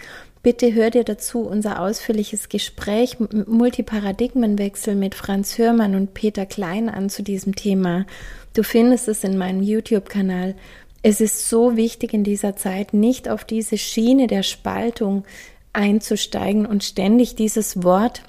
Bitte 0.42 0.72
hör 0.72 0.90
dir 0.90 1.04
dazu 1.04 1.40
unser 1.40 1.80
ausführliches 1.80 2.48
Gespräch 2.48 3.18
Multiparadigmenwechsel 3.20 4.94
mit 4.94 5.14
Franz 5.14 5.58
Hörmann 5.58 5.94
und 5.94 6.14
Peter 6.14 6.46
Klein 6.46 6.88
an 6.88 7.10
zu 7.10 7.22
diesem 7.22 7.54
Thema. 7.54 8.06
Du 8.54 8.62
findest 8.62 9.08
es 9.08 9.22
in 9.22 9.36
meinem 9.36 9.62
YouTube-Kanal. 9.62 10.54
Es 11.02 11.20
ist 11.20 11.48
so 11.48 11.76
wichtig 11.76 12.14
in 12.14 12.24
dieser 12.24 12.56
Zeit, 12.56 12.94
nicht 12.94 13.28
auf 13.28 13.44
diese 13.44 13.76
Schiene 13.76 14.26
der 14.26 14.42
Spaltung 14.42 15.24
einzusteigen 15.72 16.66
und 16.66 16.84
ständig 16.84 17.36
dieses 17.36 17.82
Wort 17.82 18.22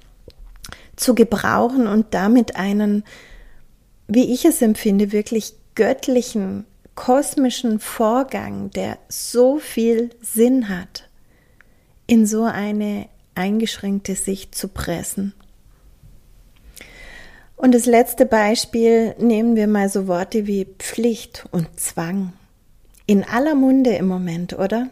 zu 0.95 1.15
gebrauchen 1.15 1.87
und 1.87 2.13
damit 2.13 2.55
einen 2.55 3.03
wie 4.13 4.33
ich 4.33 4.43
es 4.43 4.61
empfinde, 4.61 5.13
wirklich 5.13 5.53
göttlichen 5.75 6.65
kosmischen 6.95 7.79
Vorgang, 7.79 8.69
der 8.71 8.97
so 9.07 9.57
viel 9.57 10.09
Sinn 10.21 10.67
hat, 10.67 11.07
in 12.07 12.25
so 12.25 12.43
eine 12.43 13.07
eingeschränkte 13.35 14.15
Sicht 14.15 14.53
zu 14.53 14.67
pressen. 14.67 15.33
Und 17.55 17.73
das 17.73 17.85
letzte 17.85 18.25
Beispiel 18.25 19.15
nehmen 19.17 19.55
wir 19.55 19.67
mal 19.67 19.87
so 19.87 20.07
Worte 20.07 20.45
wie 20.45 20.65
Pflicht 20.77 21.45
und 21.51 21.79
Zwang. 21.79 22.33
In 23.05 23.23
aller 23.23 23.55
Munde 23.55 23.91
im 23.91 24.07
Moment, 24.07 24.53
oder? 24.53 24.89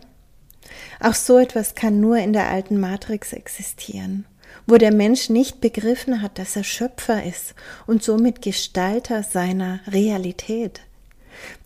Auch 1.01 1.15
so 1.15 1.37
etwas 1.37 1.75
kann 1.75 1.99
nur 1.99 2.17
in 2.19 2.31
der 2.31 2.47
alten 2.47 2.79
Matrix 2.79 3.33
existieren, 3.33 4.25
wo 4.69 4.77
der 4.77 4.93
Mensch 4.93 5.29
nicht 5.29 5.61
begriffen 5.61 6.21
hat, 6.21 6.37
dass 6.37 6.55
er 6.55 6.63
Schöpfer 6.63 7.23
ist 7.23 7.55
und 7.87 8.03
somit 8.03 8.41
Gestalter 8.41 9.23
seiner 9.23 9.79
Realität. 9.87 10.81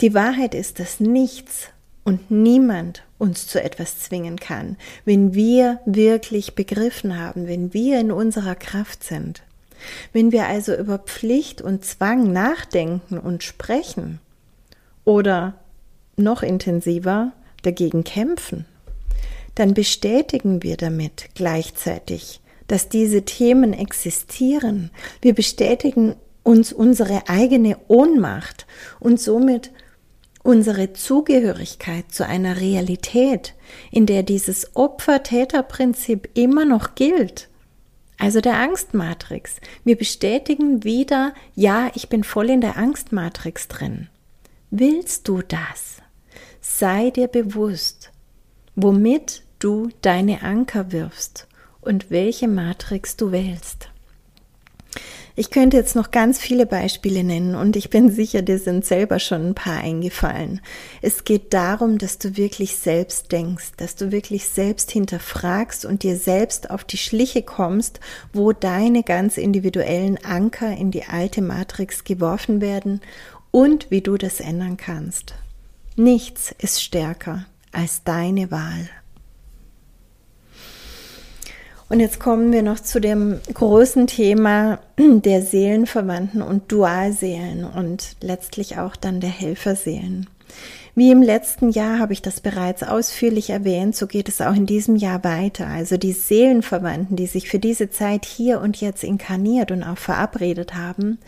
Die 0.01 0.13
Wahrheit 0.13 0.55
ist, 0.55 0.79
dass 0.79 0.99
nichts 0.99 1.69
und 2.03 2.31
niemand 2.31 3.03
uns 3.17 3.47
zu 3.47 3.61
etwas 3.61 3.99
zwingen 3.99 4.37
kann, 4.37 4.77
wenn 5.05 5.33
wir 5.33 5.79
wirklich 5.85 6.55
begriffen 6.55 7.17
haben, 7.17 7.47
wenn 7.47 7.73
wir 7.73 7.99
in 7.99 8.11
unserer 8.11 8.55
Kraft 8.55 9.03
sind. 9.03 9.43
Wenn 10.11 10.31
wir 10.31 10.47
also 10.47 10.75
über 10.75 10.99
Pflicht 10.99 11.61
und 11.61 11.83
Zwang 11.83 12.31
nachdenken 12.31 13.17
und 13.17 13.43
sprechen 13.43 14.19
oder 15.03 15.55
noch 16.15 16.43
intensiver 16.43 17.33
dagegen 17.63 18.03
kämpfen, 18.03 18.65
dann 19.55 19.73
bestätigen 19.73 20.63
wir 20.63 20.77
damit 20.77 21.29
gleichzeitig, 21.35 22.41
dass 22.67 22.89
diese 22.89 23.23
Themen 23.23 23.73
existieren. 23.73 24.91
Wir 25.21 25.33
bestätigen 25.33 26.15
uns 26.43 26.73
unsere 26.73 27.29
eigene 27.29 27.77
Ohnmacht 27.87 28.67
und 28.99 29.19
somit 29.19 29.71
unsere 30.43 30.91
Zugehörigkeit 30.93 32.11
zu 32.11 32.25
einer 32.25 32.59
Realität, 32.59 33.53
in 33.91 34.05
der 34.05 34.23
dieses 34.23 34.75
Opfer-Täter-Prinzip 34.75 36.29
immer 36.33 36.65
noch 36.65 36.95
gilt. 36.95 37.47
Also 38.17 38.41
der 38.41 38.59
Angstmatrix. 38.59 39.55
Wir 39.83 39.97
bestätigen 39.97 40.83
wieder, 40.83 41.33
ja, 41.55 41.89
ich 41.95 42.09
bin 42.09 42.23
voll 42.23 42.49
in 42.49 42.61
der 42.61 42.77
Angstmatrix 42.77 43.69
drin. 43.69 44.09
Willst 44.69 45.27
du 45.27 45.41
das? 45.41 45.97
Sei 46.61 47.09
dir 47.09 47.27
bewusst, 47.27 48.11
womit 48.75 49.43
du 49.59 49.89
deine 50.01 50.41
Anker 50.41 50.91
wirfst 50.91 51.47
und 51.83 52.11
welche 52.11 52.47
Matrix 52.47 53.15
du 53.15 53.31
wählst. 53.31 53.89
Ich 55.35 55.49
könnte 55.49 55.77
jetzt 55.77 55.95
noch 55.95 56.11
ganz 56.11 56.37
viele 56.37 56.67
Beispiele 56.67 57.23
nennen 57.23 57.55
und 57.55 57.75
ich 57.75 57.89
bin 57.89 58.11
sicher, 58.11 58.43
dir 58.43 58.59
sind 58.59 58.85
selber 58.85 59.17
schon 59.17 59.47
ein 59.47 59.55
paar 59.55 59.79
eingefallen. 59.79 60.61
Es 61.01 61.23
geht 61.23 61.55
darum, 61.55 61.97
dass 61.97 62.19
du 62.19 62.37
wirklich 62.37 62.75
selbst 62.75 63.31
denkst, 63.31 63.71
dass 63.77 63.95
du 63.95 64.11
wirklich 64.11 64.45
selbst 64.45 64.91
hinterfragst 64.91 65.85
und 65.85 66.03
dir 66.03 66.17
selbst 66.17 66.69
auf 66.69 66.83
die 66.83 66.97
Schliche 66.97 67.41
kommst, 67.41 67.99
wo 68.31 68.51
deine 68.51 69.01
ganz 69.01 69.37
individuellen 69.37 70.23
Anker 70.23 70.71
in 70.77 70.91
die 70.91 71.05
alte 71.05 71.41
Matrix 71.41 72.03
geworfen 72.03 72.61
werden 72.61 73.01
und 73.49 73.89
wie 73.89 74.01
du 74.01 74.17
das 74.17 74.39
ändern 74.39 74.77
kannst. 74.77 75.33
Nichts 75.95 76.53
ist 76.59 76.83
stärker 76.83 77.47
als 77.71 78.03
deine 78.03 78.51
Wahl. 78.51 78.87
Und 81.93 81.99
jetzt 81.99 82.19
kommen 82.19 82.51
wir 82.51 82.63
noch 82.63 82.79
zu 82.79 82.99
dem 82.99 83.39
großen 83.53 84.07
Thema 84.07 84.79
der 84.97 85.43
Seelenverwandten 85.43 86.41
und 86.41 86.71
Dualseelen 86.71 87.65
und 87.65 88.15
letztlich 88.19 88.79
auch 88.79 88.95
dann 88.95 89.19
der 89.19 89.29
Helferseelen. 89.29 90.27
Wie 90.95 91.11
im 91.11 91.21
letzten 91.21 91.69
Jahr 91.69 91.99
habe 91.99 92.13
ich 92.13 92.23
das 92.23 92.41
bereits 92.41 92.81
ausführlich 92.81 93.51
erwähnt, 93.51 93.95
so 93.95 94.07
geht 94.07 94.27
es 94.27 94.41
auch 94.41 94.55
in 94.55 94.65
diesem 94.65 94.95
Jahr 94.95 95.23
weiter. 95.23 95.67
Also 95.67 95.97
die 95.97 96.13
Seelenverwandten, 96.13 97.15
die 97.15 97.27
sich 97.27 97.47
für 97.47 97.59
diese 97.59 97.91
Zeit 97.91 98.25
hier 98.25 98.59
und 98.59 98.81
jetzt 98.81 99.03
inkarniert 99.03 99.69
und 99.69 99.83
auch 99.83 99.99
verabredet 99.99 100.73
haben, 100.73 101.19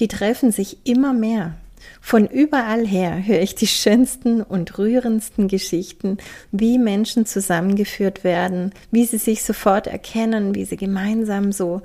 die 0.00 0.08
treffen 0.08 0.50
sich 0.50 0.78
immer 0.82 1.12
mehr. 1.12 1.54
Von 2.00 2.26
überall 2.26 2.86
her 2.86 3.26
höre 3.26 3.40
ich 3.40 3.54
die 3.54 3.66
schönsten 3.66 4.42
und 4.42 4.78
rührendsten 4.78 5.48
Geschichten, 5.48 6.18
wie 6.52 6.78
Menschen 6.78 7.26
zusammengeführt 7.26 8.24
werden, 8.24 8.72
wie 8.90 9.06
sie 9.06 9.18
sich 9.18 9.42
sofort 9.42 9.86
erkennen, 9.86 10.54
wie 10.54 10.64
sie 10.64 10.76
gemeinsam 10.76 11.52
so 11.52 11.82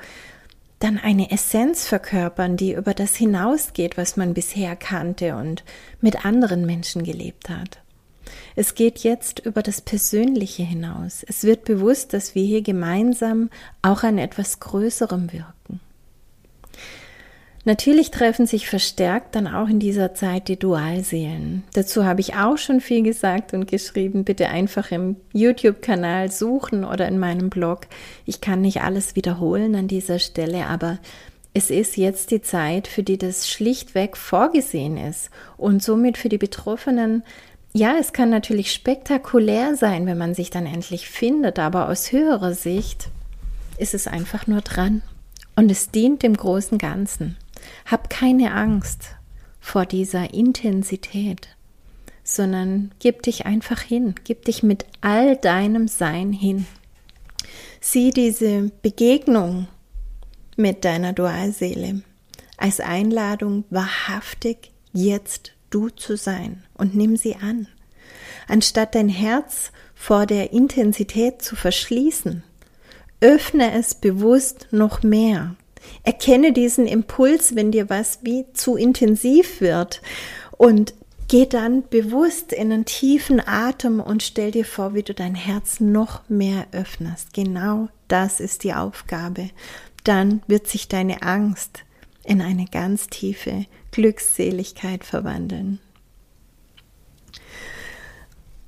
dann 0.79 0.97
eine 0.97 1.31
Essenz 1.31 1.87
verkörpern, 1.87 2.57
die 2.57 2.73
über 2.73 2.93
das 2.93 3.15
hinausgeht, 3.15 3.97
was 3.97 4.17
man 4.17 4.33
bisher 4.33 4.75
kannte 4.75 5.35
und 5.35 5.63
mit 6.01 6.25
anderen 6.25 6.65
Menschen 6.65 7.03
gelebt 7.03 7.49
hat. 7.49 7.79
Es 8.55 8.75
geht 8.75 8.99
jetzt 8.99 9.39
über 9.39 9.61
das 9.61 9.81
Persönliche 9.81 10.63
hinaus. 10.63 11.23
Es 11.27 11.43
wird 11.43 11.65
bewusst, 11.65 12.13
dass 12.13 12.35
wir 12.35 12.43
hier 12.43 12.61
gemeinsam 12.61 13.49
auch 13.81 14.03
an 14.03 14.17
etwas 14.17 14.59
Größerem 14.59 15.31
wirken. 15.33 15.79
Natürlich 17.67 18.11
treffen 18.11 18.45
sich 18.45 18.69
verstärkt 18.69 19.35
dann 19.35 19.47
auch 19.47 19.67
in 19.67 19.79
dieser 19.79 20.13
Zeit 20.13 20.49
die 20.49 20.59
Dualseelen. 20.59 21.63
Dazu 21.73 22.05
habe 22.05 22.21
ich 22.21 22.35
auch 22.35 22.59
schon 22.59 22.79
viel 22.79 23.01
gesagt 23.01 23.55
und 23.55 23.67
geschrieben. 23.67 24.23
Bitte 24.23 24.49
einfach 24.49 24.91
im 24.91 25.15
YouTube-Kanal 25.33 26.31
suchen 26.31 26.85
oder 26.85 27.07
in 27.07 27.17
meinem 27.17 27.49
Blog. 27.49 27.87
Ich 28.27 28.39
kann 28.39 28.61
nicht 28.61 28.83
alles 28.83 29.15
wiederholen 29.15 29.73
an 29.73 29.87
dieser 29.87 30.19
Stelle, 30.19 30.67
aber 30.67 30.99
es 31.55 31.71
ist 31.71 31.97
jetzt 31.97 32.29
die 32.29 32.41
Zeit, 32.41 32.87
für 32.87 33.01
die 33.01 33.17
das 33.17 33.49
schlichtweg 33.49 34.15
vorgesehen 34.15 34.97
ist 34.97 35.31
und 35.57 35.81
somit 35.81 36.19
für 36.19 36.29
die 36.29 36.37
Betroffenen 36.37 37.23
ja, 37.77 37.95
es 37.99 38.13
kann 38.13 38.29
natürlich 38.29 38.71
spektakulär 38.71 39.75
sein, 39.75 40.05
wenn 40.05 40.17
man 40.17 40.33
sich 40.33 40.49
dann 40.49 40.65
endlich 40.65 41.09
findet, 41.09 41.59
aber 41.59 41.89
aus 41.89 42.13
höherer 42.13 42.53
Sicht 42.53 43.09
ist 43.77 43.93
es 43.93 44.07
einfach 44.07 44.47
nur 44.47 44.61
dran 44.61 45.01
und 45.57 45.69
es 45.69 45.91
dient 45.91 46.23
dem 46.23 46.37
großen 46.37 46.77
Ganzen. 46.77 47.35
Hab 47.85 48.09
keine 48.09 48.53
Angst 48.53 49.15
vor 49.59 49.85
dieser 49.85 50.33
Intensität, 50.33 51.49
sondern 52.23 52.91
gib 52.99 53.23
dich 53.23 53.45
einfach 53.45 53.81
hin, 53.81 54.15
gib 54.23 54.45
dich 54.45 54.63
mit 54.63 54.85
all 55.01 55.35
deinem 55.37 55.87
Sein 55.87 56.31
hin. 56.31 56.65
Sieh 57.81 58.11
diese 58.11 58.71
Begegnung 58.81 59.67
mit 60.55 60.85
deiner 60.85 61.13
Dualseele 61.13 62.01
als 62.57 62.79
Einladung, 62.79 63.65
wahrhaftig 63.69 64.71
jetzt 64.93 65.53
du 65.69 65.89
zu 65.89 66.15
sein 66.15 66.63
und 66.73 66.95
nimm 66.95 67.17
sie 67.17 67.35
an. 67.35 67.67
Anstatt 68.47 68.95
dein 68.95 69.09
Herz 69.09 69.71
vor 69.93 70.25
der 70.25 70.53
Intensität 70.53 71.41
zu 71.41 71.55
verschließen, 71.55 72.43
öffne 73.21 73.73
es 73.73 73.95
bewusst 73.95 74.67
noch 74.71 75.03
mehr 75.03 75.55
Erkenne 76.03 76.53
diesen 76.53 76.87
Impuls, 76.87 77.55
wenn 77.55 77.71
dir 77.71 77.89
was 77.89 78.19
wie 78.23 78.45
zu 78.53 78.75
intensiv 78.75 79.61
wird 79.61 80.01
und 80.57 80.93
geh 81.27 81.45
dann 81.45 81.87
bewusst 81.89 82.53
in 82.53 82.71
einen 82.71 82.85
tiefen 82.85 83.41
Atem 83.45 83.99
und 83.99 84.23
stell 84.23 84.51
dir 84.51 84.65
vor, 84.65 84.93
wie 84.93 85.03
du 85.03 85.13
dein 85.13 85.35
Herz 85.35 85.79
noch 85.79 86.27
mehr 86.29 86.67
öffnest. 86.71 87.33
Genau 87.33 87.89
das 88.07 88.39
ist 88.39 88.63
die 88.63 88.73
Aufgabe. 88.73 89.49
Dann 90.03 90.41
wird 90.47 90.67
sich 90.67 90.87
deine 90.87 91.23
Angst 91.23 91.83
in 92.23 92.41
eine 92.41 92.65
ganz 92.65 93.07
tiefe 93.07 93.65
Glückseligkeit 93.91 95.03
verwandeln. 95.03 95.79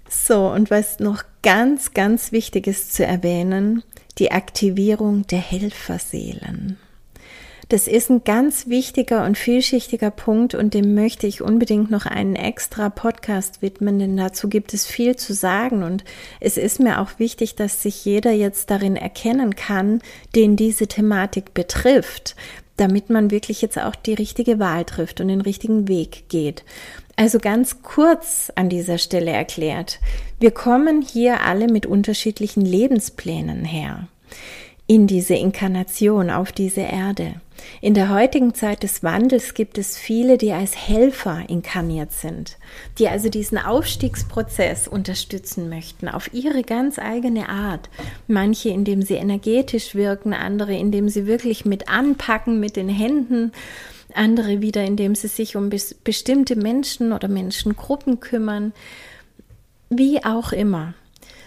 So, 0.09 0.49
und 0.51 0.71
was 0.71 0.99
noch 0.99 1.23
ganz, 1.43 1.93
ganz 1.93 2.31
wichtig 2.31 2.67
ist 2.67 2.93
zu 2.93 3.05
erwähnen, 3.05 3.83
die 4.17 4.31
Aktivierung 4.31 5.27
der 5.27 5.39
Helferseelen. 5.39 6.77
Das 7.69 7.89
ist 7.89 8.09
ein 8.09 8.23
ganz 8.23 8.67
wichtiger 8.67 9.25
und 9.25 9.37
vielschichtiger 9.37 10.09
Punkt 10.09 10.55
und 10.55 10.73
dem 10.73 10.95
möchte 10.95 11.27
ich 11.27 11.41
unbedingt 11.41 11.91
noch 11.91 12.05
einen 12.05 12.37
extra 12.37 12.89
Podcast 12.89 13.61
widmen, 13.61 13.99
denn 13.99 14.15
dazu 14.15 14.47
gibt 14.47 14.73
es 14.73 14.85
viel 14.85 15.17
zu 15.17 15.33
sagen 15.33 15.83
und 15.83 16.05
es 16.39 16.55
ist 16.55 16.79
mir 16.79 17.01
auch 17.01 17.19
wichtig, 17.19 17.55
dass 17.55 17.83
sich 17.83 18.05
jeder 18.05 18.31
jetzt 18.31 18.71
darin 18.71 18.95
erkennen 18.95 19.55
kann, 19.57 20.01
den 20.33 20.55
diese 20.55 20.87
Thematik 20.87 21.53
betrifft, 21.53 22.37
damit 22.77 23.09
man 23.09 23.31
wirklich 23.31 23.61
jetzt 23.61 23.77
auch 23.77 23.95
die 23.95 24.13
richtige 24.13 24.59
Wahl 24.59 24.85
trifft 24.85 25.19
und 25.19 25.27
den 25.27 25.41
richtigen 25.41 25.89
Weg 25.89 26.29
geht. 26.29 26.63
Also 27.17 27.37
ganz 27.37 27.81
kurz 27.81 28.49
an 28.55 28.69
dieser 28.69 28.97
Stelle 28.97 29.31
erklärt, 29.31 29.99
wir 30.39 30.51
kommen 30.51 31.01
hier 31.01 31.41
alle 31.41 31.67
mit 31.67 31.85
unterschiedlichen 31.85 32.61
Lebensplänen 32.61 33.65
her 33.65 34.07
in 34.87 35.05
diese 35.05 35.33
Inkarnation 35.35 36.29
auf 36.29 36.53
diese 36.53 36.81
Erde. 36.81 37.41
In 37.81 37.93
der 37.93 38.09
heutigen 38.09 38.53
Zeit 38.53 38.83
des 38.83 39.03
Wandels 39.03 39.53
gibt 39.53 39.77
es 39.77 39.97
viele, 39.97 40.37
die 40.37 40.51
als 40.51 40.75
Helfer 40.75 41.43
inkarniert 41.47 42.11
sind, 42.11 42.57
die 42.97 43.07
also 43.07 43.29
diesen 43.29 43.57
Aufstiegsprozess 43.57 44.87
unterstützen 44.87 45.69
möchten, 45.69 46.07
auf 46.07 46.33
ihre 46.33 46.63
ganz 46.63 46.97
eigene 46.99 47.49
Art. 47.49 47.89
Manche, 48.27 48.69
indem 48.69 49.01
sie 49.01 49.15
energetisch 49.15 49.95
wirken, 49.95 50.33
andere, 50.33 50.75
indem 50.75 51.09
sie 51.09 51.27
wirklich 51.27 51.65
mit 51.65 51.89
anpacken 51.89 52.59
mit 52.59 52.75
den 52.75 52.89
Händen, 52.89 53.51
andere 54.13 54.61
wieder, 54.61 54.83
indem 54.83 55.15
sie 55.15 55.27
sich 55.27 55.55
um 55.55 55.69
bestimmte 55.69 56.55
Menschen 56.55 57.13
oder 57.13 57.27
Menschengruppen 57.27 58.19
kümmern, 58.19 58.73
wie 59.89 60.23
auch 60.23 60.51
immer. 60.51 60.93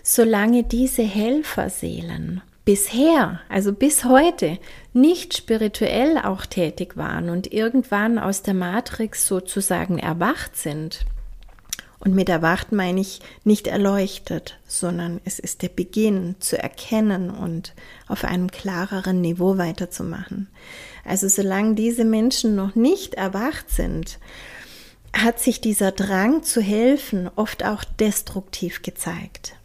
Solange 0.03 0.63
diese 0.63 1.03
Helferseelen 1.03 2.43
bisher, 2.65 3.41
also 3.49 3.73
bis 3.73 4.05
heute, 4.05 4.59
nicht 4.93 5.37
spirituell 5.37 6.19
auch 6.19 6.47
tätig 6.47 6.97
waren 6.97 7.31
und 7.31 7.53
irgendwann 7.53 8.19
aus 8.19 8.43
der 8.43 8.55
Matrix 8.55 9.27
sozusagen 9.27 9.99
erwacht 9.99 10.57
sind, 10.57 11.05
und 12.01 12.15
mit 12.15 12.31
erwacht 12.31 12.73
meine 12.73 13.01
ich 13.03 13.21
nicht 13.45 13.67
erleuchtet, 13.67 14.59
sondern 14.67 15.21
es 15.27 15.39
ist 15.39 15.61
der 15.61 15.69
Beginn 15.69 16.37
zu 16.41 16.59
erkennen 16.59 17.31
und 17.31 17.75
auf 18.09 18.25
einem 18.25 18.51
klareren 18.51 19.21
Niveau 19.21 19.59
weiterzumachen. 19.59 20.49
Also 21.05 21.29
solange 21.29 21.75
diese 21.75 22.07
Menschen 22.07 22.57
noch 22.57 22.75
nicht 22.75 23.15
erwacht 23.15 23.69
sind, 23.69 24.19
hat 25.13 25.41
sich 25.41 25.61
dieser 25.61 25.93
Drang 25.93 26.43
zu 26.43 26.63
helfen 26.63 27.29
oft 27.37 27.65
auch 27.65 27.85
destruktiv 27.85 28.81
gezeigt. 28.81 29.57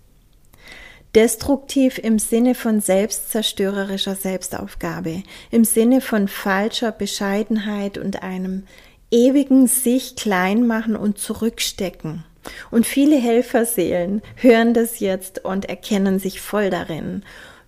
Destruktiv 1.16 1.97
im 1.97 2.20
Sinne 2.20 2.55
von 2.55 2.82
selbstzerstörerischer 2.82 4.16
Selbstaufgabe, 4.16 5.24
im 5.49 5.63
Sinne 5.63 6.01
von 6.01 6.28
falscher 6.28 6.91
Bescheidenheit 6.91 7.97
und 7.97 8.22
einem 8.22 8.63
ewigen 9.11 9.68
sich 9.68 10.18
klein 10.18 10.68
machen 10.68 10.97
und 10.97 11.18
zurückstecken. 11.18 12.26
Und 12.70 12.86
viele 12.86 13.16
Helferseelen 13.16 14.22
hören 14.36 14.74
das 14.74 14.99
jetzt 14.99 15.45
und 15.45 15.66
erkennen 15.66 16.20
sich 16.20 16.41
voll 16.41 16.70
darin. 16.70 17.24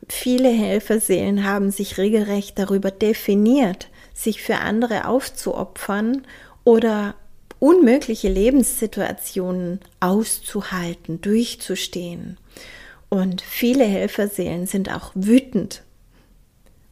Viele 0.09 0.49
Helferseelen 0.49 1.45
haben 1.45 1.71
sich 1.71 1.97
regelrecht 1.97 2.59
darüber 2.59 2.91
definiert, 2.91 3.87
sich 4.13 4.41
für 4.41 4.57
andere 4.57 5.07
aufzuopfern 5.07 6.27
oder 6.65 7.15
unmögliche 7.59 8.29
Lebenssituationen 8.29 9.79
auszuhalten, 10.01 11.21
durchzustehen. 11.21 12.37
Und 13.09 13.41
viele 13.41 13.85
Helferseelen 13.85 14.67
sind 14.67 14.93
auch 14.93 15.11
wütend 15.15 15.83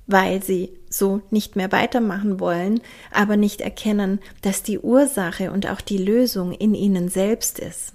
weil 0.08 0.44
sie 0.44 0.72
so 0.90 1.22
nicht 1.32 1.56
mehr 1.56 1.72
weitermachen 1.72 2.40
wollen, 2.40 2.82
aber 3.12 3.38
nicht 3.38 3.62
erkennen, 3.62 4.20
dass 4.42 4.64
die 4.64 4.80
Ursache 4.80 5.52
und 5.52 5.68
auch 5.68 5.82
die 5.82 5.98
Lösung 5.98 6.52
in 6.52 6.76
ihnen 6.76 7.10
selbst 7.10 7.60
ist. 7.60 7.94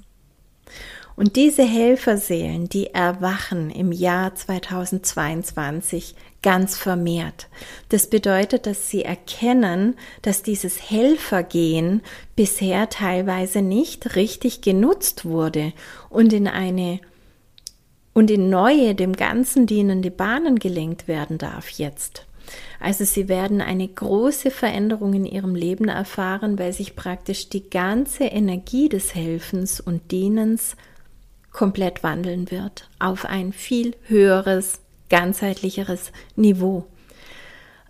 Und 1.16 1.36
diese 1.36 1.64
Helferseelen, 1.64 2.68
die 2.68 2.94
erwachen 2.94 3.70
im 3.70 3.92
Jahr 3.92 4.34
2022 4.34 6.14
ganz 6.42 6.78
vermehrt. 6.78 7.48
Das 7.90 8.08
bedeutet, 8.08 8.64
dass 8.64 8.88
sie 8.88 9.04
erkennen, 9.04 9.96
dass 10.22 10.42
dieses 10.42 10.90
Helfergehen 10.90 12.00
bisher 12.36 12.88
teilweise 12.88 13.60
nicht 13.60 14.16
richtig 14.16 14.62
genutzt 14.62 15.26
wurde 15.26 15.74
und 16.08 16.32
in 16.32 16.48
eine 16.48 17.00
und 18.20 18.30
in 18.30 18.50
neue, 18.50 18.94
dem 18.94 19.14
Ganzen 19.14 19.64
dienende 19.64 20.10
Bahnen 20.10 20.58
gelenkt 20.58 21.08
werden 21.08 21.38
darf 21.38 21.70
jetzt. 21.70 22.26
Also 22.78 23.06
sie 23.06 23.30
werden 23.30 23.62
eine 23.62 23.88
große 23.88 24.50
Veränderung 24.50 25.14
in 25.14 25.24
ihrem 25.24 25.54
Leben 25.54 25.88
erfahren, 25.88 26.58
weil 26.58 26.74
sich 26.74 26.96
praktisch 26.96 27.48
die 27.48 27.70
ganze 27.70 28.24
Energie 28.24 28.90
des 28.90 29.14
Helfens 29.14 29.80
und 29.80 30.10
Dienens 30.10 30.76
komplett 31.50 32.02
wandeln 32.02 32.50
wird 32.50 32.90
auf 32.98 33.24
ein 33.24 33.54
viel 33.54 33.96
höheres, 34.02 34.80
ganzheitlicheres 35.08 36.12
Niveau. 36.36 36.84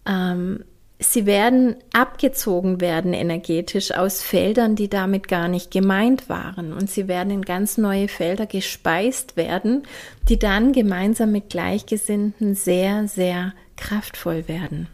Ähm, 0.06 0.62
sie 1.00 1.26
werden 1.26 1.76
abgezogen 1.92 2.80
werden 2.80 3.14
energetisch 3.14 3.92
aus 3.92 4.22
Feldern, 4.22 4.76
die 4.76 4.88
damit 4.88 5.28
gar 5.28 5.48
nicht 5.48 5.70
gemeint 5.70 6.28
waren. 6.28 6.72
Und 6.72 6.90
sie 6.90 7.08
werden 7.08 7.32
in 7.32 7.42
ganz 7.42 7.78
neue 7.78 8.06
Felder 8.06 8.46
gespeist 8.46 9.36
werden, 9.36 9.82
die 10.28 10.38
dann 10.38 10.72
gemeinsam 10.72 11.32
mit 11.32 11.50
Gleichgesinnten 11.50 12.54
sehr, 12.54 13.08
sehr 13.08 13.54
kraftvoll 13.76 14.46
werden. 14.46 14.88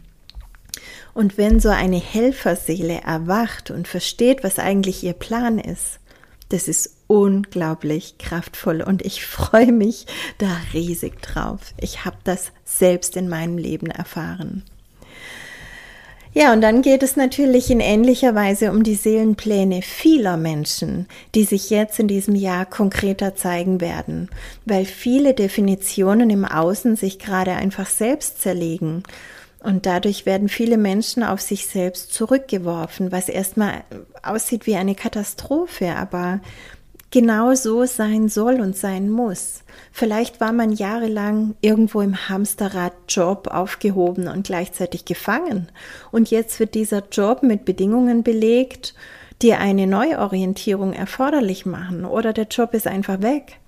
Und 1.13 1.39
wenn 1.39 1.61
so 1.61 1.71
eine 1.71 1.99
Helferseele 1.99 3.01
erwacht 3.01 3.71
und 3.71 3.89
versteht, 3.89 4.45
was 4.45 4.59
eigentlich 4.59 5.03
ihr 5.03 5.15
Plan 5.15 5.59
ist, 5.59 5.99
das 6.51 6.69
ist 6.69 6.97
unglaublich 7.09 8.19
kraftvoll 8.19 8.83
und 8.83 9.05
ich 9.05 9.25
freue 9.27 9.73
mich 9.73 10.07
da 10.39 10.57
riesig 10.73 11.21
drauf. 11.23 11.75
Ich 11.81 12.05
habe 12.05 12.19
das 12.25 12.53
selbst 12.65 13.17
in 13.17 13.29
meinem 13.29 13.59
Leben 13.59 13.91
erfahren. 13.91 14.63
Ja, 16.39 16.53
und 16.53 16.61
dann 16.61 16.83
geht 16.83 17.03
es 17.03 17.17
natürlich 17.17 17.71
in 17.71 17.81
ähnlicher 17.81 18.35
Weise 18.35 18.71
um 18.71 18.83
die 18.83 18.95
Seelenpläne 18.95 19.81
vieler 19.81 20.37
Menschen, 20.37 21.09
die 21.35 21.45
sich 21.45 21.71
jetzt 21.71 21.99
in 21.99 22.09
diesem 22.09 22.35
Jahr 22.35 22.67
konkreter 22.67 23.35
zeigen 23.35 23.81
werden, 23.81 24.29
weil 24.67 24.85
viele 24.85 25.33
Definitionen 25.33 26.29
im 26.29 26.45
Außen 26.45 26.95
sich 26.95 27.19
gerade 27.19 27.53
einfach 27.53 27.87
selbst 27.87 28.43
zerlegen. 28.43 29.03
Und 29.61 29.87
dadurch 29.87 30.27
werden 30.27 30.51
viele 30.51 30.77
Menschen 30.77 31.23
auf 31.23 31.41
sich 31.41 31.69
selbst 31.69 32.13
zurückgeworfen, 32.13 33.13
was 33.13 33.31
erstmal 33.31 33.85
aussieht 34.23 34.67
wie 34.67 34.77
eine 34.77 34.95
Katastrophe, 34.95 35.97
aber 35.97 36.41
genau 37.17 37.55
so 37.55 37.87
sein 37.87 38.29
soll 38.29 38.61
und 38.61 38.77
sein 38.77 39.09
muss. 39.09 39.63
Vielleicht 39.91 40.39
war 40.39 40.53
man 40.53 40.71
jahrelang 40.71 41.55
irgendwo 41.63 42.03
im 42.03 42.29
Hamsterrad-Job 42.29 43.47
aufgehoben 43.47 44.29
und 44.29 44.47
gleichzeitig 44.47 45.07
gefangen. 45.07 45.69
Und 46.13 46.31
jetzt 46.31 46.61
wird 46.61 46.75
dieser 46.75 47.05
Job 47.11 47.43
mit 47.43 47.65
Bedingungen 47.65 48.23
belegt, 48.23 48.95
die 49.41 49.55
eine 49.55 49.87
Neuorientierung 49.87 50.93
erforderlich 50.93 51.65
machen. 51.65 52.05
Oder 52.05 52.35
der 52.35 52.49
Job 52.49 52.75
ist 52.75 52.87
einfach 52.87 53.23
weg. 53.23 53.61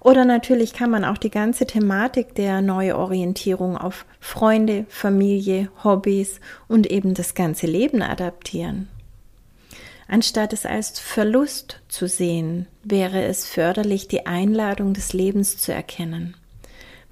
Oder 0.00 0.26
natürlich 0.26 0.74
kann 0.74 0.90
man 0.90 1.06
auch 1.06 1.16
die 1.16 1.30
ganze 1.30 1.64
Thematik 1.64 2.34
der 2.34 2.60
Neuorientierung 2.60 3.78
auf 3.78 4.04
Freunde, 4.20 4.84
Familie, 4.90 5.70
Hobbys 5.82 6.38
und 6.68 6.86
eben 6.90 7.14
das 7.14 7.34
ganze 7.34 7.66
Leben 7.66 8.02
adaptieren. 8.02 8.88
Anstatt 10.10 10.52
es 10.52 10.66
als 10.66 10.98
Verlust 10.98 11.82
zu 11.86 12.08
sehen, 12.08 12.66
wäre 12.82 13.22
es 13.22 13.46
förderlich, 13.46 14.08
die 14.08 14.26
Einladung 14.26 14.92
des 14.92 15.12
Lebens 15.12 15.56
zu 15.56 15.72
erkennen. 15.72 16.36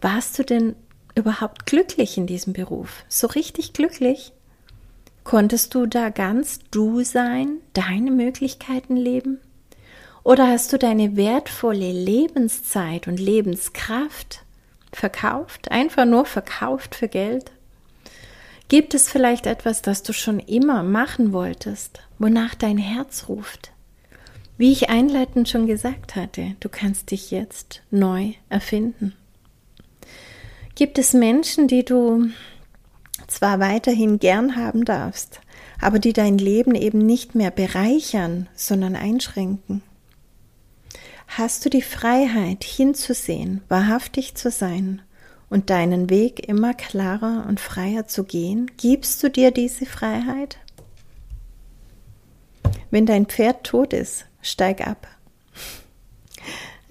Warst 0.01 0.37
du 0.37 0.43
denn 0.43 0.75
überhaupt 1.15 1.65
glücklich 1.65 2.19
in 2.19 2.27
diesem 2.27 2.55
Beruf? 2.55 3.05
So 3.09 3.29
richtig 3.29 3.73
glücklich? 3.73 4.33
Konntest 5.23 5.77
du 5.77 5.87
da 5.87 6.09
ganz 6.09 6.59
du 6.73 7.05
sein, 7.05 7.59
deine 7.73 8.11
Möglichkeiten 8.11 8.97
leben? 8.97 9.39
Oder 10.25 10.49
hast 10.49 10.73
du 10.73 10.77
deine 10.77 11.17
wertvolle 11.17 11.93
Lebenszeit 11.93 13.07
und 13.07 13.21
Lebenskraft 13.21 14.43
verkauft, 14.93 15.71
einfach 15.71 16.05
nur 16.05 16.25
verkauft 16.25 16.97
für 16.97 17.07
Geld? 17.07 17.53
Gibt 18.69 18.93
es 18.93 19.09
vielleicht 19.09 19.47
etwas, 19.47 19.81
das 19.81 20.03
du 20.03 20.13
schon 20.13 20.41
immer 20.41 20.83
machen 20.83 21.33
wolltest, 21.33 22.01
wonach 22.19 22.55
dein 22.55 22.77
Herz 22.77 23.25
ruft? 23.29 23.73
Wie 24.59 24.73
ich 24.73 24.91
einleitend 24.91 25.49
schon 25.49 25.67
gesagt 25.67 26.17
hatte, 26.17 26.55
du 26.61 26.69
kannst 26.69 27.11
dich 27.11 27.31
jetzt 27.31 27.83
neu 27.91 28.33
erfinden. 28.51 29.15
Gibt 30.75 30.99
es 30.99 31.15
Menschen, 31.15 31.67
die 31.67 31.83
du 31.83 32.29
zwar 33.27 33.59
weiterhin 33.59 34.19
gern 34.19 34.57
haben 34.57 34.85
darfst, 34.85 35.41
aber 35.81 35.99
die 35.99 36.13
dein 36.13 36.37
Leben 36.37 36.75
eben 36.75 36.99
nicht 36.99 37.35
mehr 37.35 37.51
bereichern, 37.51 38.49
sondern 38.55 38.97
einschränken? 38.97 39.83
Hast 41.27 41.65
du 41.65 41.71
die 41.71 41.83
Freiheit 41.83 42.65
hinzusehen, 42.65 43.63
wahrhaftig 43.69 44.35
zu 44.35 44.51
sein 44.51 45.01
und 45.51 45.71
deinen 45.71 46.11
Weg 46.11 46.49
immer 46.49 46.75
klarer 46.75 47.47
und 47.49 47.61
freier 47.61 48.07
zu 48.07 48.25
gehen? 48.25 48.71
Gibst 48.77 49.23
du 49.23 49.31
dir 49.31 49.51
diese 49.51 49.87
Freiheit? 49.87 50.59
Wenn 52.91 53.07
dein 53.07 53.27
Pferd 53.27 53.65
tot 53.65 53.93
ist, 53.93 54.27
steig 54.43 54.87
ab. 54.87 55.07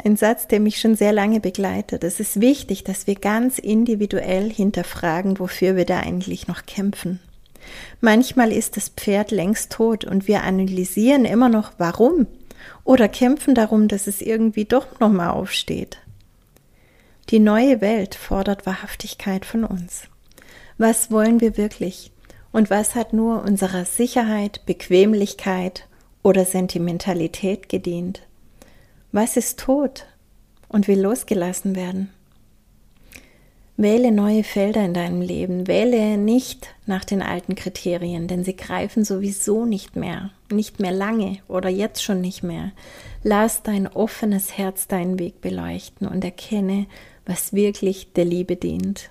Ein 0.03 0.15
Satz, 0.15 0.47
der 0.47 0.59
mich 0.59 0.79
schon 0.79 0.95
sehr 0.95 1.11
lange 1.11 1.39
begleitet. 1.39 2.03
Es 2.03 2.19
ist 2.19 2.39
wichtig, 2.39 2.83
dass 2.83 3.07
wir 3.07 3.15
ganz 3.15 3.57
individuell 3.57 4.51
hinterfragen, 4.51 5.39
wofür 5.39 5.75
wir 5.75 5.85
da 5.85 5.99
eigentlich 5.99 6.47
noch 6.47 6.65
kämpfen. 6.65 7.19
Manchmal 7.99 8.51
ist 8.51 8.77
das 8.77 8.89
Pferd 8.89 9.31
längst 9.31 9.71
tot 9.71 10.05
und 10.05 10.27
wir 10.27 10.43
analysieren 10.43 11.25
immer 11.25 11.49
noch, 11.49 11.73
warum 11.77 12.27
oder 12.83 13.09
kämpfen 13.09 13.55
darum, 13.55 13.87
dass 13.87 14.07
es 14.07 14.21
irgendwie 14.21 14.65
doch 14.65 14.99
nochmal 14.99 15.29
aufsteht. 15.29 15.97
Die 17.29 17.39
neue 17.39 17.81
Welt 17.81 18.15
fordert 18.15 18.65
Wahrhaftigkeit 18.65 19.43
von 19.45 19.65
uns. 19.65 20.03
Was 20.77 21.11
wollen 21.11 21.41
wir 21.41 21.57
wirklich? 21.57 22.11
Und 22.53 22.69
was 22.69 22.95
hat 22.95 23.11
nur 23.11 23.43
unserer 23.43 23.83
Sicherheit, 23.83 24.65
Bequemlichkeit 24.65 25.87
oder 26.23 26.45
Sentimentalität 26.45 27.67
gedient? 27.67 28.21
Was 29.11 29.35
ist 29.35 29.59
tot 29.59 30.05
und 30.69 30.87
will 30.87 31.01
losgelassen 31.01 31.75
werden? 31.75 32.09
Wähle 33.79 34.11
neue 34.11 34.43
Felder 34.43 34.83
in 34.85 34.95
deinem 34.95 35.21
Leben. 35.21 35.67
Wähle 35.67 36.17
nicht 36.17 36.73
nach 36.87 37.05
den 37.05 37.21
alten 37.21 37.53
Kriterien, 37.53 38.27
denn 38.27 38.43
sie 38.43 38.55
greifen 38.55 39.05
sowieso 39.05 39.65
nicht 39.65 39.95
mehr. 39.95 40.31
Nicht 40.49 40.79
mehr 40.79 40.91
lange 40.91 41.37
oder 41.47 41.69
jetzt 41.69 42.01
schon 42.01 42.19
nicht 42.19 42.41
mehr. 42.41 42.71
Lass 43.21 43.61
dein 43.61 43.85
offenes 43.85 44.57
Herz 44.57 44.87
deinen 44.87 45.19
Weg 45.19 45.41
beleuchten 45.41 46.07
und 46.07 46.23
erkenne, 46.23 46.87
was 47.27 47.53
wirklich 47.53 48.13
der 48.13 48.25
Liebe 48.25 48.55
dient. 48.55 49.09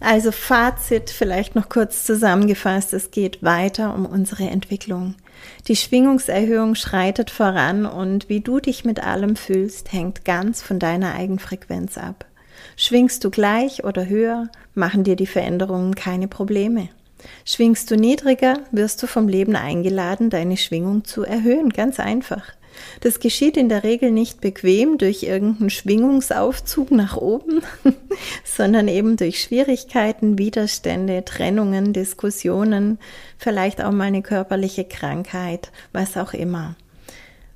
Also 0.00 0.32
Fazit 0.32 1.10
vielleicht 1.10 1.54
noch 1.54 1.68
kurz 1.68 2.04
zusammengefasst, 2.04 2.94
es 2.94 3.10
geht 3.10 3.42
weiter 3.42 3.94
um 3.94 4.06
unsere 4.06 4.48
Entwicklung. 4.48 5.14
Die 5.68 5.76
Schwingungserhöhung 5.76 6.74
schreitet 6.74 7.30
voran 7.30 7.84
und 7.84 8.30
wie 8.30 8.40
du 8.40 8.60
dich 8.60 8.86
mit 8.86 9.02
allem 9.02 9.36
fühlst, 9.36 9.92
hängt 9.92 10.24
ganz 10.24 10.62
von 10.62 10.78
deiner 10.78 11.14
Eigenfrequenz 11.14 11.98
ab. 11.98 12.24
Schwingst 12.76 13.24
du 13.24 13.30
gleich 13.30 13.84
oder 13.84 14.06
höher, 14.06 14.48
machen 14.74 15.04
dir 15.04 15.16
die 15.16 15.26
Veränderungen 15.26 15.94
keine 15.94 16.28
Probleme. 16.28 16.88
Schwingst 17.44 17.90
du 17.90 17.96
niedriger, 17.96 18.60
wirst 18.70 19.02
du 19.02 19.06
vom 19.06 19.28
Leben 19.28 19.54
eingeladen, 19.54 20.30
deine 20.30 20.56
Schwingung 20.56 21.04
zu 21.04 21.24
erhöhen, 21.24 21.68
ganz 21.68 22.00
einfach. 22.00 22.44
Das 23.00 23.20
geschieht 23.20 23.56
in 23.56 23.68
der 23.68 23.84
Regel 23.84 24.10
nicht 24.10 24.40
bequem 24.40 24.98
durch 24.98 25.22
irgendeinen 25.22 25.70
Schwingungsaufzug 25.70 26.90
nach 26.90 27.16
oben, 27.16 27.62
sondern 28.44 28.88
eben 28.88 29.16
durch 29.16 29.40
Schwierigkeiten, 29.40 30.38
Widerstände, 30.38 31.24
Trennungen, 31.24 31.92
Diskussionen, 31.92 32.98
vielleicht 33.38 33.82
auch 33.82 33.92
mal 33.92 34.04
eine 34.04 34.22
körperliche 34.22 34.84
Krankheit, 34.84 35.70
was 35.92 36.16
auch 36.16 36.34
immer. 36.34 36.76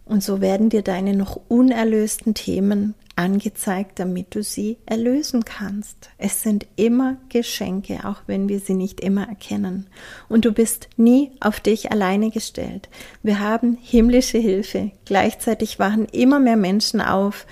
Und 0.04 0.22
so 0.22 0.40
werden 0.40 0.68
dir 0.68 0.82
deine 0.82 1.14
noch 1.14 1.40
unerlösten 1.48 2.34
Themen 2.34 2.94
angezeigt, 3.16 3.98
damit 3.98 4.34
du 4.34 4.42
sie 4.42 4.76
erlösen 4.86 5.44
kannst. 5.44 6.10
Es 6.18 6.42
sind 6.42 6.66
immer 6.76 7.16
Geschenke, 7.28 8.00
auch 8.04 8.22
wenn 8.26 8.48
wir 8.48 8.60
sie 8.60 8.74
nicht 8.74 9.00
immer 9.00 9.28
erkennen. 9.28 9.86
Und 10.28 10.44
du 10.44 10.52
bist 10.52 10.88
nie 10.96 11.30
auf 11.40 11.60
dich 11.60 11.92
alleine 11.92 12.30
gestellt. 12.30 12.88
Wir 13.22 13.40
haben 13.40 13.78
himmlische 13.80 14.38
Hilfe. 14.38 14.90
Gleichzeitig 15.04 15.78
wachen 15.78 16.06
immer 16.06 16.40
mehr 16.40 16.56
Menschen 16.56 17.00
auf. 17.00 17.46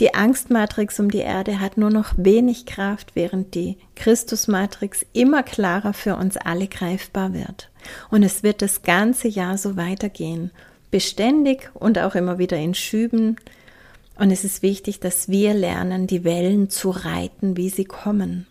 Die 0.00 0.12
Angstmatrix 0.12 1.00
um 1.00 1.10
die 1.10 1.18
Erde 1.18 1.58
hat 1.58 1.78
nur 1.78 1.90
noch 1.90 2.12
wenig 2.18 2.66
Kraft, 2.66 3.12
während 3.14 3.54
die 3.54 3.78
Christusmatrix 3.94 5.06
immer 5.14 5.42
klarer 5.42 5.94
für 5.94 6.16
uns 6.16 6.36
alle 6.36 6.66
greifbar 6.66 7.32
wird. 7.32 7.70
Und 8.10 8.22
es 8.22 8.42
wird 8.42 8.60
das 8.60 8.82
ganze 8.82 9.28
Jahr 9.28 9.56
so 9.56 9.76
weitergehen. 9.76 10.50
Beständig 10.96 11.68
und 11.74 11.98
auch 11.98 12.14
immer 12.14 12.38
wieder 12.38 12.56
in 12.56 12.72
Schüben, 12.72 13.36
und 14.18 14.30
es 14.30 14.44
ist 14.44 14.62
wichtig, 14.62 14.98
dass 14.98 15.28
wir 15.28 15.52
lernen, 15.52 16.06
die 16.06 16.24
Wellen 16.24 16.70
zu 16.70 16.88
reiten, 16.88 17.58
wie 17.58 17.68
sie 17.68 17.84
kommen. 17.84 18.46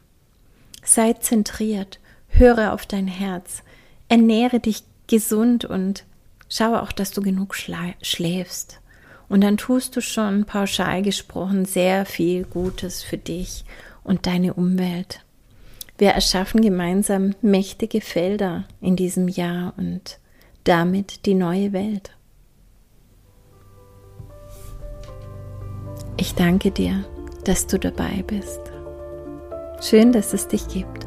Sei 0.84 1.14
zentriert, 1.14 2.00
höre 2.28 2.72
auf 2.72 2.86
dein 2.86 3.08
Herz, 3.08 3.64
ernähre 4.10 4.60
dich 4.60 4.84
gesund 5.08 5.66
und 5.66 6.04
schaue 6.48 6.84
auch, 6.84 6.92
dass 6.92 7.10
du 7.10 7.24
genug 7.24 7.56
schläfst. 7.56 8.80
Und 9.28 9.42
dann 9.42 9.58
tust 9.58 9.96
du 9.96 10.02
schon 10.02 10.46
pauschal 10.46 11.02
gesprochen 11.02 11.66
sehr 11.66 12.06
viel 12.06 12.44
Gutes 12.44 13.02
für 13.02 13.18
dich 13.18 13.66
und 14.04 14.28
deine 14.28 14.54
Umwelt. 14.54 15.22
Wir 15.98 16.12
erschaffen 16.12 16.62
gemeinsam 16.62 17.34
mächtige 17.42 18.02
Felder 18.02 18.66
in 18.82 18.96
diesem 18.96 19.30
Jahr 19.30 19.74
und 19.78 20.20
damit 20.64 21.26
die 21.26 21.34
neue 21.34 21.74
Welt. 21.74 22.15
Ich 26.18 26.34
danke 26.34 26.72
dir, 26.72 27.04
dass 27.44 27.68
du 27.68 27.78
dabei 27.78 28.24
bist. 28.26 28.62
Schön, 29.82 30.14
dass 30.14 30.34
es 30.34 30.48
dich 30.48 30.66
gibt. 30.70 31.06